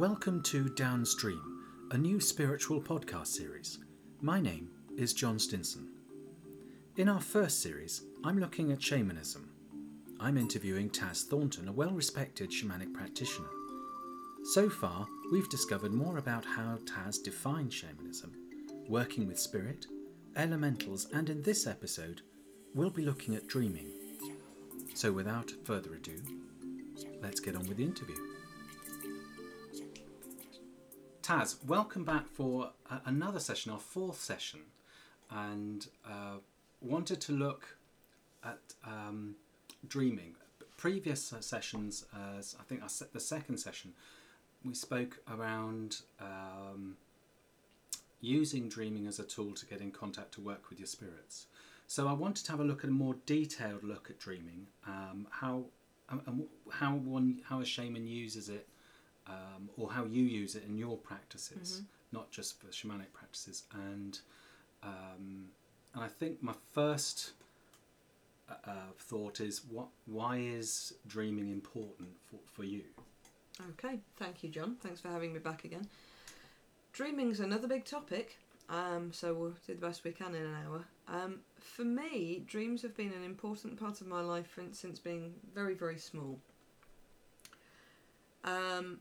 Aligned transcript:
welcome 0.00 0.40
to 0.40 0.70
Downstream, 0.70 1.42
a 1.90 1.98
new 1.98 2.20
spiritual 2.20 2.80
podcast 2.80 3.26
series. 3.26 3.80
My 4.22 4.40
name 4.40 4.70
is 4.96 5.12
John 5.12 5.38
Stinson. 5.38 5.90
In 6.96 7.06
our 7.06 7.20
first 7.20 7.60
series, 7.60 8.04
I'm 8.24 8.40
looking 8.40 8.72
at 8.72 8.82
shamanism. 8.82 9.50
I'm 10.18 10.38
interviewing 10.38 10.88
Taz 10.88 11.24
Thornton, 11.24 11.68
a 11.68 11.72
well 11.72 11.90
respected 11.90 12.50
shamanic 12.50 12.94
practitioner. 12.94 13.50
So 14.54 14.70
far, 14.70 15.06
we've 15.32 15.50
discovered 15.50 15.92
more 15.92 16.16
about 16.16 16.46
how 16.46 16.78
Taz 16.86 17.22
defines 17.22 17.74
shamanism, 17.74 18.32
working 18.88 19.26
with 19.26 19.38
spirit, 19.38 19.84
elementals, 20.34 21.08
and 21.12 21.28
in 21.28 21.42
this 21.42 21.66
episode, 21.66 22.22
we'll 22.74 22.88
be 22.88 23.04
looking 23.04 23.34
at 23.34 23.48
dreaming. 23.48 23.90
So, 24.94 25.12
without 25.12 25.52
further 25.64 25.92
ado, 25.92 26.16
let's 27.20 27.40
get 27.40 27.54
on 27.54 27.68
with 27.68 27.76
the 27.76 27.84
interview. 27.84 28.29
Taz, 31.30 31.64
welcome 31.64 32.02
back 32.02 32.26
for 32.26 32.72
uh, 32.90 32.98
another 33.04 33.38
session, 33.38 33.70
our 33.70 33.78
fourth 33.78 34.20
session, 34.20 34.62
and 35.30 35.86
uh, 36.04 36.38
wanted 36.80 37.20
to 37.20 37.30
look 37.30 37.76
at 38.42 38.58
um, 38.84 39.36
dreaming. 39.86 40.34
Previous 40.76 41.32
uh, 41.32 41.40
sessions, 41.40 42.04
uh, 42.12 42.38
I 42.38 42.62
think 42.64 42.82
I 42.82 42.88
set 42.88 43.12
the 43.12 43.20
second 43.20 43.58
session, 43.58 43.92
we 44.64 44.74
spoke 44.74 45.20
around 45.32 46.00
um, 46.20 46.96
using 48.20 48.68
dreaming 48.68 49.06
as 49.06 49.20
a 49.20 49.24
tool 49.24 49.54
to 49.54 49.66
get 49.66 49.80
in 49.80 49.92
contact 49.92 50.32
to 50.34 50.40
work 50.40 50.68
with 50.68 50.80
your 50.80 50.88
spirits. 50.88 51.46
So 51.86 52.08
I 52.08 52.12
wanted 52.12 52.44
to 52.46 52.50
have 52.50 52.58
a 52.58 52.64
look 52.64 52.82
at 52.82 52.90
a 52.90 52.92
more 52.92 53.14
detailed 53.26 53.84
look 53.84 54.10
at 54.10 54.18
dreaming, 54.18 54.66
um, 54.84 55.28
how 55.30 55.66
um, 56.08 56.42
how 56.72 56.96
one 56.96 57.40
how 57.44 57.60
a 57.60 57.64
shaman 57.64 58.08
uses 58.08 58.48
it, 58.48 58.66
um, 59.26 59.70
or 59.76 59.90
how 59.90 60.04
you 60.04 60.22
use 60.22 60.54
it 60.54 60.64
in 60.68 60.76
your 60.76 60.96
practices, 60.96 61.82
not 62.12 62.30
just 62.30 62.60
for 62.60 62.68
shamanic 62.68 63.12
practices. 63.12 63.64
And 63.72 64.18
um, 64.82 65.48
and 65.94 66.04
I 66.04 66.08
think 66.08 66.42
my 66.42 66.54
first 66.72 67.32
uh, 68.48 68.54
uh, 68.64 68.72
thought 68.98 69.40
is 69.40 69.62
what 69.70 69.88
why 70.06 70.38
is 70.38 70.94
dreaming 71.06 71.50
important 71.50 72.10
for, 72.30 72.38
for 72.52 72.64
you? 72.64 72.82
Okay, 73.70 73.98
thank 74.16 74.42
you, 74.42 74.48
John. 74.48 74.76
Thanks 74.82 75.00
for 75.00 75.08
having 75.08 75.32
me 75.32 75.38
back 75.38 75.64
again. 75.64 75.86
Dreaming's 76.92 77.40
another 77.40 77.68
big 77.68 77.84
topic, 77.84 78.36
um, 78.68 79.12
so 79.12 79.34
we'll 79.34 79.50
do 79.66 79.74
the 79.74 79.86
best 79.86 80.02
we 80.02 80.12
can 80.12 80.34
in 80.34 80.42
an 80.42 80.56
hour. 80.66 80.84
Um, 81.08 81.40
for 81.58 81.84
me, 81.84 82.42
dreams 82.46 82.82
have 82.82 82.96
been 82.96 83.12
an 83.12 83.24
important 83.24 83.78
part 83.78 84.00
of 84.00 84.06
my 84.06 84.20
life 84.20 84.58
since 84.72 84.98
being 84.98 85.34
very, 85.54 85.74
very 85.74 85.98
small. 85.98 86.38
Um, 88.44 89.00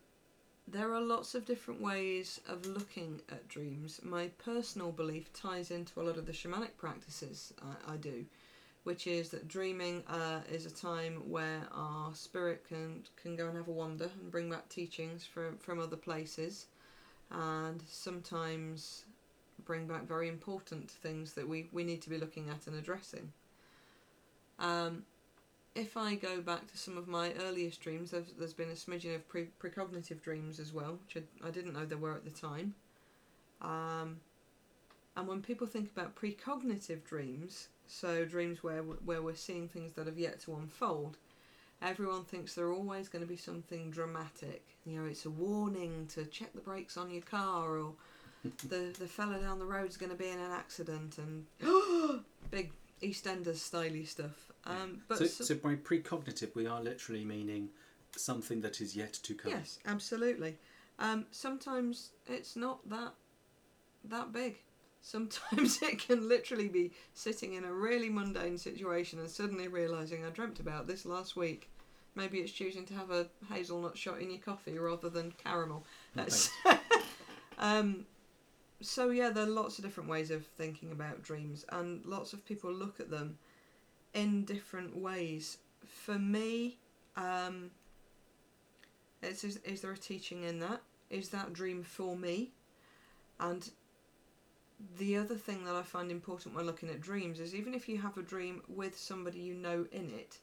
there 0.72 0.94
are 0.94 1.02
lots 1.02 1.36
of 1.36 1.46
different 1.46 1.82
ways 1.82 2.40
of 2.48 2.66
looking 2.66 3.22
at 3.30 3.48
dreams. 3.48 4.00
My 4.04 4.30
personal 4.44 4.92
belief 4.92 5.32
ties 5.34 5.72
into 5.72 6.00
a 6.00 6.04
lot 6.04 6.18
of 6.18 6.26
the 6.26 6.32
shamanic 6.32 6.78
practices 6.78 7.54
I, 7.62 7.94
I 7.94 7.98
do, 7.98 8.26
which 8.84 9.08
is 9.08 9.30
that 9.30 9.48
dreaming 9.48 10.04
uh, 10.08 10.42
is 10.52 10.66
a 10.66 10.72
time 10.72 11.24
where 11.30 11.62
our 11.74 12.14
spirit 12.14 12.66
can 12.68 13.04
can 13.22 13.36
go 13.36 13.48
and 13.48 13.58
have 13.58 13.68
a 13.68 13.72
wander 13.72 14.10
and 14.22 14.32
bring 14.32 14.50
back 14.50 14.70
teachings 14.70 15.26
from 15.26 15.58
from 15.58 15.80
other 15.80 15.98
places, 15.98 16.68
and 17.32 17.82
sometimes 17.88 19.06
bring 19.66 19.88
back 19.88 20.08
very 20.08 20.28
important 20.28 20.90
things 20.90 21.34
that 21.34 21.48
we, 21.48 21.70
we 21.72 21.84
need 21.84 22.02
to 22.02 22.10
be 22.10 22.18
looking 22.18 22.50
at 22.50 22.66
and 22.68 22.76
addressing. 22.76 23.32
Um, 24.58 25.04
if 25.76 25.96
I 25.96 26.16
go 26.16 26.42
back 26.42 26.70
to 26.72 26.78
some 26.78 26.98
of 26.98 27.08
my 27.08 27.34
earliest 27.42 27.82
dreams, 27.82 28.12
there's, 28.12 28.34
there's 28.38 28.54
been 28.54 28.70
a 28.70 28.74
smidgen 28.74 29.16
of 29.16 29.28
pre- 29.28 29.50
precognitive 29.62 30.22
dreams 30.22 30.60
as 30.60 30.74
well, 30.74 31.00
which 31.06 31.24
I, 31.24 31.48
I 31.48 31.52
didn't 31.52 31.74
know 31.74 31.86
there 31.86 31.98
were 31.98 32.16
at 32.16 32.26
the 32.26 32.32
time. 32.32 32.74
Um, 33.62 34.18
and 35.16 35.28
when 35.28 35.42
people 35.42 35.68
think 35.68 35.92
about 35.92 36.16
precognitive 36.16 37.04
dreams, 37.04 37.68
so 37.88 38.24
dreams 38.24 38.64
where 38.64 38.82
where 38.82 39.22
we're 39.22 39.36
seeing 39.36 39.68
things 39.68 39.94
that 39.94 40.06
have 40.06 40.18
yet 40.18 40.40
to 40.42 40.56
unfold, 40.56 41.18
everyone 41.82 42.24
thinks 42.24 42.54
they're 42.54 42.72
always 42.72 43.10
going 43.10 43.24
to 43.24 43.28
be 43.28 43.36
something 43.36 43.92
dramatic. 43.92 44.64
You 44.86 45.00
know, 45.00 45.08
it's 45.08 45.26
a 45.26 45.30
warning 45.30 46.08
to 46.14 46.26
check 46.26 46.54
the 46.54 46.62
brakes 46.62 46.98
on 46.98 47.12
your 47.12 47.24
car, 47.24 47.78
or 47.78 47.94
the 48.70 48.96
the 48.98 49.08
fella 49.08 49.40
down 49.40 49.60
the 49.60 49.66
road's 49.66 49.98
going 49.98 50.12
to 50.12 50.18
be 50.18 50.30
in 50.30 50.40
an 50.40 50.52
accident, 50.52 51.18
and 51.18 51.46
big 52.52 52.72
EastEnders 53.02 53.58
styly 53.58 54.08
stuff. 54.08 54.52
Um, 54.66 55.02
but 55.08 55.18
so, 55.20 55.26
so- 55.26 55.44
so 55.46 55.56
by 55.56 55.76
precognitive, 55.76 56.54
we 56.56 56.68
are 56.68 56.82
literally 56.82 57.26
meaning 57.26 57.70
something 58.16 58.62
that 58.62 58.82
is 58.82 58.96
yet 58.96 59.14
to 59.14 59.34
come. 59.36 59.52
Yes, 59.52 59.80
absolutely. 59.86 60.58
Um, 60.98 61.26
sometimes 61.32 62.10
it's 62.28 62.56
not 62.56 62.88
that 62.90 63.14
that 64.04 64.32
big. 64.32 64.58
Sometimes 65.02 65.82
it 65.82 66.00
can 66.00 66.28
literally 66.28 66.68
be 66.68 66.92
sitting 67.14 67.54
in 67.54 67.64
a 67.64 67.72
really 67.74 68.10
mundane 68.10 68.58
situation 68.58 69.20
and 69.20 69.30
suddenly 69.30 69.68
realizing 69.68 70.26
I 70.26 70.30
dreamt 70.30 70.60
about 70.60 70.88
this 70.88 71.06
last 71.06 71.36
week. 71.36 71.70
Maybe 72.16 72.40
it's 72.40 72.52
choosing 72.52 72.86
to 72.88 72.94
have 72.96 73.12
a 73.12 73.28
hazelnut 73.50 73.98
shot 73.98 74.20
in 74.20 74.30
your 74.30 74.42
coffee 74.42 74.78
rather 74.78 75.10
than 75.10 75.32
caramel. 75.42 75.86
That's 76.16 76.50
um, 77.60 78.06
so 78.82 79.10
yeah, 79.10 79.30
there 79.30 79.44
are 79.44 79.48
lots 79.48 79.78
of 79.78 79.84
different 79.84 80.10
ways 80.10 80.32
of 80.32 80.46
thinking 80.46 80.92
about 80.92 81.24
dreams, 81.24 81.66
and 81.70 82.06
lots 82.06 82.34
of 82.34 82.46
people 82.46 82.72
look 82.72 83.00
at 83.00 83.10
them 83.10 83.38
in 84.14 84.46
different 84.46 84.96
ways. 84.96 85.58
For 85.86 86.18
me, 86.18 86.78
um, 87.16 87.72
is, 89.22 89.44
is 89.44 89.58
is 89.58 89.82
there 89.82 89.92
a 89.92 89.98
teaching 89.98 90.44
in 90.44 90.60
that? 90.60 90.82
Is 91.10 91.30
that 91.30 91.54
dream 91.54 91.84
for 91.84 92.16
me? 92.16 92.52
And 93.40 93.70
the 94.98 95.18
other 95.18 95.36
thing 95.36 95.66
that 95.66 95.76
I 95.76 95.82
find 95.82 96.10
important 96.10 96.56
when 96.56 96.66
looking 96.66 96.90
at 96.90 97.02
dreams 97.02 97.40
is 97.40 97.54
even 97.54 97.74
if 97.74 97.90
you 97.90 97.98
have 97.98 98.18
a 98.18 98.22
dream 98.22 98.62
with 98.68 98.98
somebody 98.98 99.40
you 99.40 99.54
know 99.54 99.86
in 99.92 100.10
it, 100.10 100.38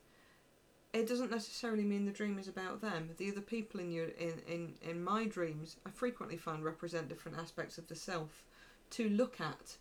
it 0.96 1.08
doesn't 1.08 1.30
necessarily 1.30 1.84
mean 1.84 2.04
the 2.04 2.12
dream 2.12 2.38
is 2.38 2.48
about 2.48 2.80
them. 2.80 3.10
The 3.16 3.30
other 3.30 3.40
people 3.40 3.80
in 3.80 3.90
your 3.92 4.06
in, 4.06 4.34
in, 4.48 4.74
in 4.82 5.02
my 5.04 5.26
dreams 5.26 5.76
I 5.86 5.90
frequently 5.90 6.36
find 6.36 6.64
represent 6.64 7.08
different 7.08 7.38
aspects 7.38 7.78
of 7.78 7.86
the 7.88 7.94
self 7.94 8.44
to 8.90 9.08
look 9.08 9.40
at. 9.40 9.76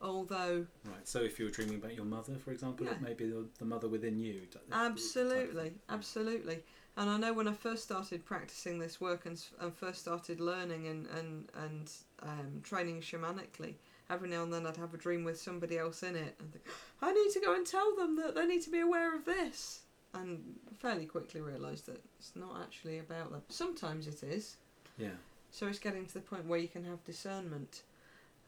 Although 0.00 0.66
Right. 0.84 1.06
So 1.08 1.20
if 1.22 1.38
you 1.38 1.46
were 1.46 1.50
dreaming 1.50 1.76
about 1.76 1.94
your 1.94 2.04
mother, 2.04 2.34
for 2.36 2.52
example, 2.52 2.86
Yeah. 2.86 2.92
it 2.92 3.00
may 3.02 3.14
be 3.14 3.26
the, 3.26 3.46
the 3.58 3.64
mother 3.64 3.88
within 3.88 4.18
you. 4.18 4.42
type 4.50 4.62
Absolutely, 4.70 5.70
thing. 5.70 5.78
absolutely. 5.88 6.62
And 6.96 7.10
I 7.10 7.16
know 7.16 7.32
when 7.32 7.48
I 7.48 7.52
first 7.52 7.82
started 7.84 8.24
practicing 8.24 8.78
this 8.78 9.00
work 9.00 9.26
and, 9.26 9.36
s- 9.36 9.50
and 9.60 9.74
first 9.74 10.00
started 10.00 10.40
learning 10.40 10.86
and 10.88 11.06
and 11.18 11.48
and 11.54 11.92
um, 12.22 12.60
training 12.62 13.00
shamanically, 13.00 13.74
every 14.10 14.28
now 14.28 14.42
and 14.44 14.52
then 14.52 14.66
I'd 14.66 14.76
have 14.76 14.94
a 14.94 14.98
dream 14.98 15.22
with 15.24 15.40
somebody 15.40 15.78
else 15.78 16.02
in 16.02 16.14
it, 16.16 16.34
and 16.40 16.52
think, 16.52 16.64
I 17.02 17.12
need 17.12 17.30
to 17.32 17.40
go 17.40 17.54
and 17.54 17.64
tell 17.66 17.94
them 17.96 18.16
that 18.16 18.34
they 18.34 18.46
need 18.46 18.62
to 18.62 18.70
be 18.70 18.80
aware 18.80 19.14
of 19.14 19.24
this. 19.24 19.82
And 20.14 20.56
fairly 20.78 21.04
quickly 21.04 21.40
realised 21.40 21.86
that 21.86 22.02
it's 22.18 22.32
not 22.34 22.60
actually 22.62 22.98
about 22.98 23.30
them. 23.30 23.42
Sometimes 23.48 24.06
it 24.06 24.22
is. 24.22 24.56
Yeah. 24.96 25.08
So 25.50 25.66
it's 25.66 25.78
getting 25.78 26.06
to 26.06 26.14
the 26.14 26.20
point 26.20 26.46
where 26.46 26.58
you 26.58 26.68
can 26.68 26.84
have 26.84 27.04
discernment. 27.04 27.82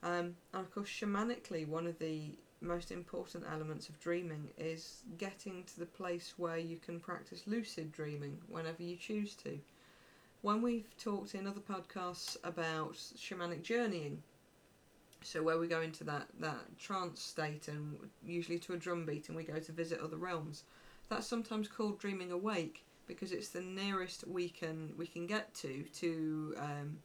Um, 0.03 0.37
and 0.53 0.63
of 0.63 0.75
course, 0.75 0.89
shamanically, 0.89 1.69
one 1.69 1.87
of 1.87 1.99
the 1.99 2.33
most 2.61 2.91
important 2.91 3.45
elements 3.51 3.89
of 3.89 3.99
dreaming 4.01 4.49
is 4.59 5.03
getting 5.19 5.65
to 5.65 5.79
the 5.79 5.87
place 5.87 6.35
where 6.37 6.59
you 6.59 6.77
can 6.77 7.01
practice 7.01 7.43
lucid 7.47 7.93
dreaming 7.93 8.39
whenever 8.49 8.83
you 8.83 8.97
choose 8.97 9.35
to. 9.35 9.59
When 10.43 10.63
we've 10.63 10.97
talked 10.97 11.35
in 11.35 11.47
other 11.47 11.61
podcasts 11.61 12.37
about 12.45 12.95
shamanic 12.95 13.63
journeying, 13.63 14.23
so 15.23 15.43
where 15.43 15.59
we 15.59 15.69
go 15.69 15.83
into 15.83 16.05
that, 16.05 16.29
that 16.39 16.79
trance 16.79 17.21
state 17.21 17.69
and 17.69 17.97
usually 18.25 18.59
to 18.61 18.73
a 18.73 18.77
drum 18.77 19.05
beat 19.05 19.29
and 19.29 19.37
we 19.37 19.45
go 19.45 19.59
to 19.59 19.73
visit 19.73 20.01
other 20.01 20.17
realms, 20.17 20.65
that's 21.11 21.27
sometimes 21.27 21.69
called 21.69 21.99
dreaming 21.99 22.31
awake 22.33 22.87
because 23.07 23.33
it's 23.33 23.49
the 23.49 23.61
nearest 23.61 24.27
we 24.27 24.49
can 24.49 24.95
we 24.97 25.07
can 25.07 25.27
get 25.27 25.53
to 25.55 25.83
to 25.93 26.55
um, 26.57 26.99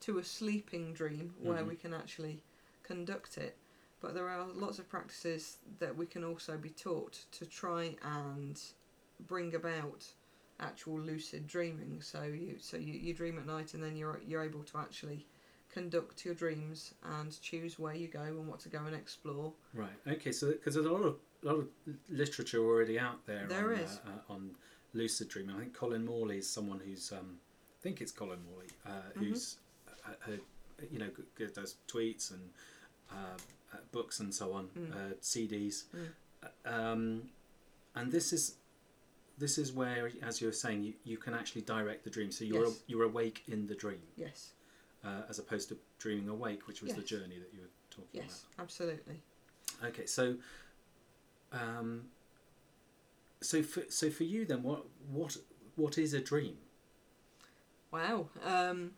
to 0.00 0.18
a 0.18 0.24
sleeping 0.24 0.92
dream 0.92 1.34
where 1.38 1.62
Mhm. 1.62 1.68
we 1.68 1.76
can 1.76 1.94
actually 1.94 2.42
conduct 2.82 3.38
it. 3.38 3.56
But 4.00 4.14
there 4.14 4.28
are 4.28 4.48
lots 4.48 4.80
of 4.80 4.88
practices 4.88 5.58
that 5.78 5.96
we 5.96 6.06
can 6.06 6.24
also 6.24 6.58
be 6.58 6.70
taught 6.70 7.24
to 7.32 7.46
try 7.46 7.96
and 8.02 8.60
bring 9.20 9.54
about 9.54 10.12
actual 10.58 10.98
lucid 10.98 11.46
dreaming. 11.46 12.00
So 12.00 12.24
you 12.24 12.58
so 12.58 12.76
you, 12.78 12.94
you 12.94 13.14
dream 13.14 13.38
at 13.38 13.46
night 13.46 13.74
and 13.74 13.82
then 13.84 13.94
you're 13.96 14.20
you're 14.26 14.42
able 14.42 14.64
to 14.64 14.78
actually 14.78 15.26
conduct 15.68 16.24
your 16.24 16.34
dreams 16.34 16.94
and 17.02 17.40
choose 17.40 17.78
where 17.78 17.94
you 17.94 18.08
go 18.08 18.22
and 18.22 18.48
what 18.48 18.60
to 18.60 18.68
go 18.68 18.84
and 18.84 18.94
explore. 18.96 19.52
Right. 19.74 19.98
Okay. 20.06 20.32
So 20.32 20.50
because 20.52 20.74
there's 20.74 20.86
a 20.86 20.90
lot 20.92 21.02
of 21.02 21.16
lot 21.42 21.56
of 21.58 21.68
literature 22.08 22.58
already 22.64 22.98
out 22.98 23.24
there. 23.26 23.46
There 23.48 23.72
on, 23.74 23.80
is. 23.80 24.00
Uh, 24.06 24.10
uh, 24.10 24.32
on 24.34 24.50
lucid 24.94 25.28
dreaming. 25.28 25.56
I 25.56 25.60
think 25.60 25.74
Colin 25.74 26.04
Morley 26.04 26.38
is 26.38 26.48
someone 26.48 26.80
who's 26.84 27.12
um, 27.12 27.38
I 27.80 27.82
think 27.82 28.00
it's 28.00 28.12
Colin 28.12 28.38
Morley 28.50 28.68
uh, 28.86 28.90
who's 29.18 29.56
uh, 30.06 30.10
uh, 30.28 30.32
you 30.90 30.98
know 30.98 31.08
does 31.54 31.76
tweets 31.88 32.30
and 32.30 32.40
books 33.90 34.20
and 34.20 34.32
so 34.34 34.52
on, 34.52 34.68
Mm. 34.76 34.92
uh, 34.92 35.14
CDs, 35.20 35.84
Mm. 35.94 36.08
Um, 36.64 37.22
and 37.94 38.10
this 38.10 38.32
is 38.32 38.56
this 39.38 39.58
is 39.58 39.72
where, 39.72 40.10
as 40.22 40.40
you 40.40 40.46
were 40.46 40.52
saying, 40.52 40.82
you, 40.84 40.94
you 41.04 41.16
can 41.16 41.34
actually 41.34 41.62
direct 41.62 42.04
the 42.04 42.10
dream. 42.10 42.30
So 42.30 42.44
you're 42.44 42.66
Yes. 42.66 42.82
you're 42.86 43.04
awake 43.04 43.42
in 43.48 43.66
the 43.66 43.74
dream, 43.74 44.02
Yes, 44.16 44.52
uh, 45.04 45.22
as 45.28 45.38
opposed 45.38 45.68
to 45.70 45.78
dreaming 45.98 46.28
awake, 46.28 46.66
which 46.68 46.82
was 46.82 46.94
the 46.94 47.02
journey 47.02 47.38
that 47.38 47.52
you 47.54 47.60
were 47.62 47.70
talking 47.90 48.20
about. 48.20 48.28
yes, 48.30 48.44
absolutely. 48.58 49.22
Okay, 49.84 50.06
so, 50.06 50.36
um, 51.52 52.06
so 53.40 53.62
for 53.62 53.82
so 53.88 54.10
for 54.10 54.24
you 54.24 54.44
then, 54.44 54.62
what 54.62 54.86
what 55.10 55.36
what 55.76 55.98
is 55.98 56.14
a 56.14 56.20
dream? 56.20 56.56
Wow. 57.90 58.28
Um, 58.44 58.92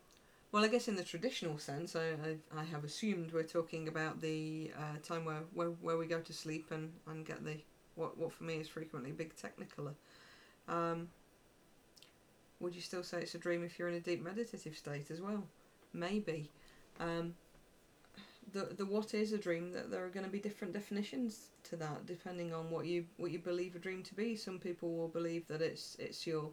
well, 0.52 0.64
I 0.64 0.68
guess 0.68 0.86
in 0.86 0.94
the 0.94 1.02
traditional 1.02 1.58
sense, 1.58 1.96
I, 1.96 2.10
I, 2.10 2.60
I 2.60 2.64
have 2.64 2.84
assumed 2.84 3.32
we're 3.32 3.42
talking 3.42 3.88
about 3.88 4.20
the 4.20 4.70
uh, 4.78 4.98
time 5.02 5.24
where, 5.24 5.42
where, 5.52 5.70
where 5.70 5.96
we 5.96 6.06
go 6.06 6.20
to 6.20 6.32
sleep 6.32 6.70
and, 6.70 6.92
and 7.08 7.26
get 7.26 7.44
the 7.44 7.56
what, 7.96 8.16
what 8.16 8.32
for 8.32 8.44
me 8.44 8.54
is 8.54 8.68
frequently 8.68 9.10
big 9.10 9.34
technicolor. 9.34 9.94
Um, 10.68 11.08
would 12.60 12.74
you 12.74 12.80
still 12.80 13.02
say 13.02 13.22
it's 13.22 13.34
a 13.34 13.38
dream 13.38 13.64
if 13.64 13.78
you're 13.78 13.88
in 13.88 13.94
a 13.94 14.00
deep 14.00 14.22
meditative 14.22 14.76
state 14.76 15.10
as 15.10 15.20
well? 15.20 15.42
Maybe. 15.92 16.50
Um, 17.00 17.34
the 18.52 18.74
the 18.76 18.86
what 18.86 19.14
is 19.14 19.32
a 19.32 19.38
dream? 19.38 19.72
That 19.72 19.90
there 19.90 20.04
are 20.04 20.10
going 20.10 20.26
to 20.26 20.32
be 20.32 20.40
different 20.40 20.74
definitions 20.74 21.50
to 21.64 21.76
that 21.76 22.06
depending 22.06 22.52
on 22.52 22.70
what 22.70 22.86
you 22.86 23.06
what 23.16 23.30
you 23.30 23.38
believe 23.38 23.76
a 23.76 23.78
dream 23.78 24.02
to 24.04 24.14
be. 24.14 24.36
Some 24.36 24.58
people 24.58 24.94
will 24.94 25.08
believe 25.08 25.46
that 25.48 25.62
it's 25.62 25.96
it's 25.98 26.26
your 26.26 26.50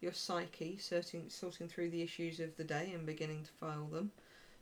your 0.00 0.12
psyche 0.12 0.76
sorting 0.78 1.28
sorting 1.28 1.68
through 1.68 1.90
the 1.90 2.02
issues 2.02 2.40
of 2.40 2.56
the 2.56 2.64
day 2.64 2.92
and 2.94 3.06
beginning 3.06 3.44
to 3.44 3.50
file 3.52 3.86
them. 3.86 4.10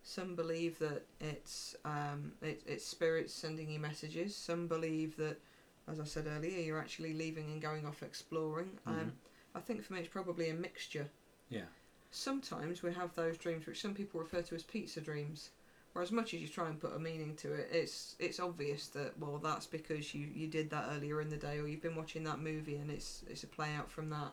Some 0.03 0.35
believe 0.35 0.79
that 0.79 1.07
it's 1.21 1.77
um, 1.85 2.33
it, 2.43 2.63
it's 2.67 2.85
spirits 2.87 3.33
sending 3.35 3.71
you 3.71 3.79
messages. 3.79 4.35
Some 4.35 4.67
believe 4.67 5.17
that, 5.17 5.39
as 5.87 6.01
I 6.01 6.05
said 6.05 6.27
earlier, 6.27 6.59
you're 6.59 6.79
actually 6.79 7.13
leaving 7.13 7.51
and 7.51 7.61
going 7.61 7.87
off 7.87 8.03
exploring. 8.03 8.79
Mhm. 8.87 8.91
Um, 8.93 9.13
I 9.55 9.61
think 9.61 9.83
for 9.83 9.93
me 9.93 10.01
it's 10.01 10.09
probably 10.09 10.49
a 10.49 10.55
mixture. 10.55 11.11
Yeah. 11.49 11.67
Sometimes 12.11 12.83
we 12.83 12.93
have 12.93 13.15
those 13.15 13.37
dreams 13.37 13.67
which 13.67 13.81
some 13.81 13.95
people 13.95 14.21
refer 14.21 14.43
to 14.43 14.55
as 14.55 14.63
pizza 14.63 15.01
dreams. 15.01 15.51
Where 15.93 16.03
as 16.03 16.13
much 16.13 16.35
as 16.35 16.41
you 16.41 16.47
try 16.47 16.69
and 16.69 16.81
put 16.81 16.95
a 16.95 16.99
meaning 16.99 17.35
to 17.37 17.53
it, 17.53 17.69
it's 17.73 18.15
it's 18.19 18.39
obvious 18.39 18.87
that 18.89 19.19
well 19.19 19.39
that's 19.39 19.67
because 19.67 20.15
you, 20.15 20.29
you 20.33 20.47
did 20.47 20.71
that 20.71 20.87
earlier 20.95 21.21
in 21.21 21.29
the 21.29 21.37
day 21.37 21.59
or 21.59 21.67
you've 21.67 21.83
been 21.83 21.97
watching 21.97 22.23
that 22.25 22.39
movie 22.39 22.77
and 22.77 22.91
it's 22.91 23.25
it's 23.29 23.43
a 23.43 23.49
play 23.49 23.75
out 23.75 23.91
from 23.91 24.11
that. 24.11 24.33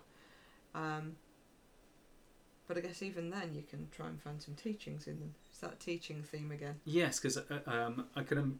Um, 0.76 1.16
but 2.68 2.78
I 2.78 2.82
guess 2.82 3.02
even 3.02 3.30
then 3.30 3.54
you 3.56 3.64
can 3.64 3.88
try 3.92 4.08
and 4.08 4.22
find 4.22 4.42
some 4.42 4.54
teachings 4.54 5.08
in 5.08 5.20
them. 5.20 5.34
It's 5.50 5.60
that 5.60 5.80
teaching 5.80 6.22
theme 6.22 6.52
again. 6.52 6.76
Yes, 6.84 7.20
because 7.20 7.38
uh, 7.38 7.60
um, 7.66 8.06
I 8.16 8.24
can. 8.24 8.38
Um, 8.38 8.60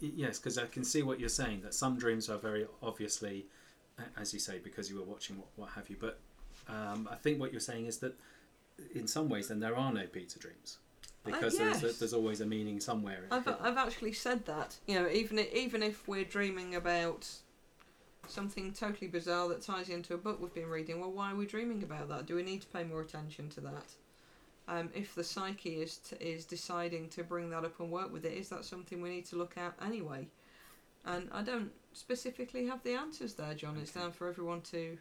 yes, 0.00 0.38
because 0.38 0.58
I 0.58 0.66
can 0.66 0.84
see 0.84 1.02
what 1.02 1.18
you're 1.18 1.28
saying. 1.28 1.62
That 1.62 1.74
some 1.74 1.98
dreams 1.98 2.30
are 2.30 2.38
very 2.38 2.66
obviously, 2.82 3.46
as 4.16 4.32
you 4.32 4.38
say, 4.38 4.58
because 4.58 4.88
you 4.88 4.96
were 4.96 5.04
watching 5.04 5.38
what, 5.38 5.48
what 5.56 5.70
have 5.70 5.90
you. 5.90 5.96
But 5.98 6.20
um, 6.68 7.08
I 7.10 7.16
think 7.16 7.40
what 7.40 7.50
you're 7.50 7.60
saying 7.60 7.86
is 7.86 7.98
that, 7.98 8.14
in 8.94 9.08
some 9.08 9.28
ways, 9.28 9.48
then 9.48 9.58
there 9.58 9.76
are 9.76 9.92
no 9.92 10.06
pizza 10.06 10.38
dreams, 10.38 10.78
because 11.26 11.58
there's 11.58 11.82
yes. 11.82 11.98
there's 11.98 12.14
always 12.14 12.40
a 12.40 12.46
meaning 12.46 12.80
somewhere. 12.80 13.24
I've, 13.30 13.46
I've 13.60 13.76
actually 13.76 14.12
said 14.12 14.46
that. 14.46 14.76
You 14.86 15.00
know, 15.00 15.08
even 15.10 15.38
even 15.38 15.82
if 15.82 16.06
we're 16.08 16.24
dreaming 16.24 16.74
about 16.74 17.28
something 18.28 18.72
totally 18.72 19.06
bizarre 19.08 19.48
that 19.48 19.62
ties 19.62 19.88
into 19.88 20.14
a 20.14 20.18
book 20.18 20.40
we've 20.40 20.54
been 20.54 20.68
reading, 20.68 21.00
well, 21.00 21.12
why 21.12 21.32
are 21.32 21.36
we 21.36 21.46
dreaming 21.46 21.82
about 21.82 22.08
that? 22.08 22.26
Do 22.26 22.34
we 22.34 22.42
need 22.42 22.62
to 22.62 22.66
pay 22.68 22.84
more 22.84 23.00
attention 23.00 23.48
to 23.50 23.60
that? 23.60 23.84
Um, 24.68 24.90
if 24.94 25.14
the 25.14 25.22
psyche 25.22 25.80
is 25.80 25.98
t- 25.98 26.16
is 26.16 26.44
deciding 26.44 27.08
to 27.10 27.22
bring 27.22 27.50
that 27.50 27.64
up 27.64 27.78
and 27.78 27.90
work 27.90 28.12
with 28.12 28.24
it, 28.24 28.32
is 28.32 28.48
that 28.48 28.64
something 28.64 29.00
we 29.00 29.10
need 29.10 29.26
to 29.26 29.36
look 29.36 29.56
at 29.56 29.74
anyway? 29.84 30.26
And 31.04 31.28
I 31.32 31.42
don't 31.42 31.70
specifically 31.92 32.66
have 32.66 32.82
the 32.82 32.94
answers 32.94 33.34
there, 33.34 33.54
John. 33.54 33.78
It's 33.80 33.92
down 33.92 34.12
for 34.12 34.28
everyone 34.28 34.62
to 34.72 34.98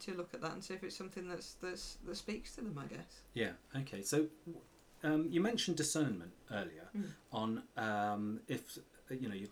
to 0.00 0.14
look 0.14 0.34
at 0.34 0.40
that 0.40 0.52
and 0.52 0.64
see 0.64 0.74
if 0.74 0.82
it's 0.82 0.96
something 0.96 1.28
that's 1.28 1.54
that's 1.54 1.98
that 2.06 2.16
speaks 2.16 2.54
to 2.54 2.62
them. 2.62 2.78
I 2.78 2.86
guess. 2.86 3.20
Yeah. 3.34 3.52
Okay. 3.76 4.02
So, 4.02 4.26
um, 5.04 5.26
you 5.30 5.40
mentioned 5.40 5.76
discernment 5.76 6.32
earlier 6.50 6.88
Mm. 6.96 7.10
on 7.32 7.62
um, 7.76 8.40
if 8.48 8.78
you 9.10 9.28
know 9.28 9.34
you. 9.34 9.48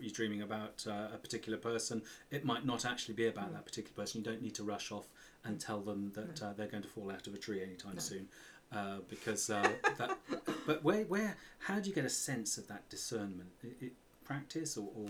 You're 0.00 0.10
dreaming 0.10 0.42
about 0.42 0.84
uh, 0.88 1.14
a 1.14 1.18
particular 1.18 1.56
person. 1.56 2.02
It 2.32 2.44
might 2.44 2.66
not 2.66 2.84
actually 2.84 3.14
be 3.14 3.28
about 3.28 3.50
Mm. 3.50 3.52
that 3.52 3.64
particular 3.64 3.94
person. 3.94 4.20
You 4.20 4.24
don't 4.24 4.42
need 4.42 4.56
to 4.56 4.64
rush 4.64 4.90
off 4.90 5.06
and 5.44 5.60
tell 5.60 5.80
them 5.82 6.10
that 6.16 6.42
uh, 6.42 6.52
they're 6.54 6.66
going 6.66 6.82
to 6.82 6.88
fall 6.88 7.12
out 7.12 7.28
of 7.28 7.34
a 7.34 7.38
tree 7.38 7.62
anytime 7.62 7.94
No. 7.94 8.00
soon, 8.00 8.28
uh, 8.72 8.98
because 9.08 9.48
uh, 9.50 9.70
that. 9.98 10.18
But 10.66 10.82
where, 10.82 11.04
where, 11.04 11.36
how 11.60 11.78
do 11.78 11.88
you 11.88 11.94
get 11.94 12.04
a 12.04 12.10
sense 12.10 12.58
of 12.58 12.66
that 12.66 12.88
discernment? 12.88 13.50
I 13.62 13.68
it, 13.80 13.92
practice 14.24 14.76
or, 14.76 14.90
or 14.96 15.06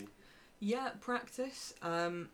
Yeah, 0.61 0.91
practice. 1.01 1.73
Um, 1.81 2.29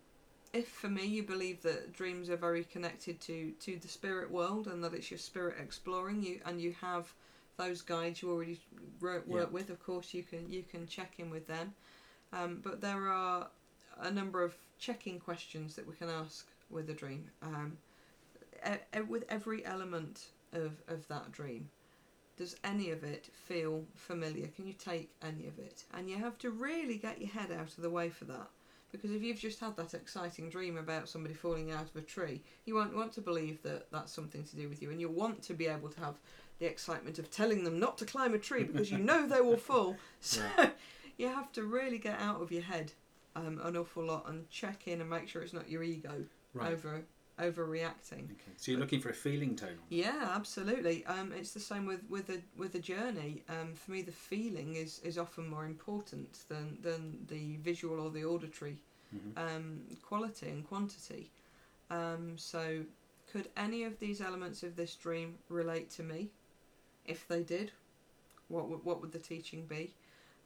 if 0.52 0.66
for 0.66 0.88
me 0.88 1.04
you 1.04 1.22
believe 1.22 1.62
that 1.62 1.92
dreams 1.92 2.28
are 2.30 2.36
very 2.48 2.64
connected 2.64 3.20
to 3.28 3.52
to 3.60 3.76
the 3.78 3.88
spirit 3.88 4.28
world 4.28 4.66
and 4.66 4.82
that 4.82 4.92
it's 4.92 5.08
your 5.12 5.18
spirit 5.18 5.54
exploring 5.60 6.20
you, 6.24 6.40
and 6.44 6.60
you 6.60 6.72
have 6.80 7.14
those 7.56 7.82
guides 7.82 8.22
you 8.22 8.30
already 8.30 8.60
work, 9.00 9.24
Yeah. 9.28 9.44
with, 9.44 9.70
of 9.70 9.82
course 9.84 10.12
you 10.14 10.22
can 10.22 10.48
you 10.50 10.62
can 10.62 10.86
check 10.86 11.14
in 11.18 11.30
with 11.30 11.46
them. 11.46 11.74
Um, 12.32 12.60
but 12.62 12.80
there 12.80 13.08
are 13.08 13.48
a 14.00 14.10
number 14.10 14.42
of 14.42 14.54
checking 14.78 15.20
questions 15.20 15.76
that 15.76 15.86
we 15.86 15.94
can 15.94 16.08
ask 16.08 16.46
with 16.70 16.90
a 16.90 16.94
dream. 16.94 17.30
Um, 17.42 17.78
e- 18.66 18.98
e- 18.98 19.02
with 19.02 19.24
every 19.28 19.64
element 19.64 20.26
of, 20.52 20.72
of 20.88 21.06
that 21.08 21.30
dream, 21.30 21.70
does 22.36 22.56
any 22.64 22.90
of 22.90 23.04
it 23.04 23.28
feel 23.32 23.84
familiar? 23.94 24.48
Can 24.48 24.66
you 24.66 24.72
take 24.72 25.10
any 25.22 25.46
of 25.46 25.58
it? 25.60 25.84
And 25.94 26.10
you 26.10 26.16
have 26.18 26.38
to 26.38 26.50
really 26.50 26.96
get 26.96 27.20
your 27.20 27.30
head 27.30 27.52
out 27.52 27.68
of 27.68 27.76
the 27.82 27.90
way 27.90 28.08
for 28.10 28.24
that. 28.24 28.48
Because 28.90 29.10
if 29.12 29.22
you've 29.22 29.40
just 29.40 29.58
had 29.60 29.76
that 29.76 29.92
exciting 29.94 30.48
dream 30.50 30.76
about 30.76 31.08
somebody 31.08 31.34
falling 31.34 31.72
out 31.72 31.88
of 31.88 31.96
a 31.96 32.00
tree, 32.00 32.42
you 32.64 32.74
won't 32.76 32.94
want 32.96 33.12
to 33.14 33.20
believe 33.20 33.60
that 33.62 33.90
that's 33.90 34.12
something 34.12 34.44
to 34.44 34.56
do 34.56 34.68
with 34.68 34.82
you. 34.82 34.90
And 34.90 35.00
you'll 35.00 35.12
want 35.12 35.42
to 35.44 35.54
be 35.54 35.66
able 35.66 35.88
to 35.90 36.00
have 36.00 36.14
the 36.58 36.66
excitement 36.66 37.18
of 37.18 37.30
telling 37.30 37.64
them 37.64 37.78
not 37.80 37.98
to 37.98 38.04
climb 38.06 38.34
a 38.34 38.38
tree 38.38 38.64
because 38.64 38.90
you 38.90 38.98
know 38.98 39.26
they 39.26 39.40
will 39.40 39.56
fall. 39.56 39.96
So 40.20 40.40
you 41.16 41.28
have 41.28 41.52
to 41.52 41.62
really 41.62 41.98
get 41.98 42.18
out 42.20 42.40
of 42.40 42.50
your 42.50 42.62
head 42.62 42.92
um, 43.36 43.60
an 43.62 43.76
awful 43.76 44.04
lot 44.04 44.28
and 44.28 44.48
check 44.50 44.88
in 44.88 45.00
and 45.00 45.10
make 45.10 45.28
sure 45.28 45.42
it's 45.42 45.52
not 45.52 45.68
your 45.68 45.82
ego 45.82 46.24
right? 46.54 46.72
over 46.72 47.04
overreacting. 47.38 48.24
Okay. 48.24 48.52
So 48.56 48.70
you're 48.70 48.80
looking 48.80 49.00
for 49.00 49.10
a 49.10 49.14
feeling 49.14 49.56
tone. 49.56 49.70
on. 49.70 49.76
Yeah, 49.88 50.30
absolutely. 50.34 51.04
Um, 51.06 51.32
it's 51.36 51.52
the 51.52 51.60
same 51.60 51.86
with 51.86 52.00
with 52.08 52.26
the 52.28 52.40
with 52.56 52.72
the 52.72 52.78
journey. 52.78 53.42
Um, 53.48 53.74
for 53.74 53.90
me, 53.90 54.02
the 54.02 54.12
feeling 54.12 54.76
is, 54.76 55.00
is 55.00 55.18
often 55.18 55.48
more 55.48 55.64
important 55.66 56.44
than 56.48 56.78
than 56.80 57.26
the 57.28 57.56
visual 57.56 58.00
or 58.00 58.10
the 58.10 58.24
auditory 58.24 58.78
Mhm. 59.14 59.36
um, 59.56 59.80
quality 60.02 60.48
and 60.48 60.66
quantity. 60.66 61.30
Um, 61.90 62.36
so, 62.38 62.84
could 63.30 63.48
any 63.56 63.84
of 63.84 63.98
these 64.00 64.20
elements 64.20 64.62
of 64.62 64.74
this 64.76 64.94
dream 64.96 65.38
relate 65.48 65.90
to 65.90 66.02
me? 66.02 66.30
If 67.06 67.28
they 67.28 67.42
did, 67.42 67.72
what 68.48 68.68
would 68.68 68.84
what 68.84 69.00
would 69.00 69.12
the 69.12 69.18
teaching 69.18 69.66
be? 69.66 69.94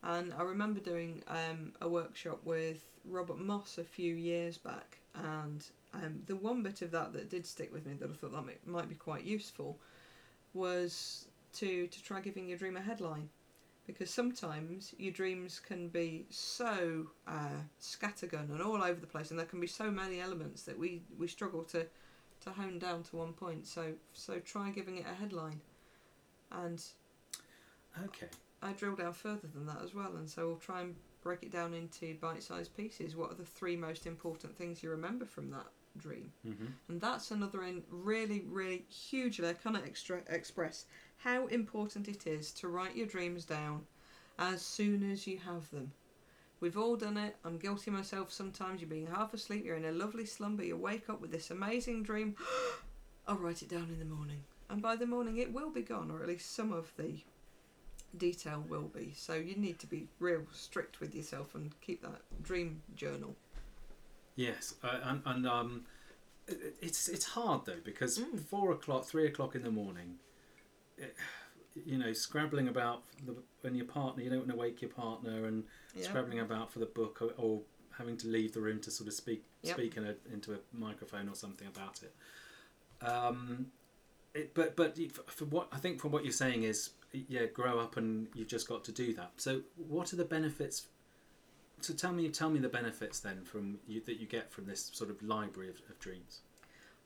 And 0.03 0.33
I 0.35 0.43
remember 0.43 0.81
doing 0.81 1.23
um, 1.27 1.73
a 1.81 1.89
workshop 1.89 2.41
with 2.45 2.79
Robert 3.05 3.39
Moss 3.39 3.79
a 3.79 3.85
few 3.85 4.15
years 4.15 4.57
back, 4.57 4.99
and 5.15 5.65
um, 5.95 6.23
the 6.27 6.37
one 6.37 6.63
bit 6.63 6.83
of 6.83 6.91
that 6.93 7.13
that 7.13 7.31
did 7.31 7.47
stick 7.47 7.73
with 7.73 7.87
me 7.87 7.95
that 7.95 8.09
I 8.09 8.13
thought 8.13 8.33
that 8.33 8.47
might, 8.47 8.67
might 8.67 8.89
be 8.89 8.95
quite 8.95 9.25
useful 9.25 9.79
was 10.55 11.27
to 11.55 11.87
to 11.89 12.03
try 12.03 12.21
giving 12.21 12.49
your 12.49 12.59
dream 12.59 12.77
a 12.77 12.81
headline 12.81 13.29
because 13.89 14.11
sometimes 14.11 14.95
your 14.99 15.11
dreams 15.13 15.59
can 15.59 15.89
be 15.89 16.27
so 16.29 17.07
uh, 17.27 17.63
scattergun 17.81 18.51
and 18.51 18.61
all 18.61 18.83
over 18.83 19.01
the 19.01 19.07
place, 19.07 19.31
and 19.31 19.39
there 19.39 19.47
can 19.47 19.61
be 19.61 19.67
so 19.67 19.91
many 19.91 20.21
elements 20.21 20.63
that 20.65 20.79
we, 20.79 21.01
we 21.19 21.27
struggle 21.27 21.63
to, 21.65 21.87
to 22.45 22.51
hone 22.51 22.79
down 22.79 23.03
to 23.03 23.17
one 23.17 23.33
point. 23.33 23.67
So 23.67 23.95
so 24.13 24.39
try 24.41 24.71
giving 24.71 24.99
it 24.99 25.07
a 25.11 25.15
headline, 25.15 25.61
and 26.51 26.83
Okay. 28.05 28.29
I 28.63 28.73
drill 28.73 28.97
down 28.97 29.13
further 29.13 29.49
than 29.53 29.67
that 29.67 29.83
as 29.83 29.95
well, 29.95 30.17
and 30.17 30.29
so 30.29 30.49
we'll 30.49 30.57
try 30.57 30.81
and 30.81 30.95
break 31.23 31.43
it 31.43 31.53
down 31.53 31.75
into 31.75 32.17
bite-sized 32.21 32.77
pieces. 32.77 33.17
What 33.17 33.31
are 33.31 33.37
the 33.37 33.45
three 33.45 33.77
most 33.77 34.07
important 34.07 34.57
things 34.57 34.83
you 34.83 34.91
remember 34.91 35.25
from 35.25 35.51
that 35.51 35.67
dream? 35.97 36.33
hmm 36.43 36.67
And 36.89 37.01
that's 37.01 37.31
another 37.31 37.63
in 37.63 37.83
really, 37.91 38.45
really 38.49 38.85
hugely, 38.89 39.49
I 39.49 39.53
cannot 39.53 39.85
extra- 39.85 40.23
express 40.29 40.87
how 41.19 41.47
important 41.49 42.09
it 42.09 42.27
is 42.27 42.53
to 42.53 42.69
write 42.69 42.97
your 42.97 43.07
dreams 43.07 43.45
down 43.45 43.83
as 44.39 44.63
soon 44.63 45.09
as 45.11 45.27
you 45.27 45.39
have 45.39 45.71
them. 45.71 45.93
We've 46.61 46.79
all 46.79 46.97
done 46.97 47.17
it. 47.17 47.37
I'm 47.45 47.57
guilty 47.59 47.91
myself 47.93 48.33
sometimes. 48.33 48.81
You're 48.81 48.91
being 48.91 49.07
half 49.07 49.33
asleep, 49.33 49.65
you're 49.65 49.77
in 49.77 49.85
a 49.85 49.93
lovely 49.93 50.27
slumber, 50.27 50.65
you 50.65 50.77
wake 50.77 51.09
up 51.09 51.21
with 51.21 51.31
this 51.31 51.51
amazing 51.51 52.03
dream. 52.03 52.35
I'll 53.29 53.37
write 53.37 53.63
it 53.63 53.69
down 53.69 53.89
in 53.91 53.99
the 53.99 54.05
morning. 54.05 54.43
And 54.71 54.83
by 54.83 54.97
the 54.97 55.07
morning, 55.07 55.39
it 55.39 55.53
will 55.53 55.71
be 55.71 55.83
gone, 55.83 56.11
or 56.11 56.23
at 56.23 56.29
least 56.29 56.55
some 56.55 56.73
of 56.73 56.93
the 56.97 57.21
detail 58.17 58.65
will 58.69 58.89
be. 58.89 59.13
So 59.17 59.35
you 59.35 59.57
need 59.57 59.79
to 59.81 59.87
be 59.87 60.09
real 60.19 60.43
strict 60.53 61.01
with 61.01 61.15
yourself 61.15 61.55
and 61.55 61.73
keep 61.81 62.03
that 62.03 62.21
dream 62.43 62.83
journal. 62.95 63.35
Yes, 64.37 64.75
uh, 64.85 64.99
and, 65.03 65.23
and 65.25 65.47
um, 65.49 65.85
it, 66.47 66.77
it's 66.81 67.09
it's 67.09 67.25
hard 67.25 67.65
though 67.67 67.81
because 67.85 68.19
Mm. 68.19 68.39
four 68.41 68.73
o'clock, 68.73 69.05
three 69.05 69.27
o'clock 69.27 69.55
in 69.55 69.63
the 69.63 69.71
morning, 69.71 70.17
it, 70.97 71.17
you 71.85 71.99
know, 71.99 72.13
scrabbling 72.13 72.69
about 72.69 73.03
the, 73.27 73.35
when 73.63 73.75
your 73.75 73.87
partner, 73.87 74.23
you 74.23 74.31
don't 74.31 74.41
want 74.41 74.51
to 74.51 74.57
wake 74.57 74.81
your 74.83 74.91
partner, 74.91 75.47
and 75.47 75.65
Yeah. 75.97 76.05
scrabbling 76.05 76.41
about 76.41 76.73
for 76.73 76.79
the 76.79 76.87
book 76.87 77.21
or, 77.23 77.33
or 77.37 77.63
having 77.97 78.17
to 78.19 78.29
leave 78.29 78.53
the 78.53 78.61
room 78.61 78.81
to 78.81 78.91
sort 78.91 79.09
of 79.09 79.15
speak 79.15 79.45
Yep. 79.63 79.75
speak 79.75 79.97
in 79.97 80.05
a, 80.07 80.15
into 80.33 80.55
a 80.55 80.59
microphone 80.73 81.29
or 81.29 81.35
something 81.35 81.67
about 81.67 82.01
it. 82.03 82.15
Um, 83.05 83.67
it 84.35 84.55
but 84.55 84.77
but 84.77 84.97
for, 85.13 85.23
for 85.31 85.45
what 85.47 85.69
I 85.73 85.79
think 85.79 86.01
from 86.01 86.13
what 86.13 86.25
you're 86.25 86.33
saying 86.33 86.63
is 86.63 86.91
yeah, 87.13 87.47
grow 87.47 87.79
up 87.79 87.97
and 87.97 88.29
you've 88.35 88.49
just 88.49 88.69
got 88.69 88.85
to 88.85 88.93
do 88.93 89.15
that. 89.15 89.33
So 89.37 89.63
what 89.77 90.13
are 90.13 90.17
the 90.17 90.25
benefits? 90.25 90.87
So 91.81 91.95
tell 91.95 92.13
me 92.13 92.29
tell 92.29 92.51
me 92.51 92.59
the 92.59 92.69
benefits 92.69 93.21
then 93.21 93.45
from 93.45 93.79
you 93.87 94.01
that 94.07 94.21
you 94.21 94.27
get 94.27 94.53
from 94.53 94.67
this 94.67 94.91
sort 94.93 95.11
of 95.11 95.23
library 95.23 95.69
of, 95.69 95.77
of 95.89 95.99
dreams. 96.01 96.41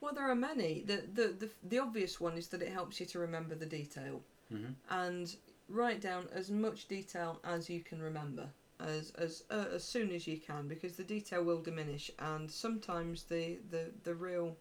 Well, 0.00 0.12
there 0.14 0.28
are 0.28 0.34
many. 0.34 0.82
The, 0.84 1.04
the 1.14 1.28
the 1.38 1.50
the 1.68 1.78
obvious 1.78 2.20
one 2.20 2.36
is 2.36 2.48
that 2.48 2.62
it 2.62 2.72
helps 2.72 2.98
you 2.98 3.06
to 3.06 3.18
remember 3.18 3.54
the 3.54 3.66
detail 3.66 4.20
hmm 4.50 4.72
and 4.90 5.36
write 5.68 6.00
down 6.00 6.28
as 6.34 6.50
much 6.50 6.88
detail 6.88 7.40
as 7.44 7.70
you 7.70 7.80
can 7.80 8.02
remember 8.02 8.46
as 8.80 9.12
as 9.12 9.44
uh, 9.50 9.66
as 9.72 9.84
soon 9.84 10.10
as 10.10 10.26
you 10.26 10.38
can 10.38 10.68
because 10.68 10.96
the 10.96 11.04
detail 11.04 11.42
will 11.44 11.60
diminish 11.60 12.10
and 12.18 12.50
sometimes 12.50 13.24
the 13.24 13.58
the 13.70 13.90
the 14.04 14.14
real 14.14 14.56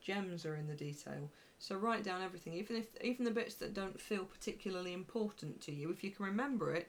gems 0.00 0.44
are 0.44 0.56
in 0.56 0.66
the 0.66 0.74
detail. 0.74 1.30
So 1.62 1.76
write 1.76 2.02
down 2.02 2.22
everything, 2.22 2.54
even 2.54 2.76
if 2.76 2.86
even 3.04 3.26
the 3.26 3.30
bits 3.30 3.54
that 3.56 3.74
don't 3.74 4.00
feel 4.00 4.24
particularly 4.24 4.94
important 4.94 5.60
to 5.62 5.72
you. 5.72 5.90
If 5.90 6.02
you 6.02 6.10
can 6.10 6.24
remember 6.24 6.72
it, 6.72 6.88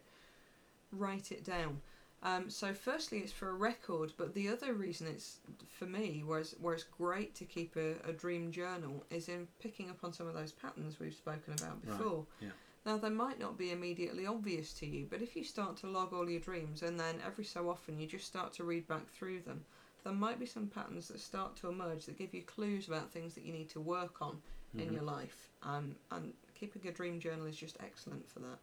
write 0.94 1.32
it 1.34 1.44
down. 1.44 1.82
Um, 2.24 2.50
so 2.50 2.74
firstly, 2.74 3.18
it's 3.18 3.34
for 3.34 3.50
a 3.50 3.54
record, 3.54 4.13
but 4.16 4.34
the 4.34 4.48
other 4.48 4.74
reason 4.74 5.08
it's 5.08 5.40
for 5.68 5.86
me, 5.86 6.24
where 6.25 6.40
it's, 6.40 6.54
where 6.62 6.74
it's 6.74 6.86
great 6.86 7.36
to 7.36 7.46
keep 7.46 7.75
a, 7.75 7.96
a 8.08 8.13
dream 8.13 8.50
journal, 8.51 9.04
is 9.10 9.28
in 9.28 9.48
picking 9.60 9.90
up 9.90 9.98
on 10.04 10.13
some 10.13 10.28
of 10.28 10.36
those 10.36 10.54
patterns 10.54 11.00
we've 11.00 11.13
spoken 11.13 11.54
about 11.54 11.80
Right, 11.84 11.98
before. 11.98 12.25
yeah. 12.40 12.50
Now 12.86 12.98
they 12.98 13.10
might 13.10 13.40
not 13.40 13.58
be 13.58 13.72
immediately 13.72 14.25
obvious 14.25 14.72
to 14.74 14.86
you, 14.86 15.06
but 15.10 15.22
if 15.22 15.36
you 15.36 15.44
start 15.44 15.78
to 15.78 15.88
log 15.88 16.13
all 16.13 16.30
your 16.30 16.40
dreams 16.40 16.82
and 16.82 16.98
then 16.98 17.16
every 17.25 17.44
so 17.44 17.70
often 17.70 18.00
you 18.00 18.08
just 18.08 18.25
start 18.25 18.54
to 18.54 18.63
read 18.63 18.88
back 18.88 19.10
through 19.10 19.42
them, 19.42 19.66
there 20.04 20.13
might 20.13 20.40
be 20.40 20.46
some 20.46 20.68
patterns 20.68 21.10
that 21.10 21.20
start 21.20 21.56
to 21.58 21.68
emerge 21.68 22.06
that 22.06 22.18
give 22.18 22.34
you 22.34 22.42
clues 22.44 22.88
about 22.88 23.12
things 23.12 23.36
that 23.36 23.46
you 23.46 23.51
need 23.51 23.70
to 23.72 23.82
work 23.82 24.22
on 24.22 24.38
in 24.78 24.90
Mhm. 24.90 24.94
your 24.94 25.04
life. 25.04 25.50
Um, 25.63 25.96
and 26.12 26.34
keeping 26.56 26.88
a 26.88 26.92
dream 26.92 27.20
journal 27.20 27.46
is 27.46 27.56
just 27.56 27.78
excellent 27.80 28.28
for 28.30 28.40
that. 28.40 28.60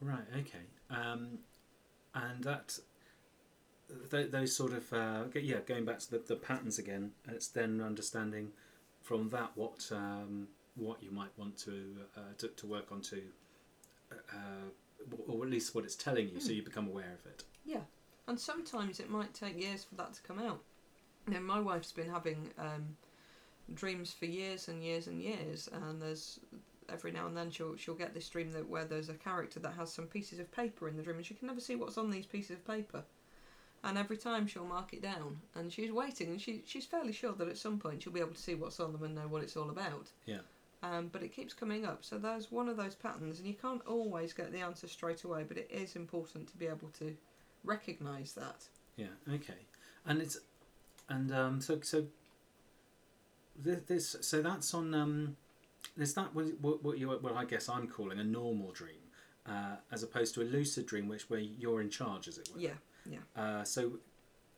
Right. 0.00 0.24
Okay. 0.36 0.66
Um, 0.90 1.38
and 2.14 2.42
that 2.44 2.78
th- 4.10 4.30
those 4.30 4.54
sort 4.54 4.72
of 4.72 4.92
uh, 4.92 5.24
yeah, 5.34 5.60
going 5.66 5.84
back 5.84 5.98
to 6.00 6.10
the, 6.10 6.18
the 6.18 6.36
patterns 6.36 6.78
again. 6.78 7.12
It's 7.28 7.48
then 7.48 7.80
understanding 7.80 8.52
from 9.02 9.28
that 9.30 9.52
what 9.56 9.90
um, 9.92 10.48
what 10.76 11.02
you 11.02 11.10
might 11.10 11.36
want 11.36 11.56
to 11.58 11.96
uh, 12.16 12.20
to, 12.38 12.48
to 12.48 12.66
work 12.66 12.92
on 12.92 13.00
to, 13.02 13.22
uh, 14.12 14.70
or 15.26 15.44
at 15.44 15.50
least 15.50 15.74
what 15.74 15.84
it's 15.84 15.96
telling 15.96 16.28
you, 16.28 16.40
so 16.40 16.48
Hmm. 16.48 16.54
you 16.54 16.62
become 16.62 16.88
aware 16.88 17.14
of 17.18 17.26
it. 17.26 17.44
Yeah, 17.64 17.82
and 18.26 18.38
sometimes 18.38 19.00
it 19.00 19.10
might 19.10 19.34
take 19.34 19.60
years 19.60 19.84
for 19.84 19.94
that 19.96 20.14
to 20.14 20.22
come 20.22 20.38
out. 20.38 20.60
You 21.26 21.34
know, 21.34 21.40
my 21.40 21.60
wife's 21.60 21.92
been 21.92 22.08
having 22.10 22.50
um, 22.58 22.96
dreams 23.74 24.12
for 24.12 24.26
years 24.26 24.68
and 24.68 24.82
years 24.82 25.06
and 25.06 25.20
years, 25.20 25.68
and 25.72 26.00
there's 26.00 26.40
every 26.90 27.12
now 27.12 27.26
and 27.26 27.36
then 27.36 27.50
she'll 27.50 27.76
she'll 27.76 27.94
get 27.94 28.14
this 28.14 28.28
dream 28.28 28.52
that 28.52 28.68
where 28.68 28.84
there's 28.84 29.08
a 29.08 29.14
character 29.14 29.60
that 29.60 29.74
has 29.74 29.92
some 29.92 30.06
pieces 30.06 30.38
of 30.38 30.50
paper 30.52 30.88
in 30.88 30.96
the 30.96 31.02
dream, 31.02 31.16
and 31.16 31.26
she 31.26 31.34
can 31.34 31.48
never 31.48 31.60
see 31.60 31.76
what's 31.76 31.98
on 31.98 32.10
these 32.10 32.26
pieces 32.26 32.52
of 32.52 32.66
paper. 32.66 33.04
And 33.84 33.96
every 33.96 34.16
time 34.16 34.48
she'll 34.48 34.64
mark 34.64 34.92
it 34.92 35.02
down, 35.02 35.40
and 35.54 35.72
she's 35.72 35.92
waiting, 35.92 36.28
and 36.28 36.40
she 36.40 36.62
she's 36.66 36.86
fairly 36.86 37.12
sure 37.12 37.32
that 37.32 37.48
at 37.48 37.58
some 37.58 37.78
point 37.78 38.02
she'll 38.02 38.12
be 38.12 38.20
able 38.20 38.32
to 38.32 38.42
see 38.42 38.54
what's 38.54 38.80
on 38.80 38.92
them 38.92 39.04
and 39.04 39.14
know 39.14 39.28
what 39.28 39.42
it's 39.42 39.56
all 39.56 39.70
about. 39.70 40.08
Yeah. 40.26 40.40
Um, 40.82 41.08
but 41.12 41.22
it 41.22 41.34
keeps 41.34 41.54
coming 41.54 41.84
up, 41.84 42.04
so 42.04 42.18
there's 42.18 42.52
one 42.52 42.68
of 42.68 42.76
those 42.76 42.94
patterns, 42.94 43.38
and 43.38 43.48
you 43.48 43.54
can't 43.54 43.84
always 43.84 44.32
get 44.32 44.52
the 44.52 44.60
answer 44.60 44.86
straight 44.86 45.24
away, 45.24 45.44
but 45.46 45.56
it 45.56 45.68
is 45.72 45.96
important 45.96 46.48
to 46.48 46.56
be 46.56 46.66
able 46.66 46.88
to 47.00 47.16
recognise 47.64 48.32
that. 48.34 48.64
Yeah. 48.96 49.06
Okay. 49.32 49.66
And 50.06 50.22
it's 50.22 50.38
and 51.08 51.32
um, 51.32 51.60
so 51.60 51.80
so 51.82 52.06
this, 53.58 53.80
this 53.86 54.16
so 54.20 54.42
that's 54.42 54.72
on 54.74 54.94
um, 54.94 55.36
is 55.98 56.14
that 56.14 56.34
what 56.34 56.46
what, 56.60 56.82
what 56.82 56.98
you 56.98 57.08
what 57.10 57.34
I 57.34 57.44
guess 57.44 57.68
I'm 57.68 57.86
calling 57.88 58.18
a 58.18 58.24
normal 58.24 58.72
dream, 58.72 59.02
uh, 59.46 59.76
as 59.92 60.02
opposed 60.02 60.34
to 60.34 60.42
a 60.42 60.44
lucid 60.44 60.86
dream, 60.86 61.08
which 61.08 61.28
where 61.28 61.40
you're 61.40 61.80
in 61.80 61.90
charge, 61.90 62.28
as 62.28 62.38
it 62.38 62.48
were. 62.54 62.60
Yeah, 62.60 62.70
yeah. 63.08 63.18
Uh, 63.36 63.64
so 63.64 63.92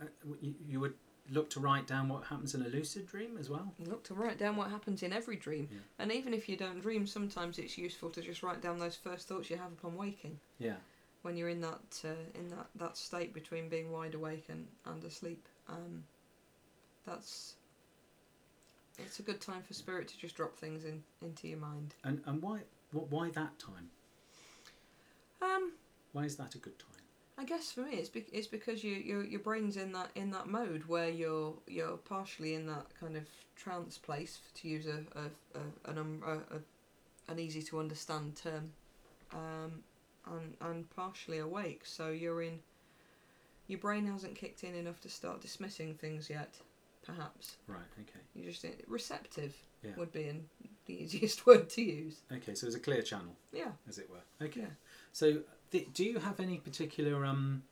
uh, 0.01 0.05
you, 0.41 0.55
you 0.67 0.81
would 0.81 0.95
look 1.31 1.49
to 1.51 1.61
write 1.61 1.87
down 1.87 2.09
what 2.09 2.25
happens 2.25 2.55
in 2.57 2.63
a 2.63 2.69
lucid 2.69 3.07
dream 3.07 3.37
as 3.39 3.49
well. 3.49 3.73
You 3.79 3.87
look 3.87 4.03
to 4.05 4.15
write 4.15 4.37
down 4.39 4.57
what 4.57 4.69
happens 4.69 5.03
in 5.03 5.13
every 5.13 5.37
dream, 5.37 5.69
Yeah. 5.71 5.79
and 6.01 6.11
even 6.11 6.35
if 6.35 6.49
you 6.49 6.57
don't 6.57 6.81
dream, 6.81 7.07
sometimes 7.07 7.59
it's 7.59 7.79
useful 7.79 8.11
to 8.11 8.21
just 8.21 8.43
write 8.43 8.61
down 8.61 8.79
those 8.79 8.97
first 8.97 9.29
thoughts 9.29 9.49
you 9.49 9.57
have 9.57 9.73
upon 9.73 9.97
waking. 9.97 10.39
Yeah. 10.59 10.77
When 11.23 11.37
you're 11.37 11.51
in 11.51 11.61
that 11.61 12.01
uh, 12.05 12.39
in 12.39 12.49
that, 12.49 12.67
that 12.77 12.97
state 12.97 13.33
between 13.35 13.69
being 13.69 13.93
wide 13.93 14.15
awake 14.15 14.47
and, 14.49 14.67
and 14.87 15.05
asleep, 15.05 15.47
um, 15.69 16.03
that's 17.07 17.55
it's 19.05 19.19
a 19.19 19.23
good 19.23 19.41
time 19.41 19.63
for 19.63 19.75
spirit 19.75 20.09
to 20.09 20.19
just 20.19 20.37
drop 20.37 20.57
things 20.57 20.85
in 20.85 21.03
into 21.23 21.49
your 21.49 21.59
mind. 21.59 21.95
And 22.05 22.23
and 22.27 22.43
why 22.43 22.61
what 22.93 23.11
why 23.11 23.31
that 23.31 23.59
time? 23.59 23.91
Um, 25.43 25.73
Why 26.13 26.25
is 26.25 26.37
that 26.37 26.55
a 26.55 26.59
good 26.59 26.79
time? 26.79 26.89
I 27.39 27.45
guess 27.45 27.73
for 27.73 27.81
me, 27.81 27.93
it's 27.93 28.11
be- 28.11 28.27
it's 28.33 28.47
because 28.47 28.85
you 28.85 28.95
your 28.95 29.25
your 29.25 29.41
brain's 29.41 29.77
in 29.77 29.93
that 29.93 30.11
in 30.15 30.31
that 30.33 30.49
mode 30.49 30.85
where 30.87 31.09
you're 31.09 31.55
you're 31.67 31.97
partially 31.97 32.55
in 32.55 32.67
that 32.67 32.87
kind 32.99 33.17
of 33.17 33.25
trance 33.57 33.97
place, 33.97 34.41
to 34.55 34.69
use 34.69 34.87
a, 34.87 35.05
a, 35.19 35.59
a 35.59 35.91
an 35.91 35.99
um, 35.99 36.23
a, 36.27 36.57
a, 36.57 36.61
an 37.33 37.39
easy 37.39 37.63
to 37.63 37.79
understand 37.81 38.37
term, 38.37 38.73
um, 39.33 39.83
and 40.27 40.55
and 40.61 40.91
partially 40.91 41.39
awake. 41.39 41.83
So 41.85 42.11
you're 42.11 42.43
in. 42.43 42.59
Your 43.69 43.79
brain 43.79 44.07
hasn't 44.07 44.35
kicked 44.35 44.65
in 44.65 44.75
enough 44.75 45.01
to 45.03 45.09
start 45.09 45.41
dismissing 45.41 45.95
things 45.95 46.29
yet. 46.29 46.57
Perhaps 47.15 47.57
Right. 47.67 47.81
Okay. 48.01 48.21
you're 48.35 48.53
just 48.53 48.67
receptive 48.87 49.55
Yeah. 49.83 49.91
would 49.97 50.13
be 50.13 50.29
in 50.29 50.49
the 50.87 50.95
easiest 51.05 51.47
word 51.47 51.69
to 51.71 51.83
use. 51.83 52.21
Okay. 52.33 52.55
So 52.55 52.67
it's 52.67 52.77
a 52.77 52.81
clear 52.81 53.03
channel, 53.03 53.37
Yeah. 53.53 53.73
as 53.89 53.99
it 53.99 54.09
were. 54.11 54.47
Okay. 54.47 54.61
Yeah. 54.61 54.67
So, 55.13 55.43
th- 55.73 55.89
do 55.93 56.05
you 56.05 56.19
have 56.19 56.39
any 56.41 56.59
particular 56.59 57.25
um? 57.25 57.63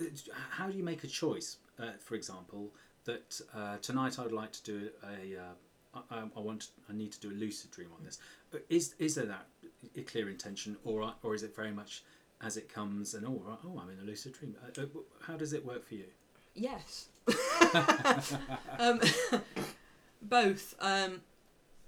uh, 0.00 0.04
How 0.50 0.68
do 0.68 0.76
you 0.76 0.84
make 0.84 1.04
a 1.04 1.08
choice? 1.08 1.56
Uh, 1.78 1.92
for 2.00 2.14
example, 2.14 2.70
that 3.04 3.40
uh, 3.54 3.76
tonight 3.78 4.18
I'd 4.18 4.32
like 4.32 4.52
to 4.52 4.62
do 4.62 4.90
a. 5.02 5.36
Uh, 5.40 6.02
I, 6.10 6.24
I 6.36 6.40
want. 6.40 6.68
I 6.88 6.92
need 6.92 7.12
to 7.12 7.20
do 7.20 7.30
a 7.30 7.36
lucid 7.44 7.70
dream 7.70 7.88
on 7.98 8.04
this. 8.04 8.18
Uh, 8.52 8.58
Is 8.68 8.94
is 8.98 9.14
there 9.16 9.26
that 9.26 9.46
a 9.96 10.02
clear 10.02 10.28
intention, 10.28 10.76
or 10.84 11.12
or 11.22 11.34
is 11.34 11.42
it 11.42 11.54
very 11.54 11.70
much 11.72 12.02
as 12.40 12.56
it 12.56 12.68
comes 12.72 13.14
and 13.14 13.26
oh 13.26 13.42
oh 13.64 13.80
I'm 13.80 13.90
in 13.90 13.98
a 14.00 14.02
lucid 14.04 14.32
dream? 14.34 14.56
Uh, 14.78 14.84
how 15.26 15.36
does 15.36 15.52
it 15.52 15.64
work 15.64 15.86
for 15.86 15.94
you? 15.94 16.06
Yes. 16.54 17.08
um, 18.78 19.00
both. 20.22 20.74
Um, 20.80 21.20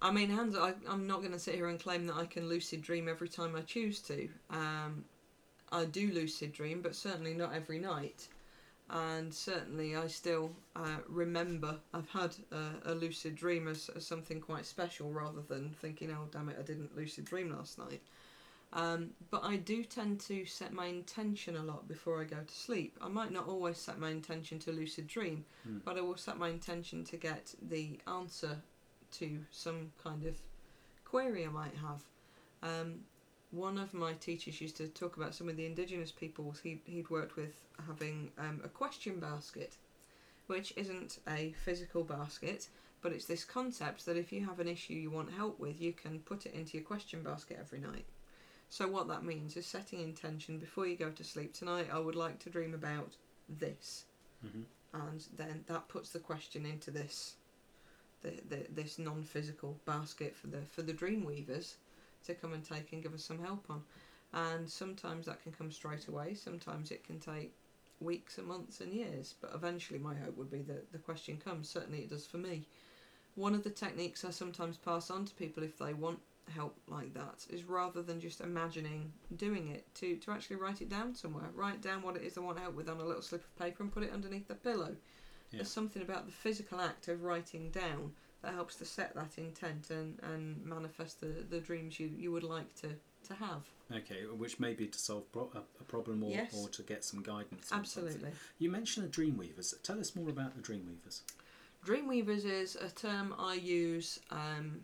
I 0.01 0.13
mean, 0.13 0.31
hands. 0.31 0.57
I, 0.57 0.75
I'm 0.89 1.07
not 1.07 1.21
going 1.21 1.33
to 1.33 1.39
sit 1.39 1.55
here 1.55 1.69
and 1.69 1.81
claim 1.81 2.07
that 2.07 2.17
I 2.17 2.27
can 2.27 2.49
lucid 2.49 2.83
dream 2.83 3.09
every 3.09 3.29
time 3.29 3.57
I 3.57 3.63
choose 3.63 4.01
to. 4.03 4.29
Um, 4.51 5.05
I 5.73 5.85
do 5.85 6.11
lucid 6.13 6.53
dream, 6.53 6.83
but 6.83 6.95
certainly 6.95 7.35
not 7.35 7.55
every 7.55 7.79
night. 7.79 8.29
And 8.89 9.35
certainly, 9.35 9.97
I 9.97 10.07
still 10.07 10.53
uh, 10.77 10.99
remember 11.09 11.77
I've 11.93 12.09
had 12.11 12.37
a, 12.53 12.93
a 12.93 12.95
lucid 12.95 13.35
dream 13.35 13.67
as, 13.67 13.91
as 13.97 14.07
something 14.07 14.41
quite 14.41 14.65
special, 14.65 15.11
rather 15.11 15.41
than 15.49 15.71
thinking, 15.81 16.11
"Oh, 16.13 16.29
damn 16.31 16.49
it, 16.49 16.57
I 16.59 16.63
didn't 16.63 16.97
lucid 16.97 17.25
dream 17.25 17.51
last 17.51 17.79
night." 17.79 18.01
Um, 18.73 19.11
but 19.31 19.43
I 19.45 19.57
do 19.57 19.85
tend 19.85 20.21
to 20.23 20.45
set 20.45 20.73
my 20.73 20.87
intention 20.87 21.57
a 21.57 21.63
lot 21.63 21.89
before 21.89 22.21
I 22.21 22.25
go 22.25 22.37
to 22.47 22.55
sleep. 22.55 22.97
I 23.01 23.09
might 23.09 23.33
not 23.33 23.47
always 23.49 23.79
set 23.79 23.99
my 23.99 24.11
intention 24.11 24.59
to 24.61 24.73
lucid 24.73 25.07
dream, 25.07 25.45
Hmm. 25.65 25.79
but 25.85 25.97
I 25.97 26.01
will 26.03 26.17
set 26.17 26.37
my 26.37 26.49
intention 26.49 27.05
to 27.05 27.17
get 27.17 27.55
the 27.63 27.99
answer 28.07 28.63
to 29.13 29.45
some 29.51 29.93
kind 30.03 30.27
of 30.27 30.37
query 31.05 31.47
I 31.47 31.49
might 31.49 31.77
have. 31.77 32.03
Um, 32.63 33.05
one 33.53 33.79
of 33.79 33.95
my 33.95 34.13
teachers 34.15 34.61
used 34.61 34.77
to 34.79 34.89
talk 34.89 35.17
about 35.17 35.35
some 35.35 35.49
of 35.49 35.57
the 35.57 35.65
indigenous 35.65 36.11
peoples 36.11 36.59
he, 36.61 36.83
he'd 36.85 37.09
worked 37.09 37.37
with 37.37 37.55
having 37.87 38.33
um, 38.37 38.61
a 38.65 38.69
question 38.69 39.21
basket, 39.21 39.77
which 40.49 40.73
isn't 40.77 41.21
a 41.29 41.53
physical 41.65 42.03
basket, 42.05 42.69
but 43.01 43.13
it's 43.13 43.27
this 43.27 43.45
concept 43.45 44.05
that 44.05 44.17
if 44.17 44.33
you 44.33 44.45
have 44.45 44.59
an 44.59 44.69
issue 44.69 44.95
you 44.95 45.11
want 45.11 45.31
help 45.33 45.59
with, 45.61 45.81
you 45.81 45.93
can 45.93 46.19
put 46.21 46.45
it 46.45 46.53
into 46.55 46.77
your 46.77 46.85
question 46.85 47.23
basket 47.23 47.57
every 47.61 47.79
night. 47.79 48.05
So 48.69 48.89
what 48.89 49.09
that 49.09 49.25
means 49.25 49.57
is 49.57 49.67
setting 49.67 50.01
intention 50.01 50.59
before 50.59 50.87
you 50.87 50.97
go 50.97 51.11
to 51.11 51.25
sleep. 51.25 51.55
Tonight 51.55 51.89
I 51.93 51.99
would 51.99 52.17
like 52.17 52.39
to 52.41 52.51
dream 52.51 52.75
about 52.75 53.17
this, 53.49 54.05
hmm 54.43 54.63
and 54.93 55.23
then 55.37 55.65
that 55.67 55.89
puts 55.89 56.11
the 56.11 56.19
question 56.19 56.65
into 56.65 56.91
this, 56.91 57.35
the, 58.23 58.33
the 58.49 58.67
this 58.71 58.99
non-physical 58.99 59.79
basket 59.85 60.35
for 60.35 60.47
the 60.47 60.63
for 60.63 60.83
the 60.83 60.93
dream 60.93 61.25
weavers 61.25 61.77
to 62.25 62.35
come 62.35 62.55
and 62.55 62.65
take 62.65 62.93
and 62.93 63.03
give 63.03 63.15
us 63.15 63.23
some 63.23 63.39
help 63.39 63.67
on. 63.69 63.83
And 64.33 64.69
sometimes 64.69 65.27
that 65.27 65.43
can 65.43 65.53
come 65.53 65.71
straight 65.71 66.09
away. 66.09 66.35
Sometimes 66.35 66.91
it 66.91 67.05
can 67.05 67.21
take 67.21 67.55
weeks 68.01 68.39
and 68.39 68.47
months 68.47 68.81
and 68.81 68.93
years. 68.93 69.35
But 69.41 69.53
eventually, 69.55 69.99
my 69.99 70.15
hope 70.15 70.37
would 70.37 70.51
be 70.51 70.63
that 70.63 70.93
the 70.93 70.99
question 70.99 71.37
comes. 71.39 71.69
Certainly, 71.69 72.01
it 72.01 72.11
does 72.11 72.27
for 72.27 72.39
me. 72.39 72.67
One 73.35 73.55
of 73.55 73.65
the 73.65 73.71
techniques 73.71 74.25
I 74.25 74.31
sometimes 74.31 74.77
pass 74.77 75.11
on 75.11 75.25
to 75.27 75.35
people 75.35 75.63
if 75.63 75.79
they 75.79 75.93
want 75.93 76.21
help 76.55 76.77
like 76.89 77.13
that 77.15 77.45
is 77.51 77.65
rather 77.65 78.03
than 78.03 78.21
just 78.21 78.41
imagining 78.41 79.13
doing 79.37 79.69
it 79.69 79.85
to, 79.95 80.17
to 80.17 80.31
actually 80.31 80.57
write 80.57 80.81
it 80.81 80.89
down 80.89 81.15
somewhere. 81.15 81.51
Write 81.55 81.81
down 81.81 82.03
what 82.03 82.17
it 82.17 82.23
is 82.23 82.39
i 82.39 82.41
want 82.41 82.59
help 82.59 82.75
with 82.75 82.89
on 82.89 82.99
a 83.01 83.05
little 83.05 83.23
slip 83.23 83.43
of 83.45 83.57
paper 83.59 83.83
and 83.83 83.93
put 83.93 84.03
it 84.03 84.13
underneath 84.13 84.49
the 84.49 84.55
pillow. 84.55 84.95
Yeah. 85.51 85.59
There's 85.59 85.71
something 85.71 86.03
about 86.03 86.27
the 86.27 86.33
physical 86.33 86.81
act 86.81 87.09
of 87.09 87.23
writing 87.23 87.71
down 87.71 88.13
that 88.43 88.55
helps 88.55 88.77
to 88.77 88.85
set 88.85 89.15
that 89.15 89.39
intent 89.39 89.91
and, 89.91 90.19
and 90.23 90.65
manifest 90.65 91.21
the, 91.21 91.45
the 91.49 91.61
dreams 91.61 91.99
you, 91.99 92.11
you 92.17 92.31
would 92.33 92.43
like 92.45 92.73
to, 92.77 92.89
to 93.29 93.35
have. 93.35 93.67
Okay, 93.93 94.23
which 94.37 94.59
may 94.61 94.75
be 94.75 94.87
to 94.87 94.99
solve 94.99 95.31
pro- 95.33 95.51
a, 95.55 95.85
problem 95.85 96.23
or, 96.23 96.31
Yes. 96.31 96.55
or 96.57 96.69
to 96.71 96.83
get 96.83 97.05
some 97.05 97.23
guidance. 97.23 97.71
on 97.73 97.85
something. 97.85 98.05
Absolutely. 98.13 98.31
You 98.59 98.71
mentioned 98.71 99.11
the 99.11 99.11
Dreamweavers. 99.11 99.75
Tell 99.83 99.99
us 99.99 100.15
more 100.15 100.29
about 100.29 100.55
the 100.57 100.63
Dreamweavers. 100.63 101.21
Dreamweavers 101.85 102.45
is 102.45 102.77
a 102.77 102.91
term 102.91 103.35
I 103.39 103.55
use 103.55 104.19
um, 104.31 104.81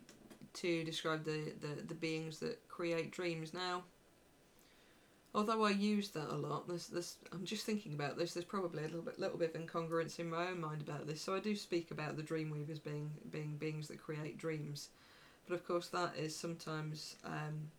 to 0.54 0.84
describe 0.84 1.24
the, 1.24 1.52
the, 1.60 1.82
the 1.82 1.94
beings 1.94 2.38
that 2.40 2.66
create 2.68 3.10
dreams. 3.10 3.54
Now, 3.54 3.84
although 5.34 5.64
I 5.64 5.70
use 5.70 6.10
that 6.10 6.30
a 6.30 6.36
lot, 6.36 6.68
there's, 6.68 6.88
there's, 6.88 7.16
I'm 7.32 7.44
just 7.44 7.64
thinking 7.64 7.94
about 7.94 8.18
this. 8.18 8.34
There's 8.34 8.44
probably 8.44 8.84
a 8.84 8.86
little 8.86 9.02
bit 9.02 9.18
little 9.18 9.38
bit 9.38 9.54
of 9.54 9.60
incongruence 9.60 10.18
in 10.18 10.30
my 10.30 10.48
own 10.48 10.60
mind 10.60 10.82
about 10.82 11.06
this. 11.06 11.20
So 11.22 11.34
I 11.34 11.40
do 11.40 11.56
speak 11.56 11.90
about 11.90 12.16
the 12.16 12.22
Dreamweavers 12.22 12.82
being 12.82 13.10
being 13.30 13.56
beings 13.56 13.88
that 13.88 14.02
create 14.02 14.38
dreams, 14.38 14.90
but 15.48 15.54
of 15.54 15.66
course 15.66 15.88
that 15.88 16.14
is 16.18 16.36
sometimes 16.36 17.16
um, 17.24 17.70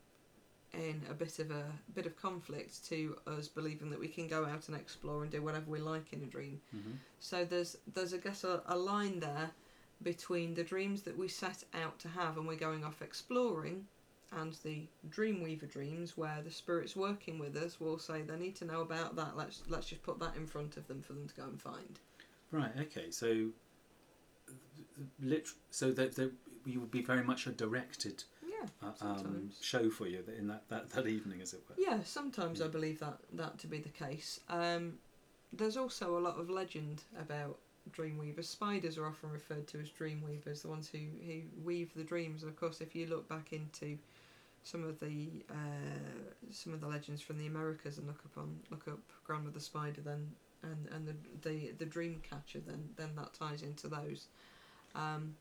in 0.74 1.01
a 1.10 1.13
bit 1.13 1.39
of 1.39 1.51
a 1.51 1.65
bit 1.94 2.06
of 2.06 2.20
conflict 2.20 2.86
to 2.89 3.18
us 3.27 3.48
believing 3.48 3.89
that 3.92 4.00
we 4.00 4.08
can 4.08 4.27
go 4.27 4.46
out 4.46 4.68
and 4.68 4.75
explore 4.75 5.22
and 5.24 5.32
do 5.32 5.42
whatever 5.42 5.70
we 5.70 5.80
like 5.80 6.12
in 6.13 6.24
a 6.24 6.27
dream. 6.27 6.60
Mm-hmm. 6.75 6.94
So 7.20 7.46
there's 7.46 7.77
there's 7.94 8.13
I 8.13 8.18
guess 8.18 8.44
a, 8.44 8.62
a 8.65 8.75
line 8.75 9.20
there 9.20 9.51
between 10.03 10.53
the 10.53 10.63
dreams 10.63 11.01
that 11.03 11.17
we 11.17 11.27
set 11.27 11.63
out 11.74 11.98
to 12.00 12.07
have 12.07 12.38
and 12.38 12.48
we're 12.48 12.55
going 12.55 12.83
off 12.83 13.01
exploring 13.01 13.86
and 14.31 14.53
the 14.63 14.88
dreamweaver 15.10 15.69
dreams 15.69 16.17
where 16.17 16.41
the 16.43 16.51
spirit's 16.51 16.95
working 16.95 17.38
with 17.39 17.55
us 17.55 17.79
will 17.79 18.00
say 18.00 18.22
they 18.22 18.36
need 18.36 18.55
to 18.55 18.65
know 18.65 18.81
about 18.81 19.15
that 19.15 19.38
let's 19.38 19.62
let's 19.67 19.88
just 19.88 20.03
put 20.03 20.19
that 20.19 20.36
in 20.36 20.48
front 20.48 20.75
of 20.77 20.88
them 20.88 21.01
for 21.01 21.13
them 21.13 21.27
to 21.27 21.36
go 21.36 21.43
and 21.43 21.62
find 21.62 22.00
Right. 22.51 22.72
Okay. 22.81 23.10
So, 23.10 23.48
lit- 25.19 25.48
so 25.72 25.91
that 25.91 26.15
that 26.15 26.31
you 26.65 26.79
would 26.79 26.91
be 26.91 27.01
very 27.01 27.24
much 27.24 27.48
a 27.48 27.51
directed 27.51 28.24
yeah 28.48 28.67
uh, 28.81 28.91
um, 29.05 29.50
show 29.60 29.89
for 29.89 30.07
you 30.07 30.24
in 30.38 30.48
that, 30.48 30.63
that, 30.69 30.89
that 30.91 31.07
evening, 31.07 31.41
as 31.41 31.53
it 31.53 31.62
were. 31.67 31.75
yeah 31.77 32.00
sometimes 32.03 32.62
I 32.62 32.67
believe 32.67 33.00
that 33.00 33.17
that 33.33 33.57
to 33.60 33.67
be 33.67 33.79
the 33.79 33.89
case 33.89 34.39
um, 34.50 35.00
there's 35.51 35.77
also 35.77 36.17
a 36.17 36.22
lot 36.22 36.39
of 36.39 36.50
legend 36.50 37.03
about 37.19 37.57
dreamweavers 37.92 38.46
spiders 38.46 38.98
are 38.98 39.06
often 39.06 39.30
referred 39.32 39.68
to 39.68 39.80
as 39.80 39.90
dreamweavers 39.90 40.62
the 40.62 40.68
ones 40.68 40.90
who, 40.90 41.00
who 41.25 41.42
weave 41.63 41.94
the 41.96 42.04
dreams. 42.04 42.44
And 42.44 42.52
of 42.52 42.60
course 42.60 42.82
if 42.82 42.96
you 42.96 43.08
look 43.08 43.28
back 43.28 43.54
into 43.54 43.98
some 44.63 44.84
of 44.84 45.00
the 45.00 45.28
uh, 45.50 46.32
some 46.52 46.74
of 46.74 46.80
the 46.80 46.88
legends 46.88 47.22
from 47.22 47.38
the 47.38 47.48
Americas 47.48 47.98
and 47.98 48.08
look 48.08 48.22
up 48.25 48.38
on 48.38 48.58
look 48.72 48.88
up 48.88 49.00
grandmother 49.25 49.60
spider 49.60 50.02
then 50.02 50.32
and 50.63 50.88
and 50.94 51.08
the 51.08 51.50
the, 51.50 51.72
the 51.78 51.86
dream 51.86 52.22
catcher 52.28 52.60
then 52.66 52.90
then 52.96 53.10
that 53.16 53.34
ties 53.34 53.62
into 53.62 53.88
those. 53.88 54.28
Um, 54.96 55.36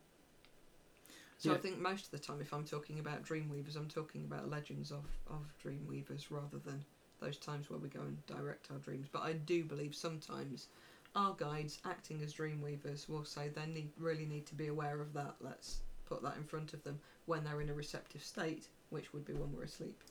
so 1.39 1.53
I 1.53 1.57
think 1.57 1.81
most 1.81 2.05
of 2.05 2.11
the 2.13 2.19
time 2.19 2.41
if 2.41 2.53
I'm 2.53 2.65
talking 2.65 2.99
about 2.99 3.25
dreamweavers 3.25 3.77
I'm 3.77 3.89
talking 3.89 4.25
about 4.25 4.51
legends 4.51 4.91
of, 4.91 5.05
of 5.29 5.53
dreamweavers 5.65 6.27
rather 6.31 6.59
than 6.65 6.85
those 7.21 7.37
times 7.37 7.71
where 7.71 7.79
we 7.79 7.89
go 7.89 8.01
and 8.01 8.25
direct 8.27 8.71
our 8.71 8.79
dreams. 8.79 9.07
But 9.11 9.23
I 9.23 9.33
do 9.35 9.65
believe 9.65 9.95
sometimes 9.95 10.67
our 11.14 11.35
guides 11.35 11.78
acting 11.85 12.23
as 12.23 12.35
dreamweavers 12.35 13.09
will 13.09 13.25
say 13.25 13.49
they 13.49 13.66
need 13.66 13.90
really 13.99 14.26
need 14.26 14.47
to 14.47 14.54
be 14.54 14.69
aware 14.69 15.00
of 15.00 15.12
that 15.12 15.35
let's 15.40 15.81
put 16.07 16.23
that 16.23 16.37
in 16.37 16.45
front 16.45 16.73
of 16.73 16.83
them 16.85 16.99
when 17.26 17.45
they're 17.45 17.61
in 17.61 17.71
a 17.71 17.75
receptive 17.75 18.23
state 18.23 18.69
which 18.90 19.12
would 19.12 19.25
be 19.25 19.33
when 19.33 19.52
we're 19.54 19.64
asleep 19.64 20.02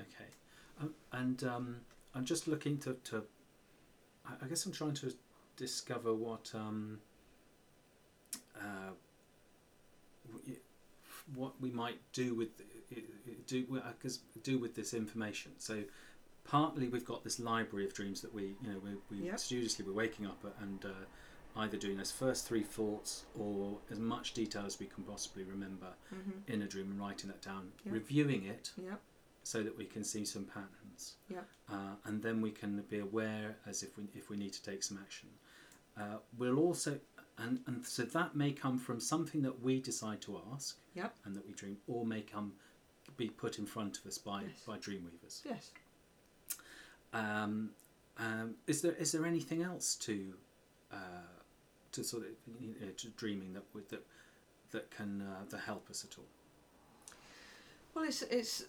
Okay. 0.00 0.30
Um, 0.80 0.94
and 1.12 1.44
um, 1.44 1.76
I'm 2.14 2.24
just 2.24 2.48
looking 2.48 2.78
to, 2.78 2.96
to. 3.04 3.24
I 4.26 4.32
I 4.44 4.48
guess 4.48 4.64
I'm 4.66 4.72
trying 4.72 4.94
to 4.94 5.12
discover 5.56 6.14
what 6.14 6.50
um, 6.54 6.98
uh, 8.56 8.92
what 11.34 11.52
we 11.60 11.70
might 11.70 11.98
do 12.12 12.34
with 12.34 12.48
do 13.46 13.82
because 13.98 14.18
do 14.42 14.58
with 14.58 14.74
this 14.74 14.94
information. 14.94 15.52
So 15.58 15.82
partly 16.50 16.88
we've 16.88 17.04
got 17.04 17.22
this 17.22 17.38
library 17.38 17.84
of 17.86 17.94
dreams 17.94 18.20
that 18.20 18.32
we 18.34 18.42
you 18.62 18.68
know 18.70 18.78
we, 18.84 18.90
we 19.18 19.24
Yep. 19.26 19.38
studiously 19.38 19.84
we're 19.86 19.92
waking 20.04 20.26
up 20.26 20.44
and 20.60 20.84
uh, 20.84 21.60
either 21.62 21.76
doing 21.76 21.96
those 21.96 22.10
first 22.12 22.46
three 22.46 22.62
thoughts 22.62 23.24
or 23.38 23.78
as 23.90 23.98
much 23.98 24.34
detail 24.34 24.64
as 24.66 24.78
we 24.80 24.86
can 24.86 25.04
possibly 25.04 25.44
remember 25.44 25.88
mm-hmm. 26.14 26.52
in 26.52 26.62
a 26.62 26.66
dream 26.66 26.90
and 26.90 27.00
writing 27.00 27.28
that 27.28 27.42
down, 27.42 27.70
Yep. 27.84 27.94
reviewing 27.94 28.44
it 28.46 28.70
yep 28.76 29.00
so 29.42 29.62
that 29.62 29.76
we 29.76 29.86
can 29.86 30.04
see 30.04 30.24
some 30.24 30.44
patterns. 30.44 31.14
Uh, 31.72 31.94
and 32.04 32.22
then 32.22 32.42
we 32.42 32.50
can 32.50 32.82
be 32.90 32.98
aware 32.98 33.56
as 33.66 33.82
if 33.82 33.96
we 33.96 34.04
if 34.14 34.28
we 34.28 34.36
need 34.36 34.52
to 34.52 34.62
take 34.62 34.82
some 34.82 34.98
action. 35.02 35.28
Uh, 35.98 36.18
we'll 36.38 36.58
also 36.58 36.98
and 37.38 37.60
and 37.66 37.84
so 37.84 38.02
that 38.02 38.36
may 38.36 38.52
come 38.52 38.78
from 38.78 39.00
something 39.00 39.40
that 39.42 39.60
we 39.62 39.80
decide 39.80 40.20
to 40.22 40.40
ask. 40.52 40.76
Yep. 40.94 41.14
And 41.24 41.34
that 41.36 41.46
we 41.46 41.54
dream, 41.54 41.78
or 41.86 42.04
may 42.04 42.20
come 42.20 42.52
be 43.16 43.28
put 43.28 43.58
in 43.58 43.66
front 43.66 43.98
of 43.98 44.06
us 44.06 44.18
by 44.18 44.42
Yes. 44.42 44.60
by 44.66 44.76
dreamweavers. 44.78 45.40
yes 45.44 45.70
Um, 47.12 47.70
um, 48.18 48.54
is 48.66 48.82
there 48.82 48.92
is 48.92 49.12
there 49.12 49.26
anything 49.26 49.62
else 49.62 49.94
to 49.96 50.34
uh, 50.92 50.96
to 51.92 52.04
sort 52.04 52.24
of 52.24 52.30
you 52.60 52.74
know, 52.80 52.92
to 52.96 53.08
dreaming 53.10 53.52
that 53.54 53.64
that 53.88 54.06
that 54.72 54.90
can 54.90 55.22
uh, 55.22 55.44
that 55.50 55.60
help 55.60 55.88
us 55.90 56.04
at 56.04 56.18
all? 56.18 56.24
well 57.94 58.04
it's 58.04 58.22
it's 58.22 58.64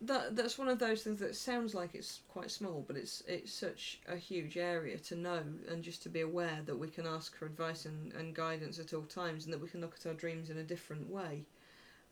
that 0.00 0.36
that's 0.36 0.58
one 0.58 0.68
of 0.68 0.78
those 0.78 1.02
things 1.02 1.18
that 1.18 1.34
sounds 1.34 1.74
like 1.74 1.94
it's 1.94 2.20
quite 2.28 2.50
small 2.50 2.84
but 2.86 2.96
it's 2.96 3.22
it's 3.26 3.52
such 3.52 4.00
a 4.08 4.16
huge 4.16 4.56
area 4.56 4.98
to 4.98 5.16
know 5.16 5.42
and 5.68 5.82
just 5.82 6.02
to 6.02 6.08
be 6.08 6.20
aware 6.20 6.60
that 6.64 6.76
we 6.76 6.88
can 6.88 7.06
ask 7.06 7.36
for 7.36 7.46
advice 7.46 7.86
and, 7.86 8.12
and 8.12 8.34
guidance 8.34 8.78
at 8.78 8.94
all 8.94 9.02
times 9.02 9.44
and 9.44 9.52
that 9.52 9.60
we 9.60 9.68
can 9.68 9.80
look 9.80 9.94
at 9.98 10.06
our 10.06 10.14
dreams 10.14 10.50
in 10.50 10.58
a 10.58 10.62
different 10.62 11.08
way 11.08 11.44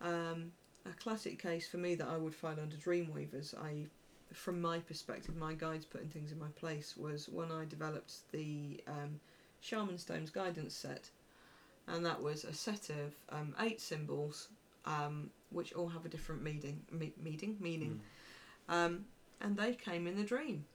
um, 0.01 0.51
a 0.85 0.93
classic 0.93 1.41
case 1.41 1.67
for 1.67 1.77
me 1.77 1.95
that 1.95 2.07
I 2.07 2.17
would 2.17 2.35
find 2.35 2.59
under 2.59 2.75
Dreamweavers, 2.75 3.53
I, 3.57 3.85
from 4.33 4.61
my 4.61 4.79
perspective, 4.79 5.35
my 5.35 5.53
guides 5.53 5.85
putting 5.85 6.09
things 6.09 6.31
in 6.31 6.39
my 6.39 6.49
place 6.55 6.95
was 6.97 7.27
when 7.27 7.51
I 7.51 7.65
developed 7.65 8.31
the 8.31 8.81
um, 8.87 9.19
Shaman 9.59 9.97
Stones 9.97 10.29
guidance 10.29 10.73
set, 10.73 11.09
and 11.87 12.05
that 12.05 12.21
was 12.21 12.43
a 12.43 12.53
set 12.53 12.89
of 12.89 13.13
um, 13.29 13.55
eight 13.59 13.81
symbols, 13.81 14.49
um, 14.85 15.29
which 15.49 15.73
all 15.73 15.89
have 15.89 16.05
a 16.05 16.09
different 16.09 16.43
meaning, 16.43 16.81
me- 16.91 17.13
meaning, 17.21 17.57
meaning, 17.59 18.01
um, 18.69 19.05
and 19.41 19.57
they 19.57 19.73
came 19.73 20.07
in 20.07 20.15
the 20.15 20.23
dream, 20.23 20.65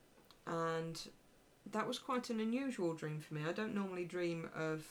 and 0.47 1.09
that 1.73 1.87
was 1.87 1.99
quite 1.99 2.31
an 2.31 2.41
unusual 2.41 2.95
dream 2.95 3.21
for 3.21 3.35
me. 3.35 3.43
I 3.49 3.53
don't 3.53 3.75
normally 3.75 4.05
dream 4.05 4.49
of 4.55 4.87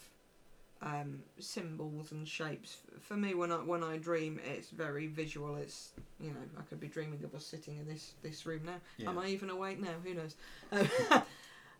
um, 0.81 1.19
symbols 1.39 2.11
and 2.11 2.27
shapes. 2.27 2.77
For 2.99 3.15
me, 3.15 3.33
when 3.33 3.51
I 3.51 3.55
when 3.55 3.83
I 3.83 3.97
dream, 3.97 4.39
it's 4.45 4.69
very 4.69 5.07
visual. 5.07 5.55
It's 5.55 5.91
you 6.19 6.29
know 6.29 6.39
I 6.57 6.61
could 6.63 6.79
be 6.79 6.87
dreaming 6.87 7.23
of 7.23 7.33
us 7.33 7.45
sitting 7.45 7.77
in 7.77 7.87
this 7.87 8.13
this 8.21 8.45
room 8.45 8.61
now. 8.65 8.79
Yeah. 8.97 9.09
Am 9.09 9.17
I 9.17 9.27
even 9.27 9.49
awake 9.49 9.79
now? 9.79 9.95
Who 10.03 10.13
knows? 10.13 10.35
Um, 10.71 10.89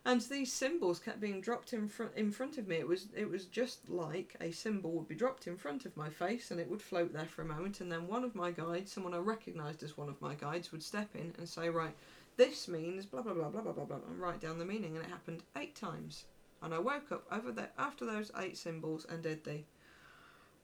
and 0.04 0.20
these 0.22 0.52
symbols 0.52 0.98
kept 0.98 1.20
being 1.20 1.40
dropped 1.40 1.72
in 1.72 1.88
front 1.88 2.12
in 2.16 2.32
front 2.32 2.58
of 2.58 2.66
me. 2.66 2.76
It 2.76 2.88
was 2.88 3.08
it 3.14 3.28
was 3.28 3.44
just 3.44 3.88
like 3.88 4.34
a 4.40 4.50
symbol 4.50 4.92
would 4.92 5.08
be 5.08 5.14
dropped 5.14 5.46
in 5.46 5.56
front 5.56 5.84
of 5.84 5.96
my 5.96 6.08
face, 6.08 6.50
and 6.50 6.58
it 6.58 6.68
would 6.68 6.82
float 6.82 7.12
there 7.12 7.26
for 7.26 7.42
a 7.42 7.46
moment, 7.46 7.80
and 7.80 7.92
then 7.92 8.08
one 8.08 8.24
of 8.24 8.34
my 8.34 8.50
guides, 8.50 8.92
someone 8.92 9.14
I 9.14 9.18
recognised 9.18 9.82
as 9.82 9.96
one 9.96 10.08
of 10.08 10.20
my 10.20 10.34
guides, 10.34 10.72
would 10.72 10.82
step 10.82 11.10
in 11.14 11.34
and 11.38 11.48
say, 11.48 11.68
right. 11.68 11.94
This 12.38 12.68
means 12.68 13.06
blah 13.06 13.22
blah 13.22 13.32
blah 13.32 13.48
blah 13.48 13.62
blah 13.62 13.72
blah 13.72 13.84
blah, 13.84 13.96
and 14.08 14.20
write 14.20 14.40
down 14.40 14.58
the 14.58 14.66
meaning, 14.66 14.94
and 14.94 15.02
it 15.04 15.08
happened 15.08 15.42
eight 15.56 15.74
times. 15.74 16.24
And 16.66 16.74
I 16.74 16.80
woke 16.80 17.12
up 17.12 17.24
over 17.30 17.52
there 17.52 17.70
after 17.78 18.04
those 18.04 18.32
eight 18.40 18.58
symbols 18.58 19.06
and 19.08 19.22
did 19.22 19.44
the 19.44 19.62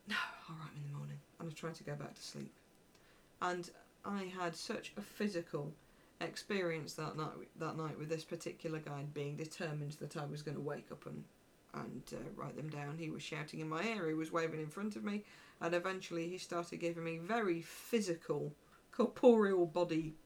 no, 0.09 0.17
I'll 0.49 0.57
write 0.57 0.75
them 0.75 0.83
in 0.85 0.91
the 0.91 0.99
morning. 0.99 1.21
And 1.39 1.49
I 1.49 1.53
tried 1.53 1.77
to 1.77 1.85
go 1.85 1.95
back 1.95 2.17
to 2.17 2.21
sleep. 2.21 2.53
And 3.41 3.71
I 4.05 4.25
had 4.37 4.57
such 4.57 4.93
a 4.97 5.01
physical 5.01 5.73
experience 6.21 6.95
that 6.95 7.17
night 7.17 7.31
that 7.61 7.77
night 7.77 7.97
with 7.97 8.09
this 8.09 8.25
particular 8.25 8.81
guide 8.81 9.15
being 9.15 9.37
determined 9.37 9.93
that 10.01 10.17
I 10.17 10.25
was 10.25 10.43
going 10.43 10.57
to 10.57 10.61
wake 10.61 10.91
up 10.91 11.07
and 11.07 11.23
and 11.73 12.03
uh, 12.13 12.17
write 12.35 12.57
them 12.57 12.69
down. 12.69 12.99
He 12.99 13.09
was 13.11 13.23
shouting 13.23 13.61
in 13.61 13.69
my 13.69 13.85
ear, 13.85 14.09
he 14.09 14.15
was 14.15 14.33
waving 14.33 14.59
in 14.59 14.67
front 14.67 14.97
of 14.97 15.05
me, 15.05 15.23
and 15.61 15.73
eventually 15.73 16.29
he 16.29 16.37
started 16.37 16.79
giving 16.79 17.05
me 17.05 17.19
very 17.19 17.63
physical, 17.63 18.53
corporeal 18.91 19.67
body 19.67 20.17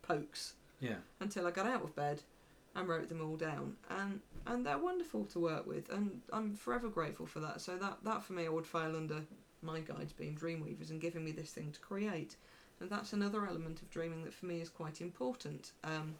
pokes 0.00 0.54
Yeah. 0.78 0.98
until 1.18 1.44
I 1.48 1.50
got 1.50 1.66
out 1.66 1.82
of 1.82 1.96
bed 1.96 2.22
and 2.78 2.88
wrote 2.88 3.08
them 3.08 3.20
all 3.20 3.36
down. 3.36 3.76
And 3.90 4.20
and 4.46 4.64
they're 4.64 4.78
wonderful 4.78 5.24
to 5.26 5.40
work 5.40 5.66
with, 5.66 5.90
and 5.90 6.22
I'm 6.32 6.54
forever 6.54 6.88
grateful 6.88 7.26
for 7.26 7.40
that. 7.40 7.60
So 7.60 7.76
that 7.76 7.98
that 8.04 8.22
for 8.22 8.32
me, 8.32 8.46
I 8.46 8.50
would 8.50 8.66
file 8.66 8.96
under 8.96 9.22
my 9.62 9.80
guides 9.80 10.12
being 10.12 10.36
Dreamweavers 10.36 10.90
and 10.90 11.00
giving 11.00 11.24
me 11.24 11.32
this 11.32 11.50
thing 11.50 11.72
to 11.72 11.80
create. 11.80 12.36
And 12.80 12.88
that's 12.88 13.12
another 13.12 13.44
element 13.46 13.82
of 13.82 13.90
dreaming 13.90 14.24
that 14.24 14.32
for 14.32 14.46
me 14.46 14.60
is 14.60 14.68
quite 14.68 15.00
important. 15.00 15.72
Um, 15.82 16.14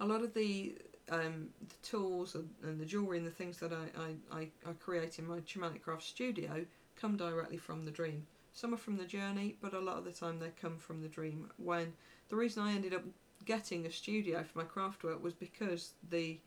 a 0.00 0.04
lot 0.04 0.22
of 0.22 0.34
the 0.34 0.74
um, 1.10 1.48
the 1.68 1.76
tools 1.82 2.34
and, 2.34 2.48
and 2.62 2.80
the 2.80 2.84
jewellery 2.84 3.18
and 3.18 3.26
the 3.26 3.30
things 3.30 3.58
that 3.58 3.72
I, 3.72 4.36
I, 4.36 4.40
I, 4.40 4.48
I 4.68 4.72
create 4.80 5.18
in 5.18 5.26
my 5.26 5.38
shamanic 5.38 5.82
craft 5.82 6.04
studio 6.04 6.64
come 6.96 7.16
directly 7.16 7.56
from 7.56 7.84
the 7.84 7.90
dream. 7.90 8.26
Some 8.52 8.74
are 8.74 8.78
from 8.78 8.96
the 8.96 9.04
journey, 9.04 9.56
but 9.60 9.72
a 9.72 9.80
lot 9.80 9.98
of 9.98 10.04
the 10.04 10.12
time 10.12 10.38
they 10.38 10.50
come 10.60 10.76
from 10.76 11.00
the 11.00 11.08
dream. 11.08 11.50
When 11.56 11.92
the 12.28 12.36
reason 12.36 12.62
I 12.62 12.72
ended 12.72 12.94
up 12.94 13.02
getting 13.44 13.86
a 13.86 13.92
studio 13.92 14.42
for 14.42 14.58
my 14.58 14.64
craft 14.64 15.04
work 15.04 15.22
was 15.22 15.34
because 15.34 15.92
the 16.10 16.38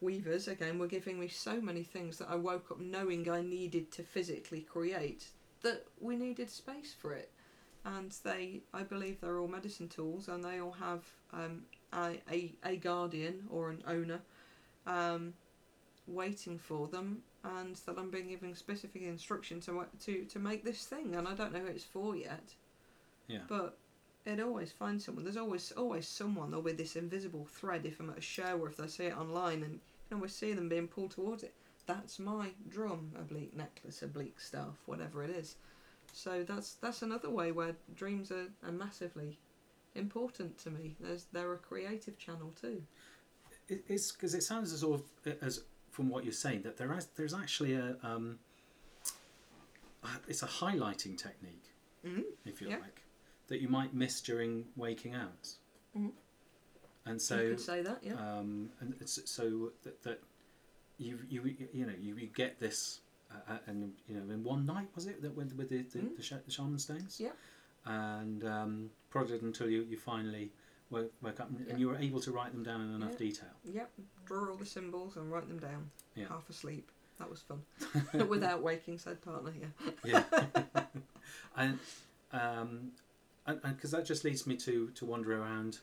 weavers 0.00 0.48
again 0.48 0.78
were 0.78 0.86
giving 0.86 1.18
me 1.18 1.28
so 1.28 1.60
many 1.60 1.82
things 1.82 2.18
that 2.18 2.30
I 2.30 2.36
woke 2.36 2.70
up 2.70 2.80
knowing 2.80 3.28
I 3.28 3.42
needed 3.42 3.90
to 3.92 4.02
physically 4.02 4.60
create 4.60 5.28
that 5.62 5.86
we 6.00 6.16
needed 6.16 6.50
space 6.50 6.94
for 6.96 7.12
it. 7.12 7.30
And 7.84 8.12
they, 8.24 8.62
I 8.74 8.82
believe, 8.82 9.20
they're 9.20 9.38
all 9.38 9.48
medicine 9.48 9.88
tools, 9.88 10.28
and 10.28 10.44
they 10.44 10.60
all 10.60 10.72
have 10.72 11.04
um, 11.32 11.62
a, 11.92 12.20
a 12.30 12.52
a 12.64 12.76
guardian 12.76 13.46
or 13.50 13.70
an 13.70 13.82
owner 13.86 14.20
um, 14.86 15.32
waiting 16.06 16.58
for 16.58 16.88
them, 16.88 17.22
and 17.44 17.76
that 17.86 17.96
I'm 17.96 18.10
being 18.10 18.28
given 18.28 18.54
specific 18.54 19.02
instruction 19.02 19.60
to 19.62 19.86
to 20.04 20.24
to 20.24 20.38
make 20.38 20.64
this 20.64 20.84
thing, 20.84 21.14
and 21.14 21.26
I 21.26 21.34
don't 21.34 21.52
know 21.52 21.60
who 21.60 21.66
it's 21.66 21.84
for 21.84 22.14
yet. 22.14 22.54
Yeah. 23.26 23.40
But 23.48 23.78
it 24.28 24.40
always 24.40 24.70
finds 24.72 25.04
someone. 25.04 25.24
There's 25.24 25.36
always 25.36 25.72
always 25.72 26.06
someone. 26.06 26.50
There'll 26.50 26.64
be 26.64 26.72
this 26.72 26.96
invisible 26.96 27.46
thread 27.46 27.86
if 27.86 27.98
I'm 28.00 28.10
at 28.10 28.18
a 28.18 28.22
show 28.22 28.58
or 28.58 28.68
if 28.68 28.76
they 28.76 28.86
see 28.86 29.04
it 29.04 29.16
online, 29.16 29.62
and 29.62 29.74
you 29.74 29.80
can 30.08 30.16
always 30.18 30.34
see 30.34 30.52
them 30.52 30.68
being 30.68 30.88
pulled 30.88 31.12
towards 31.12 31.42
it. 31.42 31.54
That's 31.86 32.18
my 32.18 32.50
drum, 32.68 33.12
oblique 33.18 33.56
necklace, 33.56 34.02
oblique 34.02 34.38
staff, 34.40 34.76
whatever 34.86 35.22
it 35.24 35.30
is. 35.30 35.56
So 36.12 36.42
that's 36.42 36.74
that's 36.74 37.02
another 37.02 37.30
way 37.30 37.52
where 37.52 37.74
dreams 37.94 38.30
are, 38.30 38.48
are 38.62 38.72
massively 38.72 39.38
important 39.94 40.58
to 40.58 40.70
me. 40.70 40.96
There's 41.00 41.24
they're 41.32 41.54
a 41.54 41.58
creative 41.58 42.18
channel 42.18 42.52
too. 42.60 42.82
It, 43.68 43.84
it's 43.88 44.12
because 44.12 44.34
it 44.34 44.42
sounds 44.42 44.72
as 44.72 44.80
sort 44.80 45.00
of 45.26 45.36
as 45.42 45.62
from 45.90 46.08
what 46.10 46.24
you're 46.24 46.32
saying 46.32 46.62
that 46.62 46.76
there 46.76 46.92
is 46.96 47.06
there's 47.16 47.34
actually 47.34 47.74
a 47.74 47.96
um, 48.02 48.38
it's 50.26 50.42
a 50.42 50.46
highlighting 50.46 51.16
technique, 51.16 51.64
Mm-hmm. 52.06 52.20
if 52.44 52.60
you 52.60 52.68
Yeah. 52.68 52.76
like, 52.76 53.02
that 53.48 53.60
you 53.60 53.68
might 53.68 53.94
miss 53.94 54.20
during 54.20 54.64
waking 54.76 55.14
hours. 55.14 55.56
Mhm. 55.96 56.12
And 57.06 57.14
you 57.14 57.18
so, 57.20 57.36
could 57.50 57.60
say 57.60 57.82
that, 57.82 57.98
yeah. 58.02 58.14
um, 58.14 58.70
and 58.80 58.94
it's, 59.00 59.18
so 59.30 59.72
that, 59.82 60.02
that 60.02 60.20
you 60.98 61.18
you 61.28 61.42
you 61.72 61.86
know 61.86 61.94
you, 61.98 62.14
you 62.16 62.26
get 62.26 62.60
this, 62.60 63.00
uh, 63.30 63.52
uh, 63.54 63.58
and 63.66 63.94
you 64.08 64.16
know 64.16 64.30
in 64.34 64.44
one 64.44 64.66
night 64.66 64.88
was 64.94 65.06
it 65.06 65.22
that 65.22 65.34
with 65.34 65.54
with 65.56 65.70
the 65.70 65.82
the, 65.82 65.98
Mhm. 66.00 66.16
the, 66.16 66.22
sh- 66.22 66.32
the 66.44 66.50
shaman 66.50 66.78
stones, 66.78 67.18
Yeah. 67.18 67.32
and 67.86 68.44
um, 68.44 68.90
prodded 69.10 69.40
until 69.42 69.70
you, 69.70 69.82
you 69.88 69.96
finally 69.96 70.50
woke, 70.90 71.10
woke 71.22 71.40
up 71.40 71.48
and, 71.48 71.60
Yeah. 71.60 71.70
and 71.70 71.80
you 71.80 71.88
were 71.88 71.96
able 71.96 72.20
to 72.20 72.30
write 72.32 72.52
them 72.52 72.62
down 72.62 72.82
in 72.82 72.94
enough 72.94 73.12
Yeah. 73.12 73.18
detail. 73.18 73.54
Yep. 73.64 73.90
Draw 74.26 74.50
all 74.50 74.56
the 74.56 74.66
symbols 74.66 75.16
and 75.16 75.30
write 75.32 75.48
them 75.48 75.58
down. 75.60 75.90
Yeah. 76.14 76.28
Half 76.28 76.50
asleep. 76.50 76.90
That 77.18 77.30
was 77.30 77.40
fun. 77.40 77.62
Without 78.28 78.62
waking, 78.62 78.98
said 78.98 79.22
partner. 79.22 79.52
Yeah. 80.04 80.22
yeah 80.34 80.84
and 81.56 81.78
um 82.32 82.92
because 83.54 83.90
that 83.90 84.04
just 84.04 84.24
leads 84.24 84.46
me 84.46 84.56
to 84.56 84.90
to 84.90 85.04
wander 85.04 85.40
around 85.40 85.78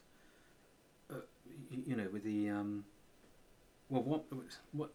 uh, 1.11 1.15
you, 1.69 1.83
you 1.87 1.95
know 1.95 2.07
with 2.11 2.23
the 2.23 2.49
um 2.49 2.85
well 3.89 4.03
what 4.03 4.23
what 4.71 4.91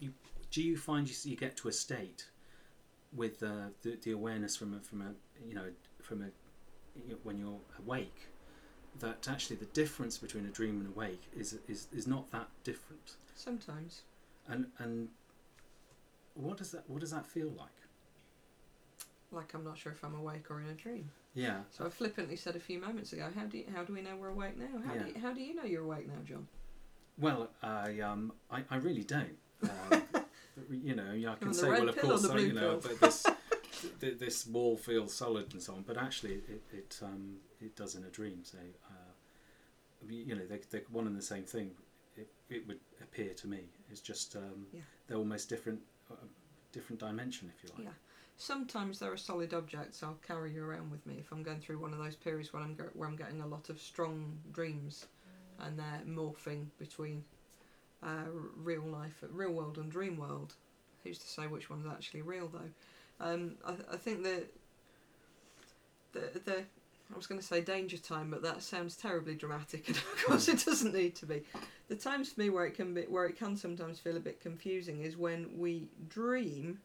you 0.00 0.12
do 0.50 0.62
you 0.62 0.76
find 0.76 1.08
you, 1.08 1.14
you 1.30 1.36
get 1.36 1.56
to 1.56 1.68
a 1.68 1.72
state 1.72 2.26
with 3.12 3.42
uh, 3.42 3.68
the 3.82 3.98
the 4.02 4.12
awareness 4.12 4.56
from 4.56 4.74
a 4.74 4.80
from 4.80 5.02
a 5.02 5.12
you 5.46 5.54
know 5.54 5.68
from 6.02 6.22
a 6.22 6.26
you 7.04 7.12
know, 7.12 7.18
when 7.24 7.38
you're 7.38 7.60
awake 7.78 8.28
that 9.00 9.28
actually 9.28 9.56
the 9.56 9.66
difference 9.66 10.16
between 10.16 10.46
a 10.46 10.50
dream 10.50 10.80
and 10.80 10.88
awake 10.94 11.22
is 11.36 11.58
is 11.68 11.88
is 11.92 12.06
not 12.06 12.30
that 12.30 12.48
different 12.64 13.16
Sometimes. 13.34 14.02
and 14.48 14.66
and 14.78 15.08
what 16.34 16.56
does 16.56 16.70
that 16.70 16.88
what 16.88 17.00
does 17.00 17.10
that 17.10 17.26
feel 17.26 17.50
like 17.58 17.68
Like 19.30 19.52
I'm 19.54 19.64
not 19.64 19.76
sure 19.76 19.92
if 19.92 20.02
I'm 20.04 20.14
awake 20.14 20.50
or 20.50 20.60
in 20.60 20.68
a 20.68 20.74
dream. 20.74 21.10
Yeah 21.36 21.58
So 21.70 21.86
I 21.86 21.88
flippantly 21.90 22.34
said 22.36 22.56
a 22.56 22.60
few 22.60 22.80
moments 22.80 23.12
ago, 23.12 23.28
how 23.34 23.44
do 23.44 23.58
you, 23.58 23.64
how 23.74 23.84
do 23.84 23.92
we 23.92 24.02
know 24.02 24.16
we're 24.16 24.28
awake 24.30 24.56
now? 24.58 24.80
How 24.84 24.94
do 24.94 25.06
you, 25.08 25.14
how 25.20 25.32
do 25.32 25.40
you 25.40 25.54
know 25.54 25.64
you're 25.64 25.84
awake 25.84 26.08
now, 26.08 26.20
John? 26.24 26.48
Well, 27.18 27.50
I 27.62 28.00
um, 28.00 28.32
I, 28.50 28.62
I 28.70 28.76
really 28.76 29.04
don't. 29.04 29.36
Um, 29.62 30.02
you 30.70 30.94
know, 30.94 31.12
I 31.12 31.34
can 31.36 31.54
say, 31.54 31.68
well, 31.70 31.88
of 31.88 31.96
course, 31.98 32.28
I, 32.28 32.38
you 32.38 32.52
know, 32.52 32.78
that 32.80 33.00
this 33.00 33.26
th- 34.00 34.18
this 34.18 34.46
wall 34.46 34.76
feels 34.76 35.14
solid 35.14 35.52
and 35.52 35.62
so 35.62 35.74
on. 35.74 35.84
But 35.86 35.96
actually, 35.96 36.34
it 36.34 36.62
it 36.72 37.00
um, 37.02 37.36
it 37.60 37.74
does 37.76 37.94
in 37.94 38.04
a 38.04 38.08
dream. 38.10 38.40
So, 38.42 38.58
uh, 38.90 39.12
you 40.08 40.34
know, 40.34 40.46
they 40.46 40.60
they're 40.70 40.82
one 40.90 41.06
and 41.06 41.16
the 41.16 41.22
same 41.22 41.44
thing. 41.44 41.70
It, 42.16 42.28
it 42.48 42.66
would 42.68 42.80
appear 43.02 43.34
to 43.34 43.46
me. 43.46 43.60
It's 43.90 44.00
just 44.00 44.36
um, 44.36 44.66
Yeah. 44.72 44.80
they're 45.06 45.18
almost 45.18 45.48
different, 45.50 45.80
uh, 46.10 46.14
different 46.72 46.98
dimension, 47.00 47.50
if 47.54 47.62
you 47.62 47.70
like. 47.76 47.84
Yeah. 47.84 47.92
Sometimes 48.38 48.98
there 48.98 49.10
are 49.10 49.16
solid 49.16 49.54
objects 49.54 50.02
I'll 50.02 50.18
carry 50.26 50.58
around 50.58 50.90
with 50.90 51.06
me 51.06 51.16
if 51.18 51.32
I'm 51.32 51.42
going 51.42 51.60
through 51.60 51.78
one 51.78 51.92
of 51.92 51.98
those 51.98 52.16
periods 52.16 52.52
when 52.52 52.62
I'm 52.62 52.76
where 52.94 53.08
I'm 53.08 53.16
getting 53.16 53.40
a 53.40 53.46
lot 53.46 53.70
of 53.70 53.80
strong 53.80 54.38
dreams, 54.52 55.06
and 55.58 55.78
they're 55.78 56.02
morphing 56.06 56.66
between 56.78 57.24
uh, 58.02 58.26
real 58.56 58.82
life, 58.82 59.24
real 59.30 59.52
world, 59.52 59.78
and 59.78 59.90
dream 59.90 60.18
world. 60.18 60.54
Who's 61.02 61.18
to 61.18 61.26
say 61.26 61.46
which 61.46 61.70
one's 61.70 61.86
actually 61.86 62.22
real 62.22 62.48
though? 62.48 63.24
Um, 63.24 63.54
I, 63.64 63.74
I 63.94 63.96
think 63.96 64.22
that 64.24 64.46
the 66.12 66.40
the 66.44 66.64
I 67.12 67.16
was 67.16 67.26
going 67.26 67.40
to 67.40 67.46
say 67.46 67.60
danger 67.60 67.98
time, 67.98 68.30
but 68.30 68.42
that 68.42 68.62
sounds 68.62 68.96
terribly 68.96 69.34
dramatic, 69.34 69.88
and 69.88 69.96
of 69.96 70.24
course 70.24 70.48
it 70.48 70.62
doesn't 70.64 70.94
need 70.94 71.14
to 71.16 71.26
be. 71.26 71.42
The 71.88 71.96
times 71.96 72.32
for 72.32 72.40
me 72.40 72.50
where 72.50 72.66
it 72.66 72.74
can 72.74 72.92
be 72.92 73.02
where 73.02 73.24
it 73.24 73.38
can 73.38 73.56
sometimes 73.56 73.98
feel 73.98 74.16
a 74.16 74.20
bit 74.20 74.40
confusing 74.40 75.00
is 75.02 75.16
when 75.16 75.48
we 75.56 75.88
dream 76.08 76.80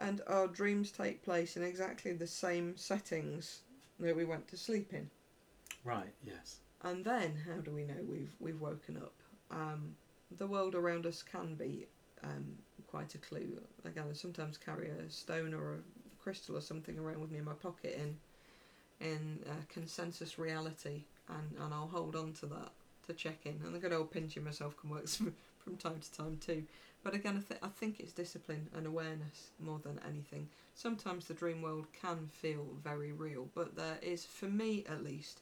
and 0.00 0.22
our 0.26 0.46
dreams 0.46 0.90
take 0.90 1.22
place 1.22 1.56
in 1.56 1.62
exactly 1.62 2.12
the 2.12 2.26
same 2.26 2.76
settings 2.76 3.60
that 4.00 4.16
we 4.16 4.24
went 4.24 4.48
to 4.48 4.56
sleep 4.56 4.92
in. 4.92 5.08
Right. 5.84 6.12
Yes. 6.24 6.56
And 6.82 7.04
then, 7.04 7.34
how 7.46 7.60
do 7.60 7.70
we 7.70 7.84
know 7.84 8.02
we've 8.08 8.32
we've 8.40 8.60
woken 8.60 8.96
up? 8.96 9.12
Um, 9.50 9.94
the 10.38 10.46
world 10.46 10.74
around 10.74 11.06
us 11.06 11.22
can 11.22 11.54
be 11.54 11.86
um, 12.22 12.56
quite 12.86 13.14
a 13.14 13.18
clue. 13.18 13.60
Again, 13.84 14.04
I 14.10 14.14
sometimes 14.14 14.56
carry 14.56 14.88
a 14.88 15.10
stone 15.10 15.52
or 15.52 15.74
a 15.74 16.22
crystal 16.22 16.56
or 16.56 16.60
something 16.60 16.98
around 16.98 17.20
with 17.20 17.30
me 17.30 17.38
in 17.38 17.44
my 17.44 17.52
pocket 17.52 17.98
in 18.00 18.16
in 19.00 19.40
uh, 19.46 19.52
consensus 19.68 20.38
reality, 20.38 21.04
and, 21.28 21.56
and 21.58 21.72
I'll 21.72 21.88
hold 21.88 22.16
on 22.16 22.32
to 22.34 22.46
that 22.46 22.72
to 23.06 23.14
check 23.14 23.40
in. 23.44 23.60
And 23.64 23.74
the 23.74 23.78
good 23.78 23.92
old 23.92 24.10
pinching 24.10 24.44
myself 24.44 24.76
can 24.80 24.90
work 24.90 25.08
from 25.08 25.34
from 25.58 25.76
time 25.76 26.00
to 26.00 26.12
time 26.12 26.38
too. 26.44 26.64
But 27.02 27.14
again, 27.14 27.36
I, 27.36 27.40
th- 27.48 27.60
I 27.62 27.68
think 27.68 28.00
it's 28.00 28.12
discipline 28.12 28.68
and 28.74 28.86
awareness 28.86 29.50
more 29.58 29.80
than 29.82 30.00
anything. 30.06 30.48
Sometimes 30.74 31.26
the 31.26 31.34
dream 31.34 31.62
world 31.62 31.86
can 31.92 32.28
feel 32.28 32.66
very 32.82 33.12
real, 33.12 33.48
but 33.54 33.76
there 33.76 33.98
is, 34.02 34.24
for 34.26 34.46
me 34.48 34.84
at 34.88 35.02
least, 35.04 35.40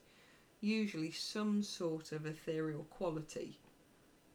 usually 0.61 1.11
some 1.11 1.63
sort 1.63 2.11
of 2.13 2.25
ethereal 2.25 2.85
quality 2.89 3.59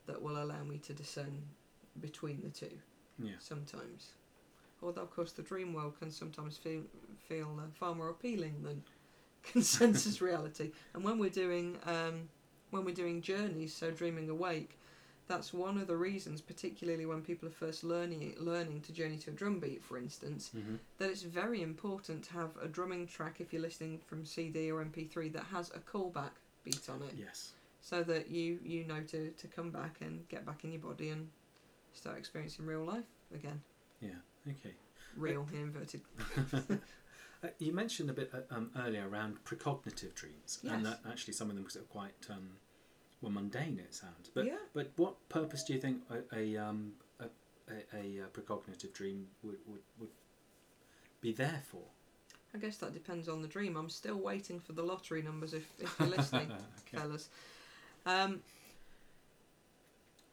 that 0.07 0.21
will 0.23 0.43
allow 0.43 0.63
me 0.65 0.79
to 0.79 0.93
discern 0.93 1.43
between 2.01 2.43
the 2.43 2.51
two 2.51 2.79
Yeah. 3.19 3.33
sometimes. 3.39 4.13
Although, 4.83 5.03
of 5.03 5.11
course, 5.11 5.33
the 5.33 5.43
dream 5.43 5.73
world 5.75 5.99
can 5.99 6.11
sometimes 6.11 6.57
feel, 6.59 6.83
feel 7.29 7.59
uh, 7.61 7.69
far 7.75 7.95
more 7.95 8.11
appealing 8.11 8.63
than 8.63 8.83
consensus 9.43 10.21
reality. 10.23 10.73
And 10.95 11.05
when 11.05 11.19
we're 11.19 11.31
doing 11.31 11.79
um, 11.87 12.29
when 12.71 12.85
we're 12.85 12.95
doing 12.95 13.23
journeys, 13.23 13.75
so 13.75 13.91
dreaming 13.91 14.29
awake, 14.29 14.79
that's 15.27 15.53
one 15.55 15.79
of 15.79 15.87
the 15.87 15.97
reasons, 15.97 16.41
particularly 16.41 17.07
when 17.07 17.23
people 17.23 17.49
are 17.49 17.53
first 17.53 17.83
learning 17.85 18.35
learning 18.39 18.83
to 18.83 18.93
journey 18.93 19.17
to 19.19 19.31
a 19.31 19.33
drum 19.35 19.59
beat, 19.61 19.83
for 19.83 19.97
instance, 19.99 20.51
hmm 20.53 20.77
that 20.99 21.11
it's 21.11 21.23
very 21.23 21.61
important 21.61 22.23
to 22.23 22.33
have 22.35 22.51
a 22.63 22.69
drumming 22.69 23.05
track 23.07 23.41
if 23.41 23.53
you're 23.53 23.61
listening 23.63 23.99
from 24.07 24.25
CD 24.25 24.71
or 24.71 24.81
MP3 24.85 25.33
that 25.33 25.43
has 25.45 25.71
a 25.71 25.81
callback 25.81 26.31
beat 26.63 26.89
on 26.89 27.03
it, 27.03 27.15
Yes. 27.19 27.53
so 27.81 28.03
that 28.05 28.31
you 28.31 28.59
you 28.63 28.85
know 28.85 29.01
to 29.03 29.31
to 29.31 29.47
come 29.49 29.71
back 29.71 29.97
and 30.01 30.29
get 30.29 30.45
back 30.47 30.63
in 30.65 30.73
your 30.73 30.81
body 30.83 31.09
and 31.11 31.29
start 31.93 32.19
experiencing 32.19 32.67
real 32.67 32.85
life 32.85 33.05
again. 33.35 33.61
Yeah. 34.01 34.21
Okay. 34.49 34.75
Real 35.17 35.49
inverted. 35.53 36.03
Uh, 37.43 37.49
you 37.59 37.75
mentioned 37.75 38.09
a 38.09 38.13
bit 38.15 38.31
uh, 38.33 38.55
um, 38.55 38.71
earlier 38.79 39.07
around 39.07 39.37
precognitive 39.45 40.15
dreams, 40.15 40.61
and 40.67 40.87
that 40.87 41.01
actually 41.07 41.35
some 41.35 41.51
of 41.51 41.57
them 41.57 41.67
are 41.67 41.81
quite 41.83 42.15
um, 42.31 42.49
well 43.25 43.33
mundane. 43.33 43.81
It 43.83 43.95
sounds, 43.95 44.31
but 44.33 44.45
yeah. 44.45 44.57
but 44.75 44.93
what 44.97 45.29
purpose 45.29 45.65
do 45.65 45.73
you 45.73 45.81
think 45.81 46.03
a 46.11 46.37
a, 46.37 46.57
um, 46.57 46.93
a, 47.19 47.25
a, 47.69 47.97
a 47.97 48.25
uh, 48.25 48.27
precognitive 48.33 48.93
dream 48.93 49.27
would, 49.43 49.57
would, 49.67 49.81
would 49.99 50.11
be 51.21 51.33
there 51.33 51.63
for? 51.67 51.83
I 52.55 52.59
guess 52.59 52.77
that 52.77 52.95
depends 52.95 53.29
on 53.29 53.43
the 53.43 53.49
dream. 53.49 53.77
I'm 53.77 53.89
still 53.89 54.19
waiting 54.19 54.61
for 54.61 54.75
the 54.75 54.83
lottery 54.83 55.23
numbers 55.23 55.55
if, 55.55 55.67
if 55.81 55.95
you're 55.99 56.09
listening, 56.09 56.53
okay. 56.87 56.99
fellas. 56.99 57.29
Um, 58.07 58.41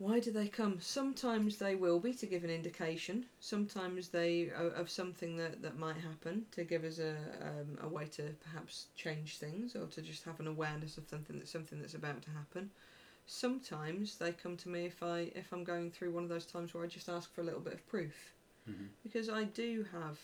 why 0.01 0.19
do 0.19 0.31
they 0.31 0.47
come? 0.47 0.79
Sometimes 0.81 1.57
they 1.57 1.75
will 1.75 1.99
be 1.99 2.13
to 2.15 2.25
give 2.25 2.43
an 2.43 2.49
indication. 2.49 3.25
Sometimes 3.39 4.09
they 4.09 4.49
are 4.49 4.69
of 4.81 4.89
something 4.89 5.37
that, 5.37 5.61
that 5.61 5.77
might 5.77 5.97
happen 5.97 6.45
to 6.53 6.63
give 6.63 6.83
us 6.83 6.99
a 6.99 7.15
um, 7.49 7.77
a 7.81 7.87
way 7.87 8.07
to 8.17 8.23
perhaps 8.43 8.87
change 8.95 9.37
things 9.37 9.75
or 9.75 9.85
to 9.87 10.01
just 10.01 10.23
have 10.25 10.39
an 10.39 10.47
awareness 10.47 10.97
of 10.97 11.07
something 11.07 11.37
that's 11.39 11.51
something 11.51 11.79
that's 11.79 11.93
about 11.93 12.21
to 12.23 12.31
happen. 12.31 12.71
Sometimes 13.27 14.17
they 14.17 14.31
come 14.33 14.57
to 14.57 14.69
me 14.69 14.85
if 14.85 15.03
I 15.03 15.31
if 15.35 15.53
I'm 15.53 15.63
going 15.63 15.91
through 15.91 16.11
one 16.13 16.23
of 16.23 16.29
those 16.29 16.45
times 16.47 16.73
where 16.73 16.83
I 16.83 16.87
just 16.87 17.09
ask 17.09 17.33
for 17.33 17.41
a 17.41 17.45
little 17.45 17.61
bit 17.61 17.73
of 17.73 17.87
proof 17.87 18.33
hmm 18.65 18.87
because 19.03 19.29
I 19.29 19.43
do 19.45 19.85
have 19.91 20.19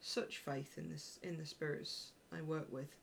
such 0.00 0.38
faith 0.38 0.78
in 0.78 0.90
this 0.90 1.18
in 1.22 1.38
the 1.38 1.46
spirits 1.46 2.12
I 2.32 2.42
work 2.42 2.68
with. 2.72 3.01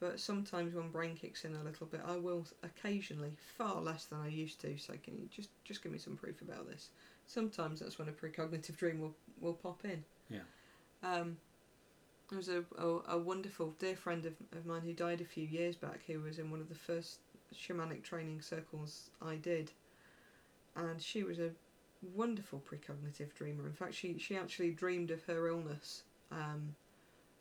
But 0.00 0.18
sometimes 0.18 0.74
when 0.74 0.90
brain 0.90 1.14
kicks 1.14 1.44
in 1.44 1.54
a 1.54 1.62
little 1.62 1.86
bit, 1.86 2.00
I 2.06 2.16
will 2.16 2.46
occasionally, 2.62 3.32
far 3.58 3.82
less 3.82 4.06
than 4.06 4.20
I 4.20 4.28
used 4.28 4.60
to, 4.62 4.78
say, 4.78 4.96
"Can 4.96 5.18
you 5.18 5.28
just 5.30 5.50
just 5.64 5.82
give 5.82 5.92
me 5.92 5.98
some 5.98 6.16
proof 6.16 6.40
about 6.40 6.66
this?" 6.66 6.88
Sometimes 7.26 7.80
that's 7.80 7.98
when 7.98 8.08
a 8.08 8.12
precognitive 8.12 8.76
dream 8.76 9.00
will 9.00 9.14
will 9.40 9.54
pop 9.54 9.84
in. 9.84 10.02
Yeah. 10.30 10.40
Um, 11.02 11.36
there 12.30 12.38
was 12.38 12.48
a, 12.48 12.64
a, 12.78 13.16
a 13.16 13.18
wonderful 13.18 13.74
dear 13.78 13.96
friend 13.96 14.24
of, 14.24 14.34
of 14.52 14.64
mine 14.64 14.82
who 14.82 14.92
died 14.92 15.20
a 15.20 15.24
few 15.24 15.46
years 15.46 15.76
back 15.76 16.00
who 16.06 16.20
was 16.20 16.38
in 16.38 16.50
one 16.50 16.60
of 16.60 16.68
the 16.68 16.74
first 16.74 17.18
shamanic 17.54 18.02
training 18.02 18.40
circles 18.40 19.10
I 19.20 19.34
did. 19.34 19.72
And 20.76 21.02
she 21.02 21.24
was 21.24 21.40
a 21.40 21.50
wonderful 22.14 22.60
precognitive 22.60 23.34
dreamer. 23.34 23.66
In 23.66 23.72
fact, 23.72 23.94
she, 23.94 24.16
she 24.18 24.36
actually 24.36 24.70
dreamed 24.70 25.10
of 25.10 25.24
her 25.24 25.48
illness 25.48 26.04
um, 26.30 26.74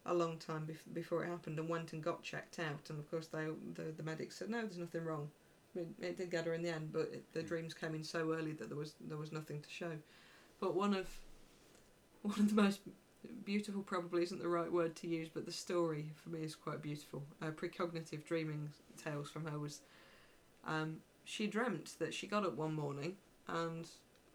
a 0.06 0.14
long 0.14 0.38
time 0.38 0.68
bef- 0.68 0.94
before 0.94 1.24
it 1.24 1.30
happened 1.30 1.60
and 1.60 1.70
went 1.70 1.94
and 1.94 2.04
got 2.04 2.24
checked 2.24 2.60
out. 2.60 2.90
And 2.90 3.00
of 3.00 3.10
course, 3.10 3.28
they, 3.28 3.48
the, 3.76 3.92
the 3.96 4.04
medics 4.04 4.38
said, 4.38 4.50
no, 4.50 4.62
there's 4.62 4.78
nothing 4.78 5.06
wrong. 5.06 5.30
It, 5.76 5.88
it 6.02 6.18
did 6.18 6.32
get 6.32 6.46
her 6.46 6.54
in 6.54 6.64
the 6.64 6.74
end, 6.74 6.92
but 6.92 7.10
it, 7.14 7.24
the 7.34 7.44
dreams 7.44 7.74
came 7.74 7.94
in 7.94 8.04
so 8.04 8.34
early 8.34 8.54
that 8.54 8.70
there 8.70 8.78
was 8.78 8.94
there 9.00 9.18
was 9.18 9.32
nothing 9.32 9.62
to 9.62 9.70
show. 9.70 9.92
But 10.60 10.76
one 10.76 10.94
of 10.94 11.08
one 12.24 12.40
of 12.40 12.50
the 12.50 12.62
most 12.62 12.80
beautiful 13.46 13.84
probably 13.84 14.24
isn't 14.24 14.42
the 14.42 14.48
right 14.48 14.72
word 14.72 14.96
to 14.98 15.08
use, 15.08 15.30
but 15.32 15.46
the 15.46 15.52
story 15.52 16.12
for 16.16 16.30
me 16.30 16.42
is 16.42 16.56
quite 16.56 16.82
beautiful. 16.82 17.24
Uh, 17.42 17.52
precognitive 17.52 18.26
dreaming 18.26 18.70
tales 18.98 19.30
from 19.30 19.46
her 19.46 19.60
was 19.60 19.82
um, 20.66 20.98
she 21.24 21.46
dreamt 21.48 21.96
that 22.00 22.14
she 22.14 22.28
got 22.28 22.46
up 22.46 22.56
one 22.56 22.74
morning 22.74 23.16
and 23.48 23.88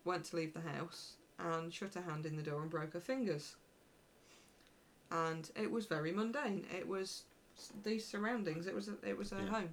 went 0.05 0.25
to 0.25 0.37
leave 0.37 0.55
the 0.55 0.61
house 0.61 1.15
and 1.39 1.73
shut 1.73 1.95
her 1.95 2.03
hand 2.03 2.27
in 2.27 2.37
the 2.37 2.43
door 2.43 2.63
and 2.63 2.71
broke 2.71 2.93
her 2.93 3.01
fingers. 3.01 3.57
And 5.11 5.51
it 5.57 5.71
was 5.71 5.87
very 5.87 6.13
mundane. 6.13 6.67
It 6.77 6.89
was 6.89 7.25
these 7.85 8.05
surroundings. 8.07 8.67
It 8.67 8.75
was 8.75 8.89
a, 8.89 8.95
it 9.07 9.17
was 9.17 9.31
her 9.31 9.43
Yeah. 9.45 9.51
home, 9.51 9.71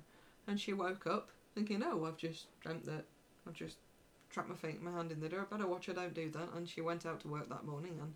and 0.47 0.59
she 0.59 0.73
woke 0.73 1.07
up 1.07 1.29
thinking, 1.55 1.81
"Oh, 1.83 2.05
I've 2.05 2.17
just 2.17 2.45
dreamt 2.61 2.85
that 2.85 3.05
I've 3.47 3.53
just 3.55 3.77
trapped 4.29 4.49
my 4.49 4.55
feet, 4.55 4.81
my 4.81 4.91
hand 4.91 5.11
in 5.11 5.19
the 5.19 5.29
door. 5.29 5.47
Better 5.49 5.65
watch 5.67 5.89
I 5.89 5.93
don't 5.93 6.13
do 6.13 6.29
that." 6.29 6.53
And 6.53 6.69
she 6.69 6.81
went 6.81 7.05
out 7.05 7.21
to 7.21 7.27
work 7.27 7.49
that 7.49 7.65
morning 7.65 7.97
and 7.99 8.13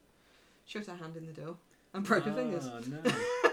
shut 0.65 0.85
her 0.87 0.95
hand 0.95 1.17
in 1.17 1.25
the 1.25 1.33
door 1.33 1.57
and 1.93 2.03
broke 2.03 2.25
her 2.25 2.33
fingers. 2.33 2.69
Oh, 2.71 2.79
no. 2.89 3.11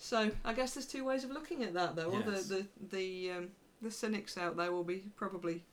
So 0.00 0.30
I 0.44 0.52
guess 0.52 0.74
there's 0.74 0.86
two 0.86 1.04
ways 1.04 1.24
of 1.24 1.30
looking 1.30 1.64
at 1.64 1.74
that, 1.74 1.96
though. 1.96 2.12
Yes. 2.12 2.46
the 2.46 2.54
the 2.54 2.96
the, 2.96 3.30
um, 3.32 3.48
the 3.82 3.90
cynics 3.90 4.38
out 4.38 4.56
there 4.56 4.70
will 4.70 4.84
be 4.84 5.02
probably 5.16 5.64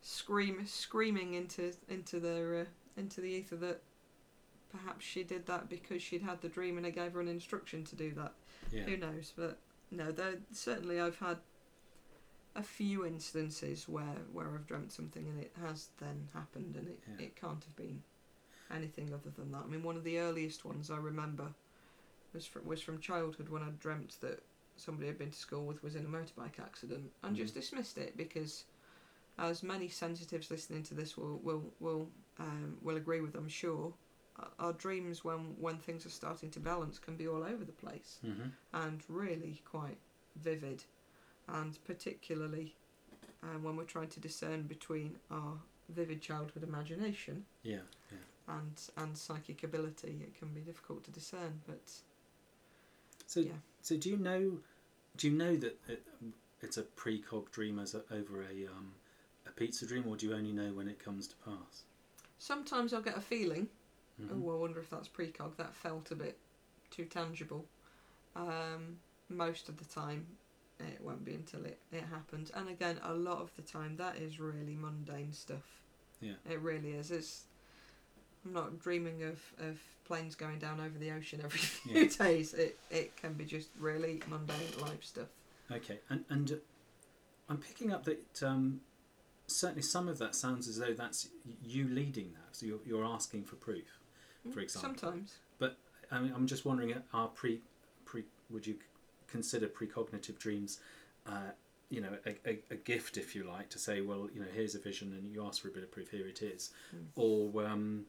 scream 0.00 0.64
screaming 0.66 1.34
into 1.34 1.72
into 1.88 2.20
their 2.20 2.60
uh, 2.60 2.64
into 2.96 3.20
the 3.20 3.28
ether 3.28 3.56
that 3.56 3.80
perhaps 4.70 5.04
she 5.04 5.22
did 5.22 5.46
that 5.46 5.68
because 5.68 6.02
she'd 6.02 6.22
had 6.22 6.40
the 6.40 6.48
dream 6.48 6.76
and 6.76 6.86
it 6.86 6.94
gave 6.94 7.12
her 7.12 7.20
an 7.20 7.28
instruction 7.28 7.84
to 7.84 7.96
do 7.96 8.12
that. 8.14 8.32
yeah. 8.72 8.84
Who 8.84 8.96
knows? 8.96 9.32
But 9.36 9.58
no, 9.90 10.10
there 10.12 10.34
certainly 10.52 11.00
I've 11.00 11.18
had 11.18 11.38
a 12.54 12.62
few 12.62 13.04
instances 13.04 13.88
where 13.88 14.16
where 14.32 14.54
I've 14.54 14.66
dreamt 14.66 14.92
something 14.92 15.26
and 15.28 15.38
it 15.40 15.52
has 15.60 15.88
then 15.98 16.28
happened 16.32 16.76
and 16.76 16.88
it, 16.88 16.98
Yeah. 17.18 17.26
it 17.26 17.36
can't 17.36 17.62
have 17.62 17.76
been 17.76 18.02
anything 18.70 19.12
other 19.12 19.30
than 19.36 19.52
that. 19.52 19.62
I 19.64 19.66
mean, 19.66 19.82
one 19.82 19.96
of 19.96 20.04
the 20.04 20.18
earliest 20.18 20.64
ones 20.64 20.90
I 20.90 20.96
remember 20.96 21.48
was 22.32 22.46
from, 22.46 22.64
was 22.66 22.80
from 22.82 22.98
childhood 23.00 23.48
when 23.48 23.62
I 23.62 23.68
dreamt 23.78 24.16
that 24.22 24.42
somebody 24.76 25.08
I'd 25.08 25.18
been 25.18 25.30
to 25.30 25.38
school 25.38 25.64
with 25.66 25.82
was 25.82 25.94
in 25.96 26.04
a 26.04 26.08
motorbike 26.08 26.58
accident 26.60 27.10
and 27.22 27.36
just 27.36 27.52
Mhm. 27.54 27.60
dismissed 27.60 27.98
it 27.98 28.16
because, 28.16 28.64
as 29.38 29.62
many 29.62 29.88
sensitives 29.88 30.50
listening 30.50 30.82
to 30.84 30.94
this 30.94 31.16
will 31.16 31.38
will 31.38 31.72
will 31.78 32.10
um, 32.38 32.78
will 32.82 32.96
agree 32.96 33.20
with, 33.20 33.34
I'm 33.34 33.48
sure. 33.48 33.94
Our- 34.58 34.72
dreams, 34.72 35.24
when 35.24 35.56
when 35.60 35.78
things 35.78 36.04
are 36.06 36.10
starting 36.10 36.50
to 36.50 36.60
balance, 36.60 36.98
can 36.98 37.16
be 37.16 37.28
all 37.28 37.42
over 37.42 37.64
the 37.64 37.72
place 37.72 38.18
hmm 38.22 38.48
and 38.72 39.02
really 39.08 39.62
quite 39.64 39.98
vivid, 40.36 40.84
and 41.48 41.78
particularly 41.84 42.74
um, 43.42 43.62
when 43.62 43.76
we're 43.76 43.84
trying 43.84 44.08
to 44.08 44.20
discern 44.20 44.62
between 44.64 45.16
our 45.30 45.54
vivid 45.88 46.20
childhood 46.20 46.62
imagination 46.62 47.44
Yeah. 47.62 47.82
Yeah. 48.10 48.18
and 48.48 48.80
and 48.96 49.16
psychic 49.16 49.62
ability, 49.62 50.18
it 50.22 50.38
can 50.38 50.48
be 50.48 50.60
difficult 50.60 51.04
to 51.04 51.10
discern. 51.10 51.60
But 51.66 52.02
So, 53.26 53.40
Yeah. 53.40 53.52
so 53.82 53.96
do 53.96 54.10
you 54.10 54.16
know? 54.16 54.58
Do 55.16 55.28
you 55.30 55.36
know 55.36 55.56
that 55.56 55.78
it, 55.88 56.04
it's 56.60 56.76
a 56.76 56.82
precog 56.82 57.50
dream 57.50 57.78
as 57.78 57.94
a, 57.94 58.02
over 58.10 58.42
a 58.42 58.66
um, 58.66 58.92
a 59.46 59.50
pizza 59.50 59.86
dream, 59.86 60.04
or 60.06 60.16
do 60.16 60.26
you 60.26 60.34
only 60.34 60.52
know 60.52 60.72
when 60.72 60.88
it 60.88 60.98
comes 60.98 61.26
to 61.28 61.36
pass? 61.36 61.84
sometimes 62.38 62.92
I'll 62.92 63.00
get 63.02 63.16
a 63.16 63.20
feeling. 63.20 63.68
Mhm. 64.20 64.42
Oh, 64.44 64.50
I 64.54 64.56
wonder 64.56 64.80
if 64.80 64.90
that's 64.90 65.08
precog. 65.08 65.56
That 65.56 65.74
felt 65.74 66.10
a 66.10 66.14
bit 66.16 66.38
too 66.90 67.04
tangible. 67.04 67.66
Um, 68.34 68.98
most 69.28 69.68
of 69.68 69.76
the 69.78 69.84
time, 69.84 70.26
it 70.78 71.00
won't 71.00 71.24
be 71.24 71.34
until 71.34 71.64
it, 71.64 71.80
it 71.92 72.04
happens. 72.04 72.50
And 72.50 72.68
again, 72.68 72.98
a 73.02 73.14
lot 73.14 73.40
of 73.40 73.54
the 73.56 73.62
time, 73.62 73.96
that 73.96 74.16
is 74.16 74.38
really 74.38 74.74
mundane 74.74 75.32
stuff. 75.32 75.82
Yeah. 76.20 76.34
It 76.48 76.60
really 76.60 76.92
is. 76.92 77.10
It's. 77.10 77.44
I'm 78.44 78.52
not 78.52 78.78
dreaming 78.78 79.24
of, 79.24 79.40
of 79.58 79.80
planes 80.04 80.36
going 80.36 80.60
down 80.60 80.80
over 80.80 80.96
the 80.98 81.10
ocean 81.10 81.40
every 81.42 81.58
few 81.58 82.02
Yeah. 82.02 82.08
days. 82.08 82.54
It 82.54 82.78
it 82.90 83.16
can 83.16 83.34
be 83.34 83.44
just 83.44 83.68
really 83.78 84.22
mundane 84.28 84.80
life 84.80 85.02
stuff. 85.04 85.28
Okay, 85.70 85.98
and 86.08 86.24
and 86.30 86.52
uh, 86.52 86.56
I'm 87.48 87.58
picking 87.58 87.92
up 87.92 88.04
that 88.04 88.42
um, 88.42 88.80
certainly 89.48 89.82
some 89.82 90.08
of 90.08 90.18
that 90.18 90.34
sounds 90.36 90.68
as 90.68 90.78
though 90.78 90.92
that's 90.92 91.28
you 91.62 91.88
leading 91.88 92.32
that. 92.34 92.54
So 92.56 92.66
you're 92.66 92.80
you're 92.86 93.04
asking 93.04 93.44
for 93.44 93.56
proof. 93.56 93.98
For 94.52 94.60
example. 94.60 95.00
Sometimes. 95.00 95.36
But 95.58 95.76
I 96.10 96.20
mean, 96.20 96.32
I'm 96.34 96.46
just 96.46 96.64
wondering, 96.64 96.92
uh, 96.94 97.00
are 97.12 97.28
pre 97.28 97.60
pre 98.04 98.24
would 98.50 98.66
you 98.66 98.76
consider 99.28 99.66
precognitive 99.68 100.38
dreams? 100.38 100.80
Uh, 101.26 101.50
you 101.88 102.00
know, 102.00 102.16
a, 102.26 102.30
a, 102.48 102.58
a 102.72 102.74
gift, 102.76 103.16
if 103.16 103.36
you 103.36 103.44
like, 103.44 103.68
to 103.70 103.78
say, 103.78 104.00
well, 104.00 104.28
you 104.34 104.40
know, 104.40 104.46
here's 104.52 104.74
a 104.74 104.78
vision, 104.80 105.12
and 105.12 105.32
you 105.32 105.44
ask 105.46 105.62
for 105.62 105.68
a 105.68 105.70
bit 105.70 105.84
of 105.84 105.90
proof. 105.92 106.10
Here 106.10 106.26
it 106.26 106.42
is, 106.42 106.70
Mm. 106.94 107.04
or 107.16 107.64
um, 107.66 108.06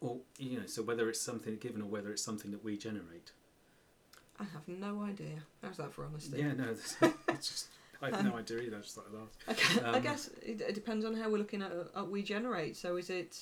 or 0.00 0.18
you 0.38 0.58
know, 0.60 0.66
so 0.66 0.82
whether 0.82 1.08
it's 1.08 1.20
something 1.20 1.56
given 1.56 1.82
or 1.82 1.86
whether 1.86 2.10
it's 2.10 2.22
something 2.22 2.50
that 2.52 2.64
we 2.64 2.76
generate. 2.76 3.32
I 4.40 4.44
have 4.44 4.66
no 4.66 5.02
idea. 5.02 5.36
How's 5.62 5.76
that 5.76 5.92
for 5.92 6.04
honesty? 6.04 6.38
Yeah, 6.38 6.52
no, 6.54 6.70
it's 7.28 7.48
just 7.48 7.66
I 8.00 8.10
have 8.10 8.24
no 8.24 8.34
idea 8.38 8.58
either. 8.58 8.78
I 8.78 8.80
just 8.80 8.94
thought 8.94 9.04
I'd 9.12 9.54
ask. 9.54 9.76
I 9.76 9.80
gu- 9.80 9.86
I 9.86 9.96
Um, 9.98 10.02
guess 10.02 10.30
it, 10.42 10.60
it 10.62 10.74
depends 10.74 11.04
on 11.04 11.14
how 11.14 11.30
we're 11.30 11.38
looking 11.38 11.62
at, 11.62 11.70
at 11.94 12.08
we 12.08 12.22
generate. 12.22 12.76
So 12.76 12.96
is 12.96 13.10
it 13.10 13.38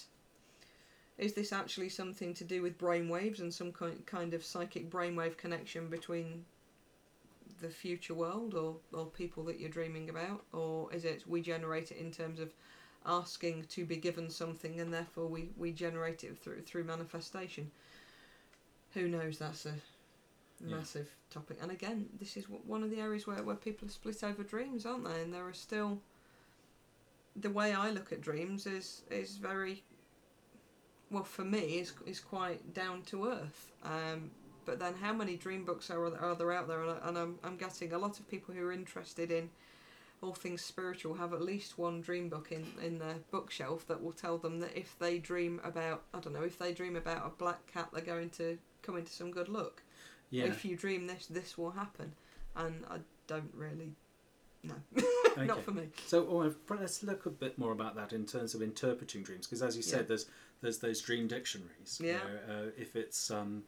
is 1.20 1.34
this 1.34 1.52
actually 1.52 1.90
something 1.90 2.34
to 2.34 2.44
do 2.44 2.62
with 2.62 2.78
brain 2.78 3.08
waves 3.08 3.40
and 3.40 3.54
some 3.54 3.72
kind 3.72 4.04
kind 4.06 4.34
of 4.34 4.44
psychic 4.44 4.90
brainwave 4.90 5.36
connection 5.36 5.88
between 5.88 6.46
the 7.60 7.68
future 7.68 8.14
world 8.14 8.54
or, 8.54 8.76
or 8.92 9.06
people 9.06 9.44
that 9.44 9.60
you're 9.60 9.68
dreaming 9.70 10.08
about, 10.08 10.44
or 10.52 10.92
is 10.94 11.04
it 11.04 11.24
we 11.28 11.42
generate 11.42 11.90
it 11.92 11.98
in 11.98 12.10
terms 12.10 12.40
of 12.40 12.50
asking 13.04 13.64
to 13.64 13.84
be 13.84 13.96
given 13.96 14.30
something 14.30 14.80
and 14.80 14.92
therefore 14.92 15.26
we, 15.26 15.50
we 15.56 15.72
generate 15.72 16.24
it 16.24 16.38
through 16.38 16.62
through 16.62 16.84
manifestation? 16.84 17.70
Who 18.94 19.08
knows? 19.08 19.38
That's 19.38 19.66
a 19.66 19.74
Yeah. 20.60 20.76
massive 20.76 21.14
topic. 21.30 21.58
And 21.62 21.70
again, 21.70 22.08
this 22.18 22.36
is 22.36 22.48
one 22.48 22.82
of 22.82 22.90
the 22.90 23.00
areas 23.00 23.26
where, 23.26 23.42
where 23.42 23.56
people 23.56 23.88
are 23.88 23.92
split 23.92 24.22
over 24.24 24.42
dreams, 24.44 24.86
aren't 24.86 25.04
they? 25.04 25.20
And 25.22 25.32
there 25.32 25.46
are 25.46 25.54
still 25.54 26.00
the 27.36 27.50
way 27.50 27.72
I 27.74 27.90
look 27.90 28.12
at 28.12 28.20
dreams 28.20 28.66
is 28.66 29.02
is 29.10 29.36
very 29.36 29.82
well 31.10 31.24
for 31.24 31.44
me 31.44 31.78
is 31.78 31.92
is 32.06 32.20
quite 32.20 32.74
down 32.74 33.02
to 33.02 33.26
earth. 33.26 33.72
Um, 33.84 34.30
but 34.64 34.78
then 34.78 34.94
how 34.94 35.12
many 35.12 35.36
dream 35.36 35.64
books 35.64 35.90
are 35.90 36.10
there, 36.10 36.20
are 36.20 36.34
there 36.34 36.52
out 36.52 36.68
there? 36.68 36.82
And, 36.82 36.90
I, 36.90 37.08
and 37.08 37.18
I'm 37.18 37.38
I'm 37.42 37.56
getting 37.56 37.92
a 37.92 37.98
lot 37.98 38.18
of 38.18 38.28
people 38.28 38.54
who 38.54 38.64
are 38.64 38.72
interested 38.72 39.30
in 39.30 39.50
all 40.22 40.34
things 40.34 40.60
spiritual 40.62 41.14
have 41.14 41.32
at 41.32 41.40
least 41.40 41.78
one 41.78 42.00
dream 42.00 42.28
book 42.28 42.52
in 42.52 42.66
in 42.84 42.98
their 42.98 43.16
bookshelf 43.30 43.86
that 43.88 44.02
will 44.02 44.12
tell 44.12 44.38
them 44.38 44.60
that 44.60 44.76
if 44.76 44.98
they 44.98 45.18
dream 45.18 45.60
about 45.64 46.02
I 46.14 46.20
don't 46.20 46.34
know 46.34 46.42
if 46.42 46.58
they 46.58 46.72
dream 46.72 46.96
about 46.96 47.26
a 47.26 47.30
black 47.30 47.66
cat 47.72 47.88
they're 47.92 48.02
going 48.02 48.30
to 48.30 48.58
come 48.82 48.96
into 48.96 49.12
some 49.12 49.30
good 49.30 49.48
luck. 49.48 49.82
Yeah. 50.30 50.44
If 50.44 50.64
you 50.64 50.76
dream 50.76 51.06
this, 51.06 51.26
this 51.26 51.58
will 51.58 51.72
happen, 51.72 52.12
and 52.54 52.84
I 52.88 52.98
don't 53.26 53.52
really. 53.54 53.96
No, 54.62 54.74
Okay. 55.36 55.46
not 55.46 55.62
for 55.64 55.70
me. 55.70 55.88
So 56.06 56.26
oh, 56.28 56.74
let's 56.74 57.02
look 57.02 57.24
a 57.26 57.30
bit 57.30 57.56
more 57.56 57.72
about 57.72 57.94
that 57.96 58.12
in 58.12 58.26
terms 58.26 58.54
of 58.54 58.62
interpreting 58.62 59.22
dreams, 59.22 59.46
because 59.46 59.62
as 59.62 59.76
you 59.76 59.82
said, 59.82 60.00
Yeah. 60.00 60.06
there's 60.08 60.26
there's 60.60 60.78
those 60.78 61.00
dream 61.00 61.28
dictionaries. 61.28 61.98
you 62.00 62.08
Yeah. 62.08 62.18
know, 62.18 62.54
uh, 62.54 62.70
if 62.76 62.96
it's 62.96 63.30
um, 63.30 63.64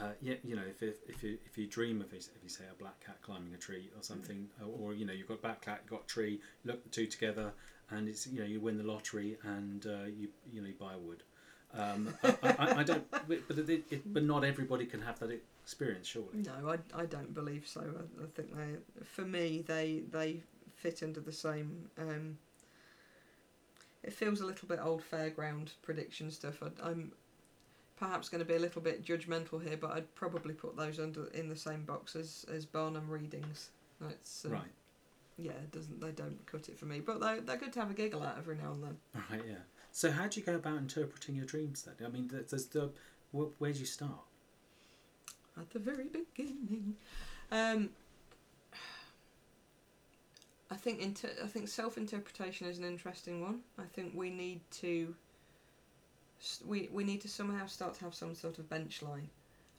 uh, 0.00 0.12
yeah, 0.20 0.34
you 0.42 0.56
know, 0.56 0.62
if 0.68 0.82
if 0.82 0.96
if 1.08 1.22
you 1.22 1.38
if 1.46 1.56
you 1.56 1.66
dream 1.66 2.00
of 2.00 2.12
if 2.12 2.28
you 2.42 2.48
say 2.48 2.64
a 2.70 2.74
black 2.74 2.98
cat 3.04 3.18
climbing 3.22 3.54
a 3.54 3.58
tree 3.58 3.90
or 3.96 4.02
something, 4.02 4.48
Mm. 4.60 4.66
or, 4.66 4.90
or 4.90 4.94
you 4.94 5.04
know 5.04 5.12
you've 5.12 5.28
got 5.28 5.40
black 5.42 5.60
cat, 5.60 5.80
you've 5.82 5.90
got 5.90 6.08
tree, 6.08 6.40
look 6.64 6.82
the 6.82 6.88
two 6.90 7.06
together, 7.06 7.52
and 7.90 8.08
it's 8.08 8.26
you 8.26 8.40
know 8.40 8.46
you 8.46 8.60
win 8.60 8.76
the 8.76 8.82
lottery 8.84 9.36
and 9.44 9.86
uh, 9.86 10.04
you 10.06 10.28
you 10.52 10.60
know 10.62 10.68
you 10.68 10.74
buy 10.74 10.96
wood. 10.96 11.22
Um, 11.74 12.14
I, 12.22 12.36
I, 12.58 12.74
I 12.80 12.82
don't, 12.84 13.08
but 13.28 13.46
but, 13.48 13.58
it, 13.58 13.84
it, 13.90 14.12
but 14.12 14.22
not 14.24 14.44
everybody 14.44 14.86
can 14.86 15.00
have 15.02 15.18
that 15.20 15.30
experience, 15.64 16.06
surely. 16.06 16.28
No, 16.34 16.68
I, 16.68 17.02
I 17.02 17.06
don't 17.06 17.32
believe 17.32 17.66
so. 17.66 17.80
I, 17.80 18.22
I 18.22 18.26
think 18.34 18.54
they, 18.54 19.02
for 19.02 19.22
me, 19.22 19.64
they 19.66 20.02
they 20.10 20.42
fit 20.76 21.02
under 21.02 21.20
the 21.20 21.32
same. 21.32 21.88
Um, 21.98 22.38
it 24.02 24.12
feels 24.12 24.40
a 24.40 24.46
little 24.46 24.68
bit 24.68 24.78
old 24.82 25.02
fairground 25.02 25.70
prediction 25.82 26.30
stuff. 26.30 26.62
I, 26.62 26.90
I'm 26.90 27.12
perhaps 27.96 28.28
going 28.28 28.40
to 28.40 28.44
be 28.44 28.56
a 28.56 28.58
little 28.58 28.82
bit 28.82 29.04
judgmental 29.04 29.66
here, 29.66 29.78
but 29.78 29.92
I'd 29.92 30.14
probably 30.14 30.52
put 30.52 30.76
those 30.76 31.00
under 31.00 31.28
in 31.28 31.48
the 31.48 31.56
same 31.56 31.84
box 31.84 32.14
as 32.14 32.44
as 32.54 32.66
Barnum 32.66 33.08
readings. 33.08 33.70
It's 34.10 34.44
um, 34.44 34.52
right. 34.52 34.74
Yeah, 35.38 35.52
it 35.52 35.72
doesn't 35.72 36.00
they 36.00 36.12
don't 36.12 36.44
cut 36.46 36.68
it 36.68 36.78
for 36.78 36.84
me, 36.84 37.00
but 37.00 37.20
they 37.20 37.40
they're 37.40 37.56
good 37.56 37.72
to 37.72 37.80
have 37.80 37.90
a 37.90 37.94
giggle 37.94 38.22
at 38.22 38.36
every 38.36 38.56
now 38.56 38.72
and 38.72 38.82
then. 38.84 38.96
Right. 39.30 39.42
Yeah. 39.48 39.54
So 39.92 40.10
how 40.10 40.26
do 40.26 40.38
you 40.40 40.44
go 40.44 40.56
about 40.56 40.76
interpreting 40.76 41.36
your 41.36 41.46
dreams 41.46 41.82
then? 41.82 42.06
I 42.06 42.10
mean, 42.10 42.28
th- 42.28 42.48
there's 42.48 42.66
the 42.66 42.90
wh- 43.32 43.58
where 43.58 43.72
do 43.72 43.78
you 43.78 43.86
start? 43.86 44.24
At 45.58 45.70
the 45.70 45.78
very 45.78 46.04
beginning, 46.04 46.96
um, 47.52 47.90
I 50.70 50.74
think 50.76 51.00
inter- 51.00 51.36
I 51.42 51.46
think 51.46 51.68
self 51.68 51.96
interpretation 51.96 52.66
is 52.66 52.78
an 52.78 52.84
interesting 52.84 53.40
one. 53.40 53.60
I 53.78 53.84
think 53.84 54.12
we 54.14 54.30
need 54.30 54.60
to 54.82 55.14
we 56.66 56.88
we 56.92 57.04
need 57.04 57.20
to 57.22 57.28
somehow 57.28 57.66
start 57.66 57.94
to 57.94 58.04
have 58.04 58.14
some 58.14 58.34
sort 58.34 58.58
of 58.58 58.68
bench 58.68 59.02
line. 59.02 59.28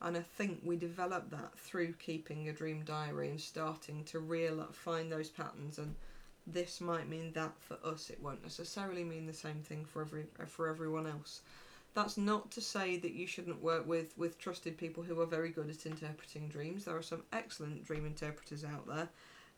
And 0.02 0.18
I 0.18 0.22
think 0.22 0.60
we 0.64 0.76
develop 0.76 1.30
that 1.32 1.58
through 1.58 1.94
keeping 1.94 2.48
a 2.50 2.54
dream 2.54 2.84
diary 2.84 3.30
and 3.30 3.40
starting 3.40 4.04
to 4.06 4.20
real 4.20 4.68
find 4.72 5.12
those 5.12 5.30
patterns 5.30 5.78
and 5.78 5.96
this 6.48 6.80
might 6.80 7.10
mean 7.10 7.32
that 7.34 7.54
for 7.60 7.78
us 7.84 8.10
it 8.10 8.22
won't 8.22 8.44
necessarily 8.44 9.04
mean 9.04 9.26
the 9.26 9.34
same 9.34 9.62
thing 9.62 9.86
for 9.86 10.02
every 10.02 10.26
for 10.48 10.68
everyone 10.68 11.08
else. 11.08 11.42
That's 11.96 12.18
not 12.18 12.52
to 12.52 12.62
say 12.62 12.98
that 12.98 13.14
you 13.14 13.26
shouldn't 13.26 13.64
work 13.64 13.88
with, 13.88 14.18
with 14.18 14.38
trusted 14.38 14.78
people 14.78 15.02
who 15.02 15.20
are 15.22 15.26
very 15.26 15.50
good 15.50 15.70
at 15.70 15.86
interpreting 15.86 16.50
dreams. 16.50 16.84
There 16.84 16.96
are 16.96 17.02
some 17.02 17.24
excellent 17.32 17.86
dream 17.86 18.06
interpreters 18.06 18.66
out 18.66 18.86
there, 18.86 19.08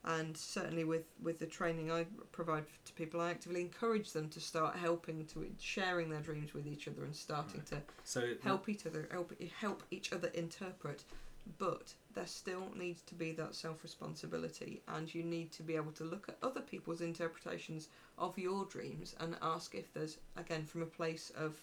and 0.04 0.36
certainly 0.36 0.84
with, 0.84 1.02
with 1.20 1.40
the 1.40 1.46
training 1.46 1.90
I 1.90 2.06
provide 2.30 2.64
to 2.84 2.92
people, 2.92 3.20
I 3.20 3.30
actively 3.30 3.60
encourage 3.60 4.12
them 4.12 4.28
to 4.28 4.40
start 4.40 4.76
helping 4.76 5.26
to 5.26 5.50
sharing 5.58 6.10
their 6.10 6.20
dreams 6.20 6.54
with 6.54 6.68
each 6.68 6.86
other 6.86 7.02
and 7.04 7.14
starting 7.14 7.60
to 7.70 7.82
So 8.04 8.34
help 8.44 8.68
each 8.68 8.86
other 8.86 9.08
help 9.10 9.32
help 9.60 9.82
each 9.90 10.12
other 10.12 10.28
interpret 10.28 11.02
but 11.58 11.94
there 12.14 12.26
still 12.26 12.70
needs 12.76 13.00
to 13.02 13.14
be 13.14 13.32
that 13.32 13.54
self 13.54 13.82
responsibility 13.82 14.82
and 14.88 15.12
you 15.12 15.22
need 15.22 15.50
to 15.52 15.62
be 15.62 15.76
able 15.76 15.92
to 15.92 16.04
look 16.04 16.28
at 16.28 16.36
other 16.42 16.60
people's 16.60 17.00
interpretations 17.00 17.88
of 18.18 18.38
your 18.38 18.64
dreams 18.66 19.14
and 19.20 19.36
ask 19.40 19.74
if 19.74 19.92
there's 19.94 20.18
again 20.36 20.64
from 20.64 20.82
a 20.82 20.86
place 20.86 21.32
of 21.36 21.58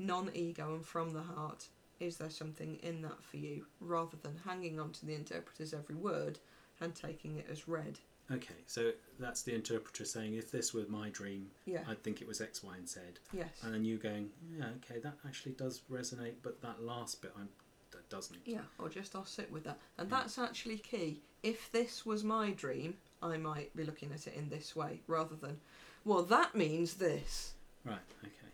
non 0.00 0.30
ego 0.34 0.74
and 0.74 0.84
from 0.84 1.12
the 1.12 1.22
heart 1.22 1.68
is 2.00 2.16
there 2.16 2.30
something 2.30 2.76
in 2.82 3.02
that 3.02 3.22
for 3.22 3.36
you 3.36 3.66
rather 3.80 4.16
than 4.22 4.34
hanging 4.46 4.80
on 4.80 4.90
to 4.90 5.04
the 5.06 5.14
interpreter's 5.14 5.74
every 5.74 5.94
word 5.94 6.38
and 6.80 6.94
taking 6.94 7.36
it 7.36 7.46
as 7.50 7.68
read 7.68 7.98
Okay, 8.32 8.54
so 8.66 8.92
that's 9.18 9.42
the 9.42 9.52
interpreter 9.52 10.04
saying, 10.04 10.34
if 10.34 10.52
this 10.52 10.72
were 10.72 10.84
my 10.88 11.08
dream, 11.10 11.50
yeah 11.66 11.80
I'd 11.88 12.00
think 12.04 12.22
it 12.22 12.28
was 12.28 12.40
X, 12.40 12.62
Y, 12.62 12.72
and 12.76 12.88
Z. 12.88 13.00
yes 13.32 13.48
And 13.64 13.74
then 13.74 13.84
you 13.84 13.96
going, 13.98 14.30
yeah, 14.56 14.66
okay, 14.76 15.00
that 15.00 15.14
actually 15.26 15.52
does 15.52 15.80
resonate, 15.90 16.34
but 16.42 16.62
that 16.62 16.80
last 16.80 17.20
bit, 17.22 17.32
I'm, 17.36 17.48
that 17.90 18.08
doesn't. 18.08 18.38
Yeah, 18.44 18.60
or 18.78 18.88
just 18.88 19.16
I'll 19.16 19.24
sit 19.24 19.50
with 19.50 19.64
that. 19.64 19.78
And 19.98 20.08
Yeah. 20.08 20.18
that's 20.18 20.38
actually 20.38 20.78
key. 20.78 21.22
If 21.42 21.72
this 21.72 22.06
was 22.06 22.22
my 22.22 22.52
dream, 22.52 22.98
I 23.20 23.36
might 23.36 23.74
be 23.74 23.82
looking 23.82 24.12
at 24.12 24.28
it 24.28 24.34
in 24.34 24.48
this 24.48 24.76
way 24.76 25.00
rather 25.08 25.34
than, 25.34 25.58
well, 26.04 26.22
that 26.22 26.54
means 26.54 26.94
this. 26.94 27.54
Right, 27.84 27.98
okay. 28.22 28.49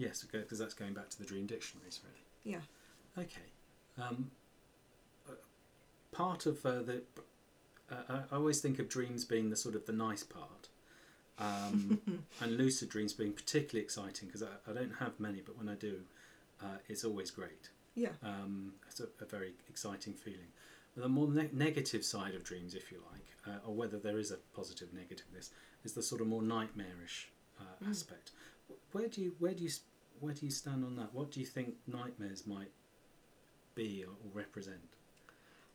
Yes, 0.00 0.24
because 0.30 0.58
that's 0.58 0.72
going 0.72 0.94
back 0.94 1.10
to 1.10 1.18
the 1.18 1.26
dream 1.26 1.44
dictionaries, 1.44 2.00
really. 2.02 2.56
Yeah. 2.56 3.22
Okay. 3.22 3.48
Um, 4.00 4.30
uh, 5.28 5.32
part 6.10 6.46
of 6.46 6.64
uh, 6.64 6.80
the. 6.82 7.02
Uh, 7.90 8.22
I 8.32 8.36
always 8.36 8.60
think 8.62 8.78
of 8.78 8.88
dreams 8.88 9.26
being 9.26 9.50
the 9.50 9.56
sort 9.56 9.74
of 9.74 9.84
the 9.84 9.92
nice 9.92 10.22
part. 10.22 10.68
Um, 11.38 12.00
and 12.40 12.56
lucid 12.56 12.88
dreams 12.88 13.12
being 13.12 13.32
particularly 13.34 13.84
exciting 13.84 14.28
because 14.28 14.42
I, 14.42 14.70
I 14.70 14.72
don't 14.72 14.94
have 15.00 15.20
many, 15.20 15.40
but 15.44 15.58
when 15.58 15.68
I 15.68 15.74
do, 15.74 15.96
uh, 16.62 16.78
it's 16.88 17.04
always 17.04 17.30
great. 17.30 17.68
Yeah. 17.94 18.10
Um, 18.22 18.72
it's 18.88 19.00
a, 19.00 19.08
a 19.20 19.26
very 19.26 19.52
exciting 19.68 20.14
feeling. 20.14 20.48
But 20.94 21.02
the 21.02 21.08
more 21.10 21.28
ne- 21.28 21.50
negative 21.52 22.04
side 22.06 22.34
of 22.34 22.42
dreams, 22.42 22.74
if 22.74 22.90
you 22.90 23.02
like, 23.12 23.26
uh, 23.54 23.58
or 23.68 23.74
whether 23.74 23.98
there 23.98 24.18
is 24.18 24.30
a 24.30 24.36
positive 24.56 24.88
negativeness, 24.94 25.50
is 25.84 25.92
the 25.92 26.02
sort 26.02 26.22
of 26.22 26.26
more 26.26 26.42
nightmarish 26.42 27.28
uh, 27.60 27.64
Mm. 27.84 27.90
aspect. 27.90 28.30
Where 28.92 29.08
do 29.08 29.20
you 29.20 29.34
where 29.40 29.52
do 29.52 29.62
you 29.64 29.70
where 30.20 30.34
do 30.34 30.44
you 30.44 30.52
stand 30.52 30.84
on 30.84 30.96
that? 30.96 31.12
What 31.12 31.30
do 31.30 31.40
you 31.40 31.46
think 31.46 31.74
nightmares 31.86 32.46
might 32.46 32.70
be 33.74 34.04
or, 34.04 34.10
or 34.10 34.30
represent? 34.32 34.78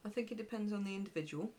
I 0.05 0.09
think 0.09 0.31
it 0.31 0.37
depends 0.37 0.71
on 0.71 0.83
the 0.83 0.95
individual. 0.95 1.49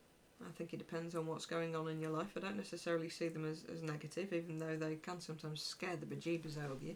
I 0.40 0.52
think 0.56 0.72
it 0.72 0.76
depends 0.76 1.14
on 1.14 1.26
what's 1.26 1.46
going 1.46 1.74
on 1.74 1.88
in 1.88 2.00
your 2.00 2.10
life. 2.10 2.28
I 2.36 2.40
don't 2.40 2.56
necessarily 2.56 3.08
see 3.08 3.28
them 3.28 3.50
as, 3.50 3.64
as 3.72 3.82
negative, 3.82 4.32
even 4.32 4.58
though 4.58 4.76
they 4.76 4.96
can 4.96 5.20
sometimes 5.20 5.62
scare 5.62 5.96
the 5.96 6.06
bejeebers 6.06 6.62
out 6.62 6.70
of 6.70 6.82
you. 6.82 6.94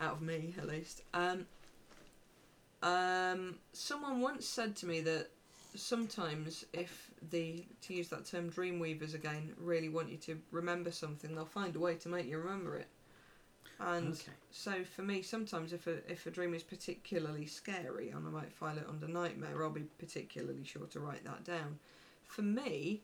Out 0.00 0.14
of 0.14 0.22
me, 0.22 0.54
at 0.58 0.66
least. 0.66 1.02
Um, 1.14 1.46
um, 2.82 3.56
someone 3.72 4.20
once 4.20 4.46
said 4.46 4.76
to 4.76 4.86
me 4.86 5.00
that 5.02 5.28
sometimes 5.74 6.64
if 6.72 7.10
the, 7.30 7.64
to 7.82 7.94
use 7.94 8.08
that 8.08 8.26
term, 8.26 8.48
dream 8.48 8.78
weavers 8.78 9.14
again, 9.14 9.52
really 9.58 9.88
want 9.88 10.10
you 10.10 10.16
to 10.18 10.38
remember 10.50 10.90
something, 10.90 11.34
they'll 11.34 11.44
find 11.44 11.76
a 11.76 11.78
way 11.78 11.94
to 11.96 12.08
make 12.08 12.26
you 12.26 12.38
remember 12.38 12.76
it. 12.76 12.88
And 13.78 14.14
okay. 14.14 14.32
so 14.50 14.84
for 14.84 15.02
me, 15.02 15.22
sometimes 15.22 15.72
if 15.72 15.86
a 15.86 16.10
if 16.10 16.26
a 16.26 16.30
dream 16.30 16.54
is 16.54 16.62
particularly 16.62 17.46
scary 17.46 18.10
and 18.10 18.26
I 18.26 18.30
might 18.30 18.52
file 18.52 18.78
it 18.78 18.86
under 18.88 19.06
nightmare, 19.06 19.62
I'll 19.62 19.70
be 19.70 19.86
particularly 19.98 20.64
sure 20.64 20.86
to 20.86 21.00
write 21.00 21.24
that 21.24 21.44
down. 21.44 21.78
For 22.26 22.42
me, 22.42 23.02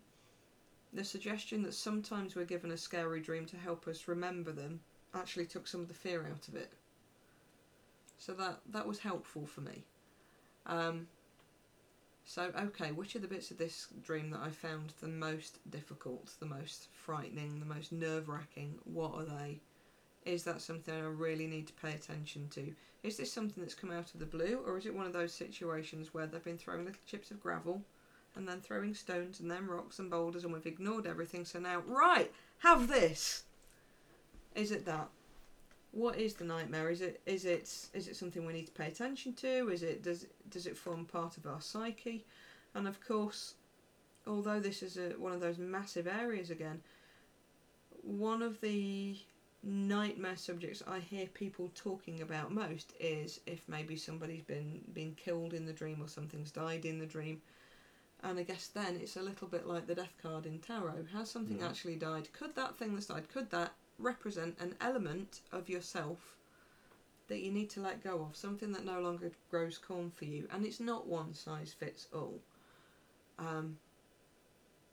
the 0.93 1.05
suggestion 1.05 1.63
that 1.63 1.75
sometimes 1.75 2.35
we're 2.35 2.45
given 2.45 2.71
a 2.71 2.77
scary 2.77 3.21
dream 3.21 3.47
to 3.47 3.57
help 3.57 3.87
us 3.87 4.09
remember 4.09 4.53
them 4.53 4.81
actually 5.15 5.47
took 5.47 5.67
some 5.67 5.81
of 5.81 5.89
the 5.89 5.95
fear 5.95 6.27
out 6.27 6.49
of 6.49 6.57
it. 6.57 6.73
So 8.19 8.33
that 8.35 8.61
that 8.71 8.87
was 8.87 9.01
helpful 9.01 9.47
for 9.47 9.61
me. 9.61 9.85
Um, 10.67 11.09
so 12.25 12.51
okay, 12.57 12.93
which 12.93 13.15
are 13.15 13.19
the 13.19 13.29
bits 13.29 13.51
of 13.51 13.59
this 13.59 13.89
dream 14.03 14.31
that 14.31 14.41
I 14.41 14.51
found 14.51 14.95
the 15.01 15.09
most 15.09 15.59
difficult, 15.69 16.35
the 16.39 16.47
most 16.47 16.89
frightening, 16.93 17.61
the 17.61 17.67
most 17.67 17.93
nerve 17.93 18.29
wracking? 18.29 18.79
What 18.85 19.13
are 19.15 19.25
they? 19.25 19.61
Is 20.25 20.45
that 20.45 20.61
something 20.61 20.95
I 20.95 21.01
really 21.01 21.47
need 21.47 21.67
to 21.67 21.73
pay 21.75 21.93
attention 21.93 22.49
to? 22.51 22.73
Is 23.03 23.17
this 23.17 23.33
something 23.33 23.63
that's 23.63 23.75
come 23.75 23.91
out 23.91 24.15
of 24.15 24.21
the 24.21 24.27
blue, 24.27 24.63
or 24.65 24.79
is 24.79 24.87
it 24.87 24.95
one 24.95 25.07
of 25.07 25.13
those 25.13 25.33
situations 25.33 26.15
where 26.15 26.27
they've 26.27 26.45
been 26.45 26.59
throwing 26.59 26.85
little 26.85 27.01
chips 27.07 27.31
of 27.33 27.41
gravel 27.41 27.83
and 28.37 28.47
then 28.47 28.61
throwing 28.61 28.95
stones 28.95 29.41
and 29.41 29.51
then 29.51 29.67
rocks 29.67 29.99
and 29.99 30.11
boulders 30.11 30.45
and 30.45 30.53
we've 30.53 30.67
ignored 30.67 31.07
everything, 31.07 31.45
so 31.45 31.59
now, 31.59 31.83
right, 31.87 32.33
have 32.59 32.87
this? 32.87 33.45
Is 34.55 34.71
it 34.71 34.87
that? 34.87 35.09
What 35.91 36.19
is 36.19 36.35
the 36.35 36.45
nightmare? 36.45 36.91
Is 36.91 37.01
it 37.03 37.21
is 37.27 37.45
it 37.45 37.71
is 37.93 38.09
it 38.09 38.17
something 38.17 38.47
we 38.47 38.53
need 38.55 38.67
to 38.67 38.73
pay 38.73 38.87
attention 38.87 39.35
to? 39.35 39.69
Is 39.71 39.83
it 39.83 40.03
does 40.03 40.27
does 40.49 40.67
it 40.67 40.77
form 40.77 41.05
part 41.05 41.37
of 41.37 41.47
our 41.47 41.61
psyche? 41.61 42.25
And 42.75 42.89
of 42.89 42.99
course, 43.07 43.55
although 44.27 44.61
this 44.61 44.83
is 44.83 44.97
a, 44.97 45.11
one 45.19 45.33
of 45.33 45.41
those 45.41 45.59
massive 45.59 46.07
areas 46.07 46.51
again, 46.51 46.81
one 48.03 48.41
of 48.41 48.61
the 48.63 49.19
nightmare 49.63 50.37
subjects 50.37 50.83
I 50.87 50.99
hear 50.99 51.27
people 51.27 51.71
talking 51.75 52.21
about 52.21 52.53
most 52.53 52.93
is 52.99 53.41
if 53.47 53.69
maybe 53.69 53.97
somebody's 53.97 54.43
been 54.43 54.83
been 54.93 55.15
killed 55.15 55.55
in 55.55 55.67
the 55.67 55.73
dream 55.73 56.03
or 56.03 56.09
something's 56.09 56.51
died 56.51 56.85
in 56.85 56.99
the 56.99 57.07
dream. 57.07 57.43
And 58.23 58.39
I 58.39 58.43
guess 58.45 58.69
then 58.69 58.97
it's 58.97 59.17
a 59.17 59.23
little 59.23 59.49
bit 59.49 59.67
like 59.67 59.87
the 59.87 59.95
death 59.95 60.15
card 60.23 60.47
in 60.47 60.61
tarot. 60.61 61.07
Has 61.13 61.31
something 61.31 61.59
Mhm. 61.59 61.69
actually 61.71 61.97
died? 61.97 62.33
Could 62.33 62.55
that 62.55 62.77
thing 62.77 62.95
that's 62.95 63.07
died, 63.07 63.29
could 63.29 63.51
that 63.51 63.75
represent 63.99 64.61
an 64.61 64.77
element 64.81 65.41
of 65.53 65.69
yourself 65.69 66.37
that 67.29 67.41
you 67.41 67.51
need 67.51 67.71
to 67.71 67.81
let 67.81 68.03
go 68.03 68.23
of? 68.23 68.37
Something 68.37 68.73
that 68.73 68.85
no 68.85 69.01
longer 69.01 69.33
grows 69.51 69.79
corn 69.79 70.11
for 70.11 70.25
you. 70.25 70.47
And 70.51 70.65
it's 70.65 70.81
not 70.81 71.07
one 71.07 71.35
size 71.35 71.73
fits 71.73 72.07
all. 72.13 72.43
Um, 73.39 73.79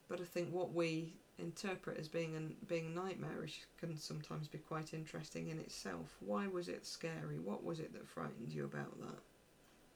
but 0.08 0.20
I 0.20 0.24
think 0.26 0.52
what 0.52 0.74
we 0.74 1.19
interpret 1.40 1.98
as 2.00 2.08
being 2.08 2.36
an, 2.36 2.56
being 2.68 2.94
nightmarish 2.94 3.62
can 3.80 3.98
sometimes 3.98 4.48
be 4.48 4.58
quite 4.58 4.94
interesting 4.94 5.50
in 5.50 5.60
itself. 5.60 6.16
Why 6.20 6.48
was 6.48 6.68
it 6.68 6.86
scary? 6.86 7.40
What 7.40 7.64
was 7.64 7.80
it 7.80 7.94
that 7.94 8.08
frightened 8.08 8.52
you 8.52 8.66
about 8.66 9.00
that? 9.00 9.20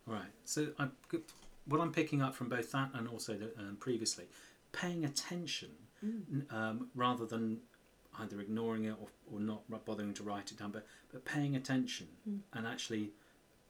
Right. 0.06 0.32
So 0.46 0.68
I'm, 0.80 0.92
what 1.66 1.80
I'm 1.82 1.92
picking 1.92 2.22
up 2.22 2.36
from 2.36 2.50
both 2.50 2.72
that 2.72 2.90
and 2.94 3.08
also 3.08 3.34
the, 3.36 3.52
um, 3.60 3.78
previously, 3.80 4.26
paying 4.72 5.06
attention 5.06 5.70
n- 6.04 6.46
um, 6.52 6.90
rather 6.96 7.26
than 7.26 7.60
either 8.20 8.40
ignoring 8.42 8.86
it 8.86 8.96
or, 9.02 9.08
or 9.34 9.40
not 9.40 9.62
bothering 9.86 10.14
to 10.16 10.24
write 10.24 10.52
it 10.52 10.60
down, 10.60 10.72
but, 10.72 10.86
but 11.12 11.24
paying 11.26 11.56
attention 11.56 12.08
Mm. 12.30 12.40
and 12.54 12.68
actually 12.68 13.12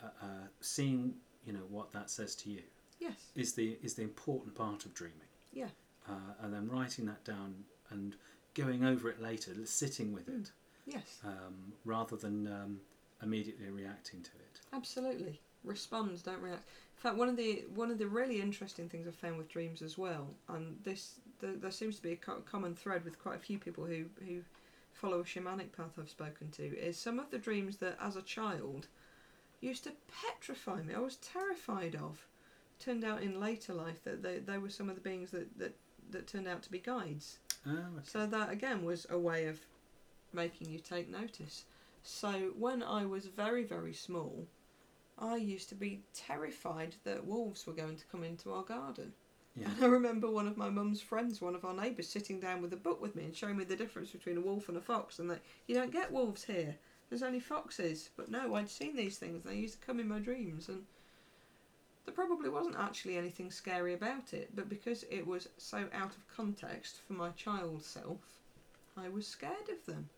uh, 0.01 0.07
uh, 0.21 0.25
seeing 0.61 1.13
you 1.45 1.53
know 1.53 1.65
what 1.69 1.91
that 1.93 2.09
says 2.09 2.35
to 2.35 2.49
you 2.49 2.61
Yes. 2.99 3.13
is 3.35 3.53
the 3.53 3.77
is 3.81 3.93
the 3.95 4.01
important 4.03 4.53
part 4.55 4.85
of 4.85 4.93
dreaming. 4.93 5.29
Yeah. 5.53 5.67
Uh, 6.07 6.33
and 6.41 6.53
then 6.53 6.67
writing 6.69 7.05
that 7.05 7.23
down 7.23 7.55
and 7.89 8.15
going 8.55 8.83
over 8.83 9.09
it 9.09 9.21
later, 9.21 9.51
sitting 9.65 10.11
with 10.11 10.27
it, 10.27 10.51
Yes. 10.85 11.21
um, 11.25 11.73
rather 11.85 12.17
than 12.17 12.45
um, 12.47 12.79
immediately 13.21 13.69
reacting 13.69 14.21
to 14.21 14.31
it. 14.31 14.59
Absolutely. 14.73 15.39
Respond, 15.63 16.21
don't 16.23 16.41
react. 16.41 16.63
In 16.97 17.01
fact, 17.01 17.15
one 17.15 17.29
of 17.29 17.37
the 17.37 17.63
one 17.73 17.89
of 17.89 17.97
the 17.97 18.07
really 18.07 18.41
interesting 18.41 18.89
things 18.89 19.07
I've 19.07 19.15
found 19.15 19.37
with 19.37 19.47
dreams 19.47 19.81
as 19.81 19.97
well, 19.97 20.27
and 20.49 20.77
this 20.83 21.15
the, 21.39 21.47
there 21.47 21.71
seems 21.71 21.95
to 21.97 22.01
be 22.01 22.11
a 22.11 22.15
co- 22.17 22.41
common 22.41 22.75
thread 22.75 23.05
with 23.05 23.17
quite 23.21 23.35
a 23.35 23.39
few 23.39 23.57
people 23.57 23.85
who 23.85 24.05
who 24.27 24.41
follow 24.91 25.21
a 25.21 25.23
shamanic 25.23 25.71
path 25.71 25.97
I've 25.97 26.09
spoken 26.09 26.49
to, 26.51 26.63
is 26.77 26.97
some 26.97 27.17
of 27.17 27.31
the 27.31 27.37
dreams 27.37 27.77
that 27.77 27.97
as 28.01 28.17
a 28.17 28.21
child 28.21 28.87
used 29.61 29.85
to 29.85 29.91
petrify 30.21 30.81
me. 30.81 30.93
I 30.93 30.99
was 30.99 31.15
terrified 31.17 31.95
of. 31.95 32.27
Turned 32.79 33.05
out 33.05 33.21
in 33.23 33.39
later 33.39 33.73
life 33.73 34.03
that 34.03 34.21
they, 34.21 34.39
they 34.39 34.57
were 34.57 34.69
some 34.69 34.89
of 34.89 34.95
the 34.95 35.01
beings 35.01 35.31
that, 35.31 35.57
that, 35.57 35.75
that 36.11 36.27
turned 36.27 36.47
out 36.47 36.63
to 36.63 36.71
be 36.71 36.79
guides. 36.79 37.39
Oh, 37.65 37.71
okay. 37.71 38.03
So 38.03 38.25
that 38.25 38.51
again 38.51 38.83
was 38.83 39.05
a 39.09 39.17
way 39.17 39.45
of 39.45 39.59
making 40.33 40.69
you 40.69 40.79
take 40.79 41.09
notice. 41.09 41.65
So 42.03 42.51
when 42.57 42.83
I 42.83 43.05
was 43.05 43.25
very, 43.27 43.63
very 43.63 43.93
small, 43.93 44.45
I 45.17 45.37
used 45.37 45.69
to 45.69 45.75
be 45.75 46.01
terrified 46.13 46.95
that 47.03 47.25
wolves 47.25 47.65
were 47.65 47.73
going 47.73 47.95
to 47.97 48.05
come 48.11 48.23
into 48.23 48.51
our 48.51 48.63
garden. 48.63 49.13
yeah. 49.55 49.67
And 49.67 49.83
I 49.83 49.87
remember 49.87 50.29
one 50.29 50.47
of 50.47 50.57
my 50.57 50.69
mum's 50.69 51.01
friends, 51.01 51.39
one 51.39 51.55
of 51.55 51.63
our 51.63 51.73
neighbours, 51.73 52.09
sitting 52.09 52.39
down 52.39 52.61
with 52.61 52.73
a 52.73 52.77
book 52.77 53.01
with 53.01 53.15
me 53.15 53.25
and 53.25 53.35
showing 53.35 53.55
me 53.57 53.63
the 53.63 53.75
difference 53.75 54.09
between 54.09 54.37
a 54.37 54.41
wolf 54.41 54.67
and 54.67 54.77
a 54.77 54.81
fox, 54.81 55.19
and 55.19 55.29
that 55.29 55.41
you 55.67 55.75
don't 55.75 55.91
get 55.91 56.11
wolves 56.11 56.43
here. 56.43 56.75
There's 57.09 57.23
only 57.23 57.39
foxes. 57.39 58.09
But 58.17 58.29
no, 58.31 58.55
I'd 58.55 58.69
seen 58.69 58.95
these 58.95 59.17
things. 59.17 59.43
They 59.43 59.55
used 59.55 59.79
to 59.79 59.85
come 59.85 59.99
in 59.99 60.07
my 60.07 60.19
dreams, 60.19 60.67
and 60.67 60.83
there 62.05 62.13
probably 62.13 62.49
wasn't 62.49 62.75
actually 62.77 63.17
anything 63.17 63.49
scary 63.51 63.93
about 63.93 64.33
it. 64.33 64.49
But 64.55 64.69
because 64.69 65.03
it 65.09 65.25
was 65.25 65.49
so 65.57 65.85
out 65.93 66.11
of 66.11 66.35
context 66.35 66.97
for 67.07 67.13
my 67.13 67.29
child 67.31 67.83
self, 67.83 68.19
I 68.97 69.09
was 69.09 69.25
scared 69.25 69.69
of 69.69 69.85
them. 69.85 70.09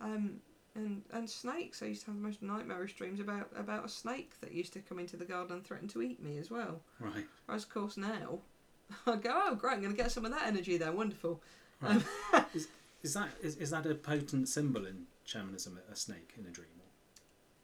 Um, 0.00 0.40
and 0.74 1.02
and 1.12 1.28
snakes. 1.30 1.82
I 1.82 1.86
used 1.86 2.02
to 2.02 2.06
have 2.08 2.16
the 2.16 2.22
most 2.22 2.42
nightmarish 2.42 2.94
dreams 2.96 3.20
about 3.20 3.50
about 3.56 3.84
a 3.84 3.88
snake 3.88 4.32
that 4.40 4.52
used 4.52 4.72
to 4.72 4.80
come 4.80 4.98
into 4.98 5.16
the 5.16 5.24
garden 5.24 5.56
and 5.56 5.64
threaten 5.64 5.88
to 5.88 6.02
eat 6.02 6.22
me 6.22 6.38
as 6.38 6.50
well. 6.50 6.80
Right. 6.98 7.26
Whereas, 7.46 7.64
of 7.64 7.70
course, 7.70 7.96
now 7.96 8.40
I 9.06 9.16
go, 9.16 9.30
oh, 9.32 9.54
great, 9.54 9.74
I'm 9.74 9.82
going 9.82 9.94
to 9.94 10.02
get 10.02 10.12
some 10.12 10.24
of 10.24 10.32
that 10.32 10.46
energy 10.46 10.76
there. 10.76 10.92
Wonderful. 10.92 11.40
Right. 11.80 12.02
is, 12.54 12.68
is 13.02 13.14
that 13.14 13.28
is, 13.40 13.56
is 13.56 13.70
that 13.70 13.86
a 13.86 13.94
potent 13.94 14.48
symbol 14.48 14.86
in 14.86 15.06
shamanism? 15.24 15.78
A 15.90 15.96
snake 15.96 16.32
in 16.38 16.46
a 16.46 16.50
dream? 16.50 16.68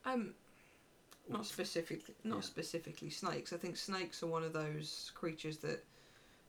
Um, 0.05 0.35
not 1.29 1.47
specifically, 1.47 2.15
not 2.25 2.37
Yeah. 2.37 2.41
specifically 2.43 3.11
snakes. 3.11 3.53
I 3.53 3.57
think 3.57 3.77
snakes 3.77 4.23
are 4.23 4.27
one 4.27 4.43
of 4.43 4.53
those 4.53 5.13
creatures 5.15 5.59
that 5.59 5.85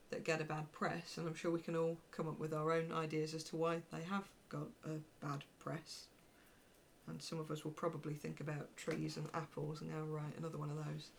that 0.10 0.26
get 0.26 0.42
a 0.42 0.44
bad 0.44 0.70
press, 0.74 1.18
and 1.18 1.26
I'm 1.26 1.34
sure 1.34 1.52
we 1.52 1.62
can 1.62 1.76
all 1.76 1.98
come 2.12 2.28
up 2.28 2.38
with 2.38 2.54
our 2.54 2.74
own 2.74 2.92
ideas 2.92 3.34
as 3.34 3.44
to 3.46 3.56
why 3.56 3.82
they 3.94 4.04
have 4.04 4.28
got 4.50 4.68
a 4.84 5.00
bad 5.26 5.46
press. 5.58 6.08
And 7.08 7.22
some 7.22 7.40
of 7.40 7.50
us 7.50 7.64
will 7.64 7.72
probably 7.72 8.14
think 8.14 8.42
about 8.42 8.76
trees 8.76 9.16
and 9.16 9.30
apples 9.34 9.80
and 9.82 9.90
go, 9.90 10.04
right, 10.04 10.38
another 10.38 10.58
one 10.58 10.70
of 10.70 10.78
those. 10.86 11.10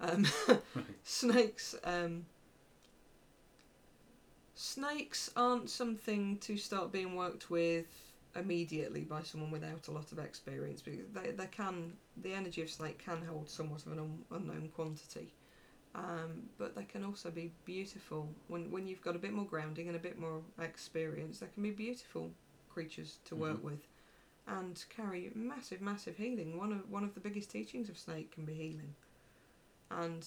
Um, 0.00 0.26
Right. 0.74 0.86
snakes. 1.04 1.74
Um, 1.82 2.26
snakes 4.54 5.30
aren't 5.36 5.68
something 5.70 6.38
to 6.38 6.56
start 6.56 6.92
being 6.92 7.16
worked 7.16 7.50
with 7.50 7.86
immediately 8.36 9.02
by 9.02 9.22
someone 9.22 9.50
without 9.50 9.88
a 9.88 9.90
lot 9.92 10.12
of 10.12 10.18
experience 10.18 10.82
because 10.82 11.10
they, 11.12 11.30
they 11.32 11.46
can 11.46 11.94
the 12.16 12.32
energy 12.34 12.62
of 12.62 12.70
snake 12.70 12.98
can 13.04 13.22
hold 13.22 13.48
somewhat 13.50 13.84
of 13.86 13.92
an 13.92 13.98
un, 13.98 14.24
unknown 14.30 14.68
quantity. 14.74 15.34
Um, 15.94 16.50
but 16.58 16.76
they 16.76 16.84
can 16.84 17.04
also 17.04 17.30
be 17.30 17.54
beautiful. 17.64 18.34
When 18.48 18.70
when 18.70 18.86
you've 18.86 19.02
got 19.02 19.16
a 19.16 19.18
bit 19.20 19.32
more 19.32 19.46
grounding 19.46 19.88
and 19.88 19.96
a 19.96 20.00
bit 20.00 20.18
more 20.18 20.42
experience 20.60 21.40
they 21.40 21.48
can 21.48 21.62
be 21.62 21.70
beautiful 21.72 22.32
creatures 22.68 23.18
to 23.24 23.36
work 23.36 23.60
Mhm. 23.60 23.62
with 23.62 23.86
and 24.46 24.84
carry 24.90 25.30
massive 25.34 25.80
massive 25.80 26.16
healing. 26.16 26.56
One 26.58 26.72
of 26.72 26.90
one 26.90 27.04
of 27.04 27.14
the 27.14 27.20
biggest 27.20 27.50
teachings 27.50 27.88
of 27.88 27.98
snake 27.98 28.32
can 28.32 28.44
be 28.44 28.54
healing. 28.54 28.94
And 29.90 30.26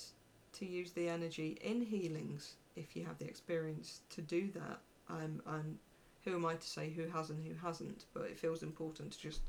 to 0.54 0.66
use 0.66 0.92
the 0.92 1.10
energy 1.10 1.58
in 1.62 1.82
healings 1.82 2.58
if 2.76 2.96
you 2.96 3.06
have 3.06 3.18
the 3.20 3.26
experience 3.26 4.02
to 4.10 4.22
do 4.22 4.52
that 4.52 4.82
um, 5.10 5.42
and 5.46 5.80
who 6.24 6.36
am 6.36 6.46
I 6.46 6.56
to 6.56 6.68
say 6.68 6.90
who 6.90 7.08
has 7.08 7.30
and 7.30 7.46
who 7.46 7.54
hasn't? 7.66 8.06
But 8.14 8.24
it 8.24 8.40
feels 8.40 8.64
important 8.64 9.14
to 9.14 9.20
just 9.20 9.42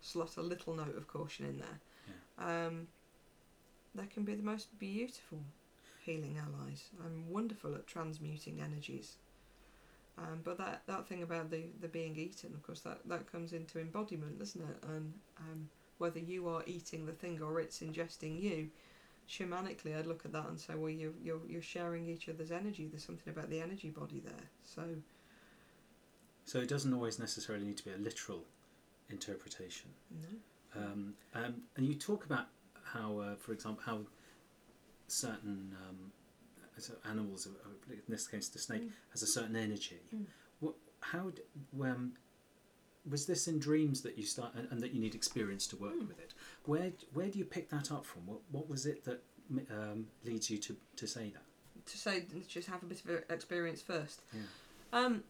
slot 0.00 0.36
a 0.36 0.42
little 0.42 0.74
note 0.74 0.96
of 0.96 1.08
caution 1.08 1.46
in 1.46 1.58
there. 1.58 2.66
Um, 2.66 2.88
they 3.94 4.06
can 4.06 4.24
be 4.24 4.34
the 4.34 4.42
most 4.42 4.78
beautiful 4.78 5.40
healing 6.04 6.38
allies. 6.38 6.84
I'm 7.04 7.28
wonderful 7.28 7.74
at 7.74 7.86
transmuting 7.86 8.60
energies. 8.60 9.16
Um, 10.18 10.40
but 10.44 10.58
that, 10.58 10.82
that 10.86 11.06
thing 11.06 11.22
about 11.22 11.50
the, 11.50 11.64
the 11.80 11.88
being 11.88 12.16
eaten 12.16 12.52
of 12.52 12.62
course 12.62 12.80
that, 12.80 12.98
that 13.06 13.30
comes 13.30 13.52
into 13.52 13.78
embodiment 13.78 14.38
doesn't 14.38 14.60
it? 14.60 14.84
And 14.86 15.14
um, 15.38 15.68
whether 15.98 16.18
you 16.18 16.48
are 16.48 16.62
eating 16.66 17.06
the 17.06 17.12
thing 17.12 17.40
or 17.40 17.58
it's 17.60 17.80
ingesting 17.80 18.40
you 18.42 18.68
shamanically 19.28 19.96
I'd 19.96 20.06
look 20.06 20.24
at 20.24 20.32
that 20.32 20.46
and 20.48 20.60
say 20.60 20.74
well 20.74 20.90
you're, 20.90 21.12
you're, 21.22 21.40
you're 21.48 21.62
sharing 21.62 22.06
each 22.06 22.28
other's 22.28 22.50
energy. 22.50 22.86
There's 22.86 23.04
something 23.04 23.32
about 23.32 23.48
the 23.48 23.60
energy 23.60 23.88
body 23.88 24.20
there. 24.22 24.48
So 24.64 24.82
So 26.50 26.58
it 26.58 26.68
doesn't 26.68 26.92
always 26.92 27.20
necessarily 27.20 27.64
need 27.64 27.76
to 27.76 27.84
be 27.84 27.92
a 27.92 27.96
literal 27.96 28.42
interpretation. 29.08 29.88
no 30.10 30.80
Um, 30.82 31.14
um, 31.32 31.54
and 31.76 31.86
you 31.86 31.94
talk 31.94 32.24
about 32.24 32.46
how, 32.82 33.18
uh, 33.20 33.36
for 33.36 33.52
example, 33.52 33.84
how 33.86 34.00
certain 35.06 35.76
um, 35.82 36.10
so 36.76 36.94
animals, 37.08 37.46
in 37.88 38.00
this 38.08 38.26
case 38.26 38.48
the 38.48 38.58
snake, 38.58 38.82
Mm. 38.82 38.92
has 39.12 39.22
a 39.22 39.28
certain 39.28 39.54
energy. 39.54 40.00
Mm. 40.12 40.26
What, 40.58 40.74
how, 41.12 41.30
um, 41.82 42.14
was 43.08 43.26
this 43.26 43.46
in 43.46 43.60
dreams 43.60 44.02
that 44.02 44.18
you 44.18 44.24
start, 44.24 44.52
and, 44.56 44.66
and 44.72 44.80
that 44.80 44.90
you 44.92 45.00
need 45.00 45.14
experience 45.14 45.68
to 45.68 45.76
work 45.76 45.94
Mm. 46.00 46.08
with 46.08 46.18
it? 46.18 46.34
Where, 46.64 46.90
where 47.12 47.28
do 47.28 47.38
you 47.38 47.44
pick 47.44 47.70
that 47.70 47.92
up 47.92 48.04
from? 48.04 48.26
What, 48.26 48.40
what 48.50 48.68
was 48.68 48.86
it 48.86 49.04
that 49.04 49.22
um, 49.70 50.08
leads 50.24 50.50
you 50.50 50.58
to, 50.58 50.76
to 50.96 51.06
say 51.06 51.30
that? 51.30 51.44
to 51.86 51.96
say 51.96 52.26
just 52.46 52.68
have 52.68 52.82
a 52.82 52.86
bit 52.86 53.02
of 53.06 53.30
experience 53.30 53.80
first 53.80 54.20
Yeah. 54.34 54.40
Um, 54.92 55.24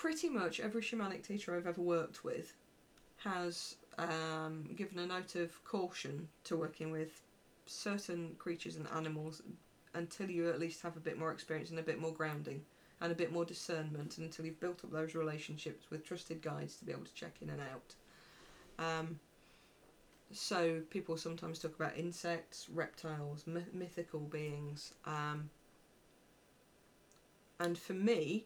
pretty 0.00 0.28
much 0.28 0.60
every 0.60 0.80
shamanic 0.80 1.26
teacher 1.26 1.56
I've 1.56 1.66
ever 1.66 1.80
worked 1.80 2.22
with 2.22 2.54
has 3.24 3.74
um, 3.98 4.70
given 4.76 5.00
a 5.00 5.06
note 5.06 5.34
of 5.34 5.64
caution 5.64 6.28
to 6.44 6.56
working 6.56 6.92
with 6.92 7.20
certain 7.66 8.36
creatures 8.38 8.76
and 8.76 8.86
animals 8.94 9.42
until 9.94 10.30
you 10.30 10.50
at 10.50 10.60
least 10.60 10.82
have 10.82 10.96
a 10.96 11.00
bit 11.00 11.18
more 11.18 11.32
experience 11.32 11.70
and 11.70 11.80
a 11.80 11.82
bit 11.82 12.00
more 12.00 12.12
grounding 12.12 12.62
and 13.00 13.10
a 13.10 13.14
bit 13.14 13.32
more 13.32 13.44
discernment 13.44 14.18
and 14.18 14.26
until 14.26 14.46
you've 14.46 14.60
built 14.60 14.84
up 14.84 14.92
those 14.92 15.16
relationships 15.16 15.90
with 15.90 16.04
trusted 16.04 16.40
guides 16.42 16.76
to 16.76 16.84
be 16.84 16.92
able 16.92 17.04
to 17.04 17.14
check 17.14 17.34
in 17.42 17.50
and 17.50 17.60
out. 17.60 17.94
Um, 18.78 19.18
so 20.30 20.80
people 20.90 21.16
sometimes 21.16 21.58
talk 21.58 21.74
about 21.74 21.98
insects, 21.98 22.68
reptiles, 22.72 23.48
myth- 23.48 23.74
mythical 23.74 24.20
beings. 24.20 24.94
Um, 25.06 25.50
and 27.58 27.76
for 27.76 27.94
me, 27.94 28.44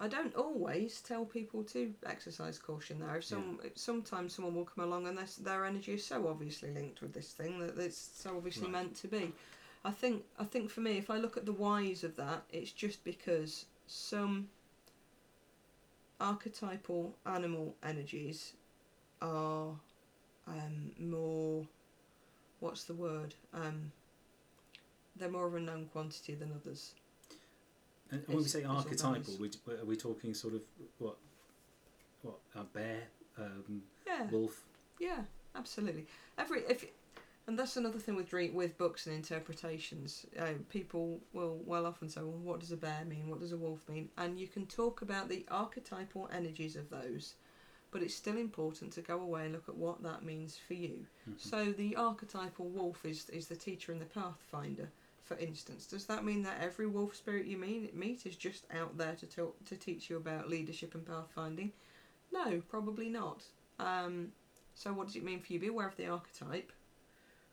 I 0.00 0.08
don't 0.08 0.34
always 0.34 1.00
tell 1.00 1.24
people 1.24 1.62
to 1.64 1.94
exercise 2.04 2.58
caution 2.58 2.98
there. 2.98 3.16
If 3.16 3.24
some 3.24 3.60
sometimes 3.74 4.34
someone 4.34 4.54
will 4.54 4.64
come 4.64 4.84
along 4.84 5.06
and 5.06 5.16
their 5.16 5.28
their 5.40 5.64
energy 5.64 5.94
is 5.94 6.04
so 6.04 6.28
obviously 6.28 6.72
linked 6.72 7.00
with 7.00 7.12
this 7.12 7.32
thing 7.32 7.60
that 7.60 7.78
it's 7.78 8.10
so 8.14 8.36
obviously 8.36 8.64
Right. 8.64 8.72
meant 8.72 8.96
to 8.96 9.08
be. 9.08 9.32
I 9.84 9.90
think 9.92 10.24
I 10.38 10.44
think 10.44 10.70
for 10.70 10.80
me, 10.80 10.98
if 10.98 11.10
I 11.10 11.18
look 11.18 11.36
at 11.36 11.46
the 11.46 11.52
whys 11.52 12.02
of 12.04 12.16
that, 12.16 12.44
it's 12.50 12.72
just 12.72 13.04
because 13.04 13.66
some 13.86 14.48
archetypal 16.20 17.16
animal 17.26 17.76
energies 17.82 18.54
are 19.20 19.74
um, 20.46 20.92
more 20.98 21.66
what's 22.60 22.84
the 22.84 22.94
word 22.94 23.34
um, 23.52 23.90
they're 25.16 25.30
more 25.30 25.46
of 25.46 25.54
a 25.54 25.60
known 25.60 25.86
quantity 25.86 26.34
than 26.34 26.52
others 26.52 26.94
And 28.14 28.28
when 28.28 28.38
we 28.38 28.44
say 28.44 28.64
archetypal, 28.64 29.34
we, 29.38 29.50
are 29.72 29.84
we 29.84 29.96
talking 29.96 30.34
sort 30.34 30.54
of 30.54 30.62
what, 30.98 31.16
what 32.22 32.36
a 32.54 32.64
bear, 32.64 33.02
um, 33.38 33.82
yeah. 34.06 34.26
wolf? 34.30 34.62
yeah 35.00 35.22
absolutely. 35.56 36.06
Every 36.38 36.60
if 36.68 36.84
and 37.46 37.58
that's 37.58 37.76
another 37.76 37.98
thing 37.98 38.16
with 38.16 38.30
dream 38.30 38.54
with 38.54 38.78
books 38.78 39.06
and 39.06 39.14
interpretations. 39.14 40.24
Uh, 40.38 40.54
people 40.70 41.20
will 41.32 41.60
well 41.66 41.86
often 41.86 42.08
say 42.08 42.20
well 42.22 42.38
what 42.42 42.60
does 42.60 42.72
a 42.72 42.76
bear 42.76 43.04
mean? 43.06 43.28
What 43.28 43.40
does 43.40 43.52
a 43.52 43.56
wolf 43.56 43.80
mean? 43.88 44.08
And 44.16 44.38
you 44.38 44.48
can 44.48 44.66
talk 44.66 45.02
about 45.02 45.28
the 45.28 45.44
archetypal 45.50 46.30
energies 46.32 46.76
of 46.76 46.88
those 46.90 47.34
but 47.90 48.02
it's 48.02 48.14
still 48.14 48.36
important 48.36 48.92
to 48.92 49.00
go 49.00 49.20
away 49.20 49.44
and 49.44 49.52
look 49.52 49.68
at 49.68 49.76
what 49.76 50.02
that 50.02 50.24
means 50.24 50.58
for 50.66 50.74
you. 50.74 51.06
Mhm. 51.30 51.38
So 51.38 51.70
the 51.70 51.94
archetypal 51.94 52.68
wolf 52.68 53.04
is 53.04 53.30
is 53.30 53.46
the 53.46 53.54
teacher 53.54 53.92
and 53.92 54.00
the 54.00 54.06
pathfinder, 54.06 54.90
for 55.24 55.36
instance. 55.38 55.86
Does 55.86 56.04
that 56.06 56.24
mean 56.24 56.42
that 56.42 56.60
every 56.60 56.86
wolf 56.86 57.16
spirit 57.16 57.46
you 57.46 57.56
meet 57.56 58.26
is 58.26 58.36
just 58.36 58.66
out 58.72 58.96
there 58.96 59.14
to 59.16 59.26
talk, 59.26 59.64
to 59.64 59.76
teach 59.76 60.10
you 60.10 60.16
about 60.16 60.48
leadership 60.48 60.94
and 60.94 61.04
pathfinding? 61.04 61.70
No, 62.32 62.60
probably 62.68 63.08
not. 63.08 63.42
Um, 63.78 64.32
so 64.74 64.92
what 64.92 65.06
does 65.06 65.16
it 65.16 65.24
mean 65.24 65.40
for 65.40 65.52
you? 65.52 65.58
Be 65.58 65.68
aware 65.68 65.88
of 65.88 65.96
the 65.96 66.08
archetype. 66.08 66.72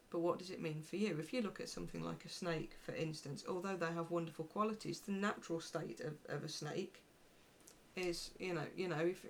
But 0.09 0.19
what 0.19 0.39
does 0.39 0.49
it 0.49 0.61
mean 0.61 0.81
for 0.81 0.97
you? 0.97 1.17
If 1.17 1.31
you 1.31 1.41
look 1.41 1.61
at 1.61 1.69
something 1.69 2.03
like 2.03 2.25
a 2.25 2.29
snake, 2.29 2.75
for 2.81 2.93
instance, 2.93 3.45
although 3.47 3.77
they 3.77 3.93
have 3.93 4.11
wonderful 4.11 4.43
qualities, 4.43 4.99
the 4.99 5.13
natural 5.13 5.61
state 5.61 6.01
of, 6.01 6.15
of 6.27 6.43
a 6.43 6.49
snake 6.49 7.01
is, 7.95 8.31
you 8.37 8.53
know, 8.53 8.65
you 8.75 8.89
know, 8.89 8.99
if 8.99 9.25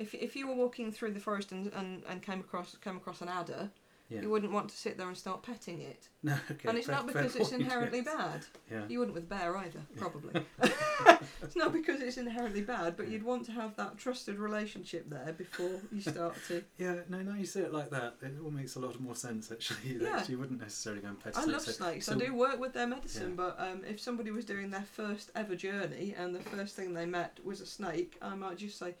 if 0.00 0.12
if 0.14 0.34
you 0.34 0.48
were 0.48 0.56
walking 0.56 0.90
through 0.90 1.12
the 1.12 1.20
forest 1.20 1.52
and, 1.52 1.72
and, 1.74 2.02
and 2.08 2.20
came 2.20 2.40
across 2.40 2.76
came 2.82 2.96
across 2.96 3.20
an 3.20 3.28
adder, 3.28 3.70
Yeah. 4.12 4.20
you 4.22 4.30
wouldn't 4.30 4.52
want 4.52 4.68
to 4.68 4.76
sit 4.76 4.98
there 4.98 5.08
and 5.08 5.16
start 5.16 5.42
petting 5.42 5.80
it. 5.80 6.08
No, 6.24 6.36
okay. 6.52 6.68
and 6.68 6.78
it's 6.78 6.86
fair- 6.86 6.94
not 6.96 7.08
because 7.08 7.34
it's 7.34 7.48
point, 7.50 7.62
inherently 7.62 8.02
yes. 8.04 8.16
bad. 8.16 8.40
Yeah. 8.70 8.82
You 8.88 9.00
wouldn't 9.00 9.14
with 9.16 9.24
a 9.24 9.26
bear 9.26 9.56
either, 9.56 9.80
probably. 9.96 10.40
It's 11.42 11.56
not 11.56 11.72
because 11.72 12.00
it's 12.00 12.16
inherently 12.16 12.62
bad, 12.62 12.96
but 12.96 13.08
you'd 13.08 13.24
want 13.24 13.44
to 13.46 13.52
have 13.52 13.74
that 13.76 13.98
trusted 13.98 14.38
relationship 14.38 15.10
there 15.10 15.34
before 15.36 15.80
you 15.90 16.00
start 16.00 16.36
to. 16.48 16.62
Yeah, 16.78 16.96
no, 17.08 17.22
now 17.22 17.34
you 17.34 17.44
say 17.46 17.60
it 17.62 17.72
like 17.72 17.90
that, 17.90 18.14
it 18.22 18.34
all 18.42 18.50
makes 18.52 18.76
a 18.76 18.80
lot 18.80 18.98
more 19.00 19.16
sense 19.16 19.50
actually. 19.50 19.98
Yeah. 20.00 20.22
You 20.28 20.38
wouldn't 20.38 20.60
necessarily 20.60 21.02
go 21.02 21.08
and 21.08 21.18
pet 21.20 21.36
I 21.36 21.42
snakes. 21.42 21.66
love 21.66 21.74
snakes. 21.74 22.06
so- 22.06 22.14
I 22.14 22.18
do 22.18 22.34
work 22.34 22.60
with 22.60 22.72
their 22.72 22.86
medicine, 22.86 23.30
Yeah. 23.30 23.36
but 23.36 23.56
um, 23.60 23.82
if 23.84 23.98
somebody 24.00 24.30
was 24.30 24.44
doing 24.44 24.70
their 24.70 24.84
first 24.92 25.32
ever 25.34 25.56
journey 25.56 26.14
and 26.16 26.32
the 26.34 26.40
first 26.40 26.76
thing 26.76 26.94
they 26.94 27.06
met 27.06 27.38
was 27.44 27.60
a 27.60 27.66
snake, 27.66 28.16
I 28.22 28.34
might 28.36 28.58
just 28.58 28.78
say, 28.78 28.94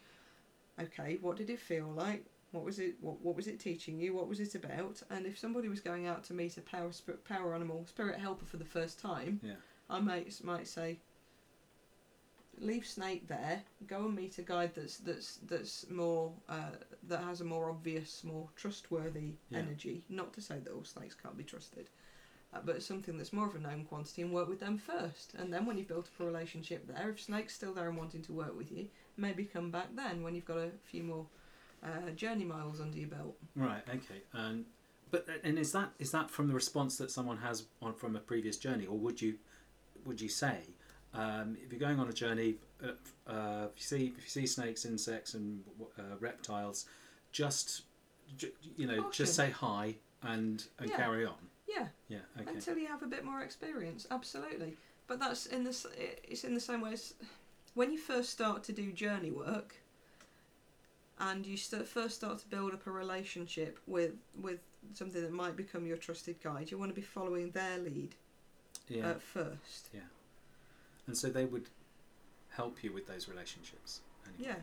"Okay, 0.80 1.18
what 1.20 1.36
did 1.36 1.50
it 1.50 1.60
feel 1.60 1.86
like? 1.86 2.26
What 2.52 2.64
was 2.64 2.78
it? 2.78 2.96
What, 3.00 3.20
what 3.20 3.34
was 3.34 3.46
it 3.48 3.58
teaching 3.58 3.98
you? 3.98 4.14
What 4.14 4.28
was 4.28 4.38
it 4.40 4.54
about?" 4.54 5.02
And 5.10 5.26
if 5.26 5.38
somebody 5.38 5.68
was 5.68 5.80
going 5.80 6.06
out 6.06 6.22
to 6.24 6.34
meet 6.34 6.56
a 6.56 6.60
power 6.62 6.90
power 7.24 7.54
animal, 7.54 7.86
spirit 7.86 8.18
helper 8.18 8.44
for 8.44 8.58
the 8.58 8.64
first 8.64 9.00
time, 9.00 9.40
Yeah. 9.42 9.54
I 9.90 10.00
might 10.00 10.44
might 10.44 10.68
say, 10.68 11.00
"Leave 12.58 12.86
snake 12.86 13.26
there. 13.26 13.64
Go 13.86 14.04
and 14.04 14.14
meet 14.14 14.38
a 14.38 14.42
guide 14.42 14.74
that's 14.74 14.98
that's 14.98 15.36
that's 15.36 15.88
more 15.90 16.34
uh, 16.48 16.72
that 17.04 17.24
has 17.24 17.40
a 17.40 17.44
more 17.44 17.70
obvious, 17.70 18.22
more 18.22 18.48
trustworthy 18.54 19.36
Yeah. 19.48 19.60
energy. 19.60 20.04
Not 20.08 20.32
to 20.34 20.40
say 20.42 20.58
that 20.60 20.72
all 20.72 20.84
snakes 20.84 21.14
can't 21.14 21.36
be 21.36 21.44
trusted, 21.44 21.88
uh, 22.52 22.60
but 22.62 22.82
something 22.82 23.16
that's 23.16 23.32
more 23.32 23.46
of 23.46 23.54
a 23.54 23.58
known 23.58 23.86
quantity, 23.86 24.20
and 24.22 24.32
work 24.32 24.48
with 24.48 24.60
them 24.60 24.76
first. 24.76 25.32
And 25.34 25.52
then 25.52 25.64
when 25.64 25.78
you've 25.78 25.88
built 25.88 26.06
up 26.06 26.20
a 26.20 26.24
relationship 26.26 26.86
there, 26.86 27.08
if 27.08 27.20
snake's 27.22 27.54
still 27.54 27.72
there 27.72 27.88
and 27.88 27.96
wanting 27.96 28.22
to 28.22 28.32
work 28.34 28.54
with 28.56 28.70
you, 28.70 28.90
maybe 29.16 29.46
come 29.46 29.70
back 29.70 29.96
then 29.96 30.22
when 30.22 30.34
you've 30.34 30.44
got 30.44 30.58
a 30.58 30.70
few 30.82 31.02
more 31.02 31.26
uh, 31.84 32.10
journey 32.10 32.44
miles 32.44 32.80
under 32.80 32.98
your 32.98 33.08
belt. 33.08 33.36
Right. 33.56 33.82
Okay. 33.88 34.22
And 34.32 34.64
but 35.10 35.26
and 35.44 35.58
is 35.58 35.72
that 35.72 35.90
is 35.98 36.10
that 36.12 36.30
from 36.30 36.48
the 36.48 36.54
response 36.54 36.96
that 36.98 37.10
someone 37.10 37.38
has 37.38 37.64
on 37.80 37.94
from 37.94 38.16
a 38.16 38.20
previous 38.20 38.56
journey, 38.56 38.86
or 38.86 38.96
would 38.98 39.20
you 39.20 39.34
would 40.04 40.20
you 40.20 40.28
say 40.28 40.58
um, 41.14 41.56
if 41.64 41.70
you're 41.72 41.80
going 41.80 41.98
on 42.00 42.08
a 42.08 42.12
journey, 42.12 42.56
uh, 42.82 43.30
uh, 43.30 43.66
if 43.74 43.78
you 43.78 43.82
see 43.84 44.14
if 44.16 44.24
you 44.24 44.30
see 44.30 44.46
snakes, 44.46 44.84
insects, 44.84 45.34
and 45.34 45.62
uh, 45.98 46.02
reptiles, 46.20 46.86
just 47.32 47.82
ju- 48.36 48.52
you 48.76 48.86
know 48.86 48.96
Caution. 49.02 49.12
just 49.12 49.34
say 49.34 49.50
hi 49.50 49.94
and 50.22 50.64
and 50.78 50.88
Yeah. 50.90 50.96
carry 50.96 51.26
on. 51.26 51.34
Yeah. 51.68 51.86
Yeah. 52.08 52.18
Okay. 52.40 52.50
until 52.50 52.76
you 52.78 52.86
have 52.88 53.02
a 53.02 53.06
bit 53.06 53.24
more 53.24 53.40
experience 53.40 54.06
absolutely 54.10 54.76
but 55.06 55.18
that's 55.18 55.46
in 55.46 55.64
this 55.64 55.86
it's 56.28 56.44
in 56.44 56.52
the 56.54 56.60
same 56.60 56.82
way 56.82 56.92
as 56.92 57.14
when 57.74 57.90
you 57.90 57.98
first 57.98 58.28
start 58.30 58.62
to 58.64 58.72
do 58.72 58.92
journey 58.92 59.30
work 59.30 59.74
and 61.22 61.46
you 61.46 61.56
st- 61.56 61.86
first 61.86 62.16
start 62.16 62.38
to 62.40 62.48
build 62.48 62.74
up 62.74 62.86
a 62.86 62.90
relationship 62.90 63.78
with 63.86 64.12
with 64.40 64.58
something 64.94 65.22
that 65.22 65.32
might 65.32 65.56
become 65.56 65.86
your 65.86 65.96
trusted 65.96 66.36
guide 66.42 66.70
you 66.70 66.76
want 66.76 66.90
to 66.90 66.94
be 66.94 67.06
following 67.06 67.50
their 67.52 67.78
lead 67.78 68.14
yeah. 68.88 69.10
at 69.10 69.22
first 69.22 69.88
Yeah. 69.94 70.00
and 71.06 71.16
so 71.16 71.28
they 71.28 71.44
would 71.44 71.66
help 72.50 72.82
you 72.84 72.92
with 72.92 73.06
those 73.06 73.28
relationships. 73.28 74.00
anyway. 74.26 74.54
yeah 74.54 74.62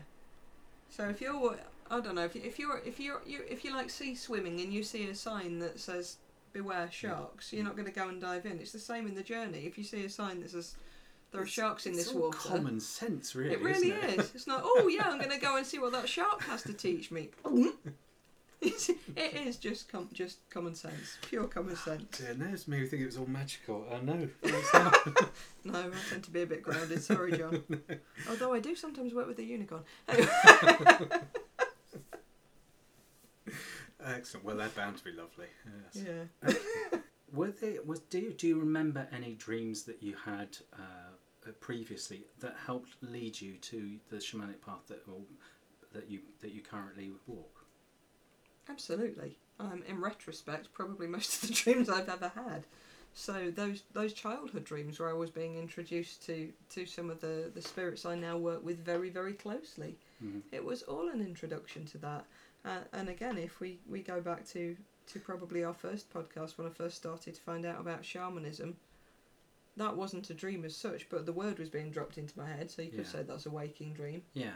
so 0.90 1.08
if 1.08 1.20
you're 1.20 1.56
i 1.90 1.98
don't 2.00 2.14
know 2.14 2.24
if, 2.24 2.36
you, 2.36 2.42
if 2.44 2.58
you're 2.58 2.78
if 2.84 3.00
you're 3.00 3.22
you, 3.26 3.40
if 3.48 3.64
you 3.64 3.74
like 3.74 3.90
sea 3.90 4.14
swimming 4.14 4.60
and 4.60 4.72
you 4.72 4.82
see 4.82 5.08
a 5.08 5.14
sign 5.14 5.58
that 5.58 5.80
says 5.80 6.18
beware 6.52 6.88
sharks 6.90 7.52
you're 7.52 7.64
not 7.64 7.76
going 7.76 7.86
to 7.86 7.92
go 7.92 8.08
and 8.08 8.20
dive 8.20 8.44
in 8.44 8.58
it's 8.58 8.72
the 8.72 8.78
same 8.78 9.06
in 9.06 9.14
the 9.14 9.22
journey 9.22 9.60
if 9.66 9.78
you 9.78 9.84
see 9.84 10.04
a 10.04 10.10
sign 10.10 10.40
that 10.40 10.50
says 10.50 10.74
there 11.32 11.40
are 11.40 11.44
It's- 11.44 11.54
sharks 11.54 11.86
in 11.86 11.92
it's 11.94 12.04
this 12.06 12.14
all 12.14 12.22
water 12.22 12.38
Common 12.38 12.80
sense, 12.80 13.34
really. 13.34 13.52
it 13.54 13.62
really 13.62 13.90
it? 13.92 14.18
is. 14.20 14.34
It's 14.34 14.46
not. 14.46 14.62
Oh 14.64 14.88
yeah, 14.88 15.08
I'm 15.08 15.18
going 15.18 15.30
to 15.30 15.38
go 15.38 15.56
and 15.56 15.64
see 15.66 15.78
what 15.78 15.92
that 15.92 16.08
shark 16.08 16.42
has 16.42 16.62
to 16.64 16.72
teach 16.72 17.10
me. 17.10 17.30
It's, 18.62 18.90
it 18.90 18.98
is 19.16 19.56
just 19.56 19.90
com- 19.90 20.10
just 20.12 20.36
common 20.50 20.74
sense, 20.74 21.16
pure 21.22 21.44
common 21.44 21.76
sense. 21.76 22.18
Dear, 22.18 22.34
there's 22.34 22.68
me 22.68 22.78
who 22.80 22.86
think 22.86 23.00
it 23.00 23.06
was 23.06 23.16
all 23.16 23.24
magical. 23.24 23.86
Oh 23.90 24.00
no, 24.02 24.28
it's. 24.42 24.72
No, 25.64 25.78
I 25.78 25.90
tend 26.10 26.24
to 26.24 26.30
be 26.30 26.42
a 26.42 26.46
bit 26.46 26.62
grounded. 26.62 27.02
Sorry, 27.02 27.32
John. 27.38 27.62
Although 28.28 28.52
I 28.52 28.60
do 28.60 28.74
sometimes 28.76 29.14
work 29.14 29.26
with 29.28 29.38
a 29.38 29.42
unicorn. 29.44 29.82
Excellent. 34.04 34.44
Well, 34.44 34.56
they're 34.56 34.68
bound 34.68 34.96
to 34.98 35.04
be 35.04 35.12
lovely. 35.12 35.46
Yes. 35.94 36.04
Yeah. 36.06 36.98
Were 37.32 37.50
they? 37.50 37.78
Was 37.84 38.00
do 38.00 38.18
you, 38.18 38.32
do 38.32 38.46
you 38.48 38.58
remember 38.58 39.06
any 39.12 39.34
dreams 39.34 39.84
that 39.84 40.02
you 40.02 40.16
had 40.24 40.56
uh, 40.72 41.09
previously 41.52 42.24
that 42.40 42.56
helped 42.66 42.90
lead 43.02 43.40
you 43.40 43.54
to 43.56 43.96
the 44.10 44.16
shamanic 44.16 44.60
path 44.64 44.86
that 44.88 45.02
or, 45.08 45.20
that 45.92 46.08
you 46.10 46.20
that 46.40 46.52
you 46.52 46.62
currently 46.62 47.10
walk? 47.26 47.64
Absolutely. 48.68 49.36
Um, 49.58 49.82
in 49.86 50.00
retrospect, 50.00 50.72
probably 50.72 51.06
most 51.06 51.42
of 51.42 51.48
the 51.48 51.54
dreams 51.62 51.88
I've 51.88 52.08
ever 52.08 52.28
had. 52.34 52.64
So 53.12 53.50
those 53.50 53.82
those 53.92 54.12
childhood 54.12 54.64
dreams 54.64 55.00
where 55.00 55.10
I 55.10 55.14
was 55.14 55.30
being 55.30 55.56
introduced 55.56 56.24
to 56.26 56.52
to 56.70 56.86
some 56.86 57.10
of 57.10 57.20
the 57.20 57.50
the 57.52 57.60
spirits 57.62 58.06
I 58.06 58.14
now 58.14 58.36
work 58.36 58.64
with 58.64 58.84
very 58.84 59.10
very 59.10 59.32
closely. 59.32 59.98
Mhm. 60.22 60.42
It 60.52 60.64
was 60.64 60.82
all 60.82 61.08
an 61.08 61.20
introduction 61.20 61.84
to 61.86 61.98
that. 61.98 62.26
Uh, 62.64 62.80
and 62.92 63.08
again, 63.08 63.36
if 63.38 63.58
we 63.60 63.80
we 63.88 64.02
go 64.02 64.20
back 64.20 64.46
to 64.50 64.76
to 65.08 65.18
probably 65.18 65.64
our 65.64 65.74
first 65.74 66.12
podcast 66.12 66.56
when 66.56 66.68
I 66.68 66.70
first 66.70 66.96
started 66.96 67.34
to 67.34 67.40
find 67.40 67.66
out 67.66 67.80
about 67.80 68.04
shamanism. 68.04 68.76
That 69.76 69.96
wasn't 69.96 70.28
a 70.30 70.34
dream 70.34 70.64
as 70.64 70.76
such, 70.76 71.08
but 71.08 71.26
the 71.26 71.32
word 71.32 71.58
was 71.58 71.68
being 71.70 71.90
dropped 71.90 72.18
into 72.18 72.36
my 72.38 72.46
head, 72.46 72.70
so 72.70 72.82
you 72.82 72.90
could 72.90 73.00
Yeah. 73.00 73.12
say 73.12 73.22
that's 73.22 73.46
a 73.46 73.50
waking 73.50 73.94
dream. 73.94 74.22
Yeah. 74.34 74.54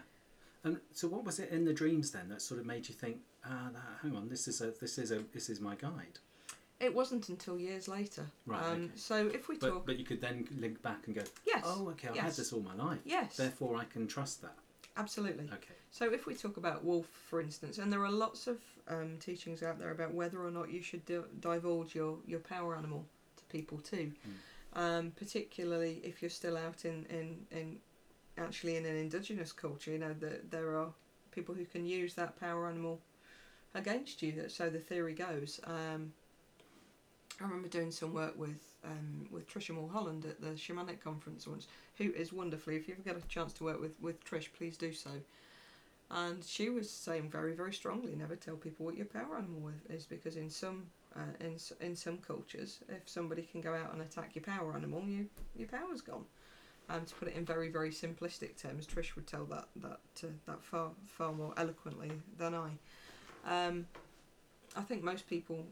And 0.65 0.81
so, 0.93 1.09
what 1.09 1.25
was 1.25 1.39
it 1.39 1.51
in 1.51 1.65
the 1.65 1.73
dreams 1.75 2.11
then 2.11 2.29
that 2.31 2.41
sort 2.43 2.59
of 2.61 2.67
made 2.67 2.89
you 2.89 2.95
think, 2.95 3.21
ah, 3.45 3.71
hang 4.03 4.17
on, 4.17 4.29
this 4.29 4.49
is 4.49 4.61
a 4.61 4.71
this 4.73 4.99
is 4.99 5.11
a 5.12 5.21
this 5.33 5.49
is 5.51 5.61
my 5.61 5.77
guide. 5.77 6.19
It 6.81 6.93
wasn't 6.95 7.29
until 7.29 7.59
years 7.59 7.87
later. 7.87 8.27
Right, 8.47 8.62
Um, 8.65 8.85
okay. 8.87 8.93
So 8.97 9.29
if 9.29 9.49
we 9.49 9.57
But 9.57 9.71
talk, 9.71 9.87
but 9.87 9.99
you 9.99 10.05
could 10.05 10.21
then 10.21 10.47
link 10.59 10.83
back 10.83 11.07
and 11.07 11.15
go, 11.15 11.23
yes, 11.47 11.62
oh, 11.65 11.89
okay, 11.91 12.09
I've 12.09 12.17
had 12.17 12.33
this 12.33 12.53
all 12.53 12.61
my 12.61 12.75
life. 12.75 13.01
yes, 13.05 13.37
Therefore, 13.37 13.77
I 13.77 13.85
can 13.85 14.07
trust 14.09 14.43
that. 14.43 14.57
absolutely. 14.97 15.45
Okay. 15.53 15.75
So 15.91 16.12
if 16.12 16.27
we 16.27 16.35
talk 16.35 16.57
about 16.57 16.85
wolf, 16.85 17.07
for 17.07 17.41
instance, 17.41 17.79
and 17.79 17.93
there 17.93 18.05
are 18.05 18.11
lots 18.11 18.47
of 18.49 18.61
um, 18.89 19.17
teachings 19.19 19.62
out 19.62 19.79
there 19.79 19.93
about 19.93 20.12
whether 20.12 20.43
or 20.45 20.51
not 20.51 20.71
you 20.71 20.83
should 20.83 21.05
di- 21.07 21.23
divulge 21.41 21.95
your, 21.95 22.19
your 22.27 22.41
power 22.41 22.75
animal 22.77 23.07
to 23.37 23.45
people 23.45 23.79
too, 23.79 24.12
um, 24.75 25.12
particularly 25.16 26.01
if 26.03 26.20
you're 26.20 26.31
still 26.31 26.57
out 26.57 26.85
in, 26.85 27.07
in, 27.11 27.47
in 27.51 27.77
actually 28.39 28.77
in 28.77 28.87
an 28.87 28.97
indigenous 28.97 29.53
culture. 29.53 29.91
You 29.91 29.99
know 29.99 30.14
that 30.20 30.51
there 30.51 30.77
are 30.77 30.89
people 31.31 31.55
who 31.55 31.64
can 31.64 31.87
use 31.87 32.14
that 32.14 32.39
power 32.39 32.68
animal 32.68 33.01
against 33.75 34.22
you. 34.22 34.33
That 34.33 34.53
so 34.53 34.68
the 34.68 34.79
theory 34.79 35.14
goes. 35.14 35.61
Um, 35.64 36.12
I 37.41 37.45
remember 37.45 37.68
doing 37.68 37.91
some 37.91 38.14
work 38.14 38.39
with 38.39 38.62
um, 38.85 39.27
with 39.31 39.49
Trisha 39.49 39.75
Mulholland 39.75 40.25
at 40.25 40.41
the 40.41 40.51
Shamanic 40.51 41.01
conference 41.01 41.47
once, 41.47 41.66
who 41.97 42.12
is 42.12 42.33
wonderfully. 42.33 42.77
If 42.77 42.89
you 42.89 42.95
ever 42.95 43.03
get 43.03 43.22
a 43.22 43.29
chance 43.29 43.53
to 43.55 43.64
work 43.64 43.81
with 43.81 43.93
with 44.01 44.25
Trish, 44.25 44.49
please 44.57 44.77
do 44.77 44.93
so. 44.93 45.11
And 46.11 46.45
she 46.45 46.68
was 46.68 46.91
saying 46.91 47.31
very 47.31 47.55
very 47.55 47.72
strongly, 47.72 48.14
never 48.14 48.37
tell 48.37 48.57
people 48.57 48.87
what 48.87 48.97
your 48.97 49.07
power 49.07 49.37
animal 49.37 49.70
is 49.89 50.05
because 50.05 50.37
in 50.37 50.51
some 50.51 50.87
uh, 51.17 51.45
in 51.45 51.57
in 51.81 51.97
some 51.97 52.19
cultures, 52.19 52.81
if 52.89 53.09
somebody 53.09 53.43
can 53.43 53.61
go 53.61 53.75
out 53.75 53.93
and 53.93 54.03
attack 54.03 54.35
your 54.35 54.45
power 54.45 54.75
animal, 54.75 55.03
you 55.05 55.29
your 55.57 55.69
power's 55.69 56.01
gone. 56.01 56.25
And 56.89 57.07
to 57.07 57.15
put 57.15 57.29
it 57.29 57.35
in 57.35 57.45
very 57.45 57.69
very 57.69 57.91
simplistic 57.91 58.61
terms, 58.61 58.87
Trish 58.87 59.15
would 59.15 59.27
tell 59.27 59.45
that 59.47 59.69
that 59.77 60.01
uh, 60.23 60.29
that 60.47 60.62
far 60.62 60.91
far 61.07 61.33
more 61.33 61.55
eloquently 61.57 62.12
than 62.39 62.55
I. 62.55 62.71
Um, 63.47 63.87
I 64.77 64.83
think 64.83 65.03
most 65.03 65.29
people 65.29 65.65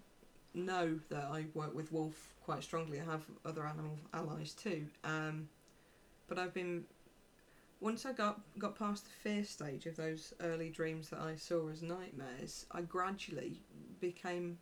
know 0.54 0.98
that 1.08 1.24
I 1.24 1.46
work 1.54 1.74
with 1.74 1.92
wolf 1.92 2.34
quite 2.44 2.62
strongly. 2.62 3.00
I 3.00 3.04
have 3.04 3.22
other 3.44 3.66
animal 3.66 3.98
allies 4.12 4.52
too. 4.52 4.86
Um, 5.04 5.48
but 6.28 6.38
I've 6.38 6.54
been 6.54 6.84
once 7.80 8.06
I 8.06 8.12
got 8.12 8.40
got 8.58 8.78
past 8.78 9.04
the 9.04 9.10
fear 9.10 9.44
stage 9.44 9.86
of 9.86 9.96
those 9.96 10.32
early 10.40 10.70
dreams 10.70 11.08
that 11.10 11.20
I 11.20 11.34
saw 11.36 11.68
as 11.68 11.82
nightmares, 11.82 12.64
I 12.70 12.82
gradually 12.82 13.60
became 14.00 14.58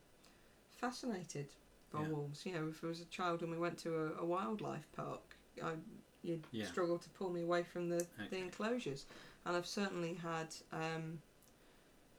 fascinated 0.81 1.49
by 1.93 2.01
Yeah. 2.01 2.09
wolves. 2.09 2.47
You 2.47 2.53
know, 2.53 2.68
if 2.68 2.83
I 2.83 2.87
was 2.87 3.01
a 3.01 3.05
child 3.07 3.43
and 3.43 3.51
we 3.51 3.59
went 3.59 3.78
to 3.78 3.97
a, 3.97 4.22
a 4.22 4.24
wildlife 4.24 4.91
park, 4.93 5.37
I 5.62 5.74
you'd 6.22 6.47
Yeah. 6.53 6.66
struggle 6.66 6.99
to 6.99 7.09
pull 7.11 7.31
me 7.31 7.43
away 7.43 7.62
from 7.62 7.89
the, 7.89 8.07
the 8.31 8.37
enclosures. 8.37 9.07
And 9.45 9.57
I've 9.57 9.66
certainly 9.66 10.14
had 10.14 10.49
um, 10.70 11.18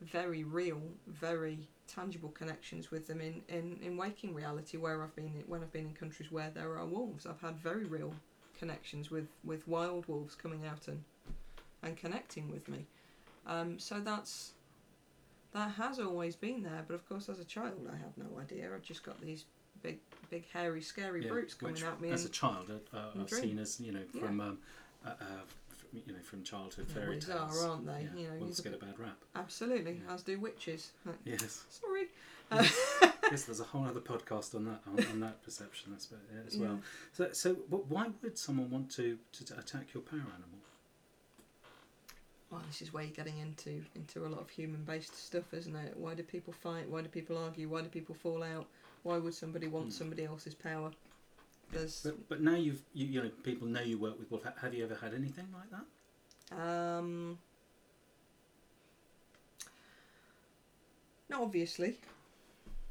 very 0.02 0.44
real, 0.44 0.82
very 1.06 1.68
tangible 1.88 2.30
connections 2.30 2.90
with 2.90 3.06
them 3.08 3.22
in, 3.22 3.44
in, 3.48 3.78
in 3.84 3.98
waking 3.98 4.34
reality 4.34 4.78
where 4.78 5.04
I've 5.04 5.16
been 5.16 5.44
when 5.46 5.62
I've 5.62 5.72
been 5.72 5.86
in 5.88 5.94
countries 5.94 6.32
where 6.32 6.50
there 6.50 6.78
are 6.78 6.86
wolves. 6.86 7.26
I've 7.28 7.40
had 7.42 7.60
very 7.60 7.86
real 7.86 8.14
connections 8.58 9.12
with, 9.12 9.28
with 9.44 9.68
wild 9.68 10.08
wolves 10.08 10.36
coming 10.36 10.66
out 10.66 10.88
and 10.88 11.04
and 11.84 11.98
connecting 11.98 12.50
with 12.52 12.68
me. 12.68 12.86
Um, 13.48 13.80
so 13.80 14.00
that's 14.00 14.54
that 15.54 15.72
has 15.72 16.00
always 16.00 16.36
been 16.36 16.64
there, 16.64 16.84
but 16.88 16.94
of 16.94 17.08
course 17.08 17.30
as 17.30 17.40
a 17.40 17.44
child 17.46 17.88
I 17.92 17.96
had 17.98 18.18
no 18.18 18.40
idea. 18.40 18.70
I 18.74 18.80
just 18.80 19.04
got 19.04 19.20
these 19.22 19.46
big 19.82 20.00
big 20.30 20.46
hairy 20.54 20.82
scary 20.82 21.24
Yeah, 21.24 21.30
brutes 21.30 21.54
coming 21.54 21.74
which, 21.76 21.84
at 21.84 22.00
me 22.02 22.10
as 22.12 22.26
a 22.26 22.30
child, 22.30 22.70
uh, 22.70 22.98
uh, 22.98 23.12
and 23.14 23.22
I've 23.24 23.28
dream. 23.28 23.42
seen 23.42 23.60
as 23.60 23.80
you 23.80 23.92
know 23.92 24.04
Yeah. 24.14 24.22
from 24.22 24.40
um, 24.42 24.58
uh, 25.06 25.10
uh, 25.10 25.26
you 25.94 26.14
know 26.14 26.20
from 26.24 26.44
childhood 26.44 26.88
fairy 26.88 27.20
tales. 27.20 27.64
are, 27.64 27.70
aren't 27.70 27.86
they? 27.86 28.04
Yeah, 28.14 28.22
You 28.34 28.40
know, 28.40 28.46
you 28.48 28.64
get 28.64 28.74
a 28.74 28.78
bad 28.78 28.98
rap. 29.00 29.18
Absolutely, 29.36 30.02
Yeah. 30.06 30.14
as 30.14 30.24
do 30.24 30.40
witches. 30.40 30.92
Yes. 31.26 31.66
Sorry. 31.70 32.08
yes, 33.32 33.46
there's 33.46 33.62
a 33.62 33.64
whole 33.64 33.86
other 33.86 34.02
podcast 34.02 34.54
on 34.56 34.66
that 34.66 34.82
on, 34.86 35.06
on 35.12 35.20
that 35.22 35.42
perception 35.42 35.94
as, 35.96 36.10
well. 36.60 36.70
Yeah. 36.70 36.76
So, 37.14 37.30
so 37.32 37.54
wh- 37.54 37.90
why 37.90 38.10
would 38.22 38.38
someone 38.38 38.70
want 38.70 38.90
to, 38.92 39.18
to, 39.32 39.46
to 39.46 39.58
attack 39.58 39.94
your 39.94 40.04
power 40.04 40.20
animal? 40.20 40.60
Well, 42.52 42.62
this 42.68 42.82
is 42.82 42.94
where 42.94 43.04
you're 43.04 43.14
getting 43.14 43.38
into 43.38 43.82
into 43.96 44.26
a 44.26 44.28
lot 44.28 44.42
of 44.42 44.50
human-based 44.50 45.16
stuff, 45.16 45.54
isn't 45.54 45.76
it? 45.76 45.96
Why 45.96 46.14
do 46.14 46.22
people 46.24 46.52
fight? 46.52 46.90
Why 46.90 47.02
do 47.02 47.08
people 47.08 47.38
argue? 47.38 47.70
Why 47.70 47.82
do 47.82 47.88
people 47.88 48.14
fall 48.14 48.44
out? 48.44 48.68
Why 49.04 49.18
would 49.18 49.34
somebody 49.34 49.68
want 49.68 49.88
Hmm. 49.88 49.92
somebody 49.92 50.26
else's 50.26 50.54
power? 50.54 50.92
There's 51.72 52.02
But, 52.02 52.28
but 52.28 52.42
now 52.42 52.56
you've 52.56 52.82
you, 52.94 53.06
you 53.06 53.22
know 53.24 53.30
people 53.44 53.68
know 53.68 53.82
you 53.82 53.98
work 53.98 54.20
with 54.20 54.30
wolf. 54.30 54.44
Have 54.62 54.74
you 54.74 54.84
ever 54.84 54.96
had 54.96 55.14
anything 55.14 55.48
like 55.54 55.70
that? 55.72 55.86
Um, 56.62 57.40
not 61.30 61.42
obviously, 61.42 61.98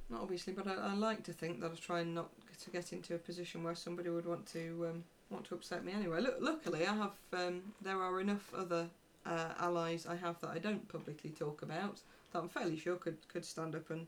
not 0.08 0.22
obviously, 0.22 0.54
but 0.54 0.66
I, 0.66 0.74
I 0.74 0.92
like 0.94 1.22
to 1.24 1.34
think 1.34 1.60
that 1.60 1.72
I 1.72 1.74
try 1.74 2.00
and 2.00 2.14
not 2.14 2.30
to 2.64 2.70
get 2.70 2.94
into 2.94 3.14
a 3.14 3.18
position 3.18 3.62
where 3.62 3.74
somebody 3.74 4.08
would 4.08 4.24
want 4.24 4.46
to 4.52 4.86
um, 4.88 5.04
want 5.28 5.44
to 5.46 5.54
upset 5.54 5.84
me 5.84 5.92
anyway. 5.92 6.22
Look, 6.22 6.38
luckily, 6.40 6.86
I 6.86 6.94
have 6.94 7.12
um, 7.34 7.74
there 7.82 8.00
are 8.00 8.18
enough 8.20 8.54
other 8.54 8.88
uh, 9.26 9.52
allies 9.58 10.06
I 10.06 10.16
have 10.16 10.40
that 10.40 10.50
I 10.50 10.58
don't 10.58 10.88
publicly 10.88 11.30
talk 11.30 11.62
about 11.62 12.00
that 12.32 12.38
I'm 12.38 12.48
fairly 12.48 12.76
sure 12.78 12.96
could 12.96 13.16
could 13.28 13.44
stand 13.44 13.74
up 13.74 13.90
and 13.90 14.06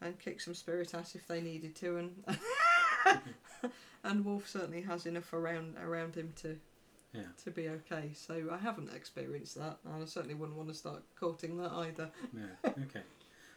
and 0.00 0.18
kick 0.18 0.40
some 0.40 0.54
spirit 0.54 0.94
ass 0.94 1.14
if 1.16 1.26
they 1.26 1.40
needed 1.40 1.74
to, 1.76 1.96
and 1.96 2.38
and 4.04 4.24
Wolf 4.24 4.48
certainly 4.48 4.82
has 4.82 5.06
enough 5.06 5.32
around 5.32 5.76
around 5.82 6.14
him 6.14 6.32
to 6.42 6.56
Yeah. 7.12 7.22
to 7.44 7.50
be 7.50 7.68
okay. 7.68 8.10
So 8.14 8.48
I 8.52 8.58
haven't 8.58 8.92
experienced 8.94 9.56
that, 9.56 9.78
and 9.84 10.02
I 10.02 10.06
certainly 10.06 10.34
wouldn't 10.34 10.56
want 10.56 10.68
to 10.70 10.74
start 10.74 11.02
courting 11.18 11.56
that 11.58 11.72
either. 11.72 12.10
Yeah. 12.32 12.70
Okay. 12.84 13.02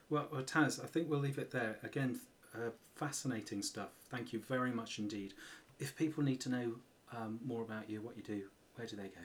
Well, 0.09 0.27
well, 0.31 0.41
Taz, 0.43 0.83
I 0.83 0.87
think 0.87 1.09
we'll 1.09 1.19
leave 1.19 1.37
it 1.37 1.51
there. 1.51 1.77
Again, 1.83 2.19
uh, 2.55 2.71
fascinating 2.95 3.61
stuff. 3.61 3.89
Thank 4.09 4.33
you 4.33 4.39
very 4.39 4.71
much 4.71 4.99
indeed. 4.99 5.33
If 5.79 5.95
people 5.95 6.23
need 6.23 6.41
to 6.41 6.49
know 6.49 6.73
um, 7.15 7.39
more 7.45 7.61
about 7.61 7.89
you, 7.89 8.01
what 8.01 8.17
you 8.17 8.23
do, 8.23 8.41
where 8.75 8.87
do 8.87 8.95
they 8.95 9.03
go? 9.07 9.21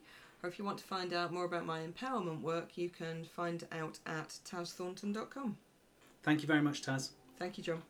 Or 0.41 0.49
if 0.49 0.57
you 0.57 0.65
want 0.65 0.77
to 0.79 0.85
find 0.85 1.13
out 1.13 1.33
more 1.33 1.45
about 1.45 1.65
my 1.65 1.81
empowerment 1.81 2.41
work, 2.41 2.77
you 2.77 2.89
can 2.89 3.25
find 3.25 3.65
out 3.71 3.99
at 4.05 4.39
tazthornton.com. 4.49 5.57
Thank 6.23 6.41
you 6.41 6.47
very 6.47 6.61
much, 6.61 6.81
Taz. 6.81 7.09
Thank 7.37 7.57
you, 7.57 7.63
John. 7.63 7.81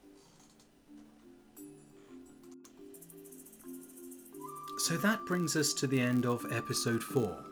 So 4.78 4.98
that 4.98 5.26
brings 5.26 5.56
us 5.56 5.74
to 5.74 5.88
the 5.88 6.00
end 6.00 6.26
of 6.26 6.46
episode 6.52 7.04
4. 7.04 7.49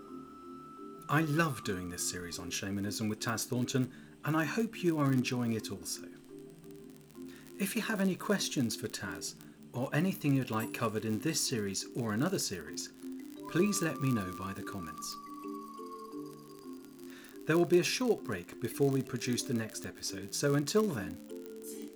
I 1.09 1.21
love 1.21 1.63
doing 1.63 1.89
this 1.89 2.09
series 2.09 2.37
on 2.37 2.49
shamanism 2.49 3.07
with 3.07 3.21
Taz 3.21 3.45
Thornton, 3.45 3.89
and 4.25 4.35
I 4.35 4.43
hope 4.43 4.83
you 4.83 4.99
are 4.99 5.13
enjoying 5.13 5.53
it 5.53 5.71
also. 5.71 6.01
If 7.59 7.77
you 7.77 7.81
have 7.83 8.01
any 8.01 8.15
questions 8.15 8.75
for 8.75 8.89
Taz, 8.89 9.35
or 9.71 9.89
anything 9.93 10.33
you'd 10.33 10.51
like 10.51 10.73
covered 10.73 11.05
in 11.05 11.19
this 11.19 11.39
series 11.39 11.85
or 11.95 12.11
another 12.11 12.39
series, 12.39 12.89
please 13.51 13.81
let 13.81 14.01
me 14.01 14.11
know 14.11 14.33
by 14.37 14.51
the 14.51 14.63
comments. 14.63 15.15
There 17.45 17.57
will 17.57 17.65
be 17.65 17.79
a 17.79 17.83
short 17.83 18.25
break 18.25 18.59
before 18.59 18.89
we 18.89 19.01
produce 19.01 19.43
the 19.43 19.53
next 19.53 19.85
episode, 19.85 20.35
so 20.35 20.55
until 20.55 20.87
then, 20.87 21.17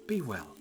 be 0.08 0.22
well. 0.22 0.56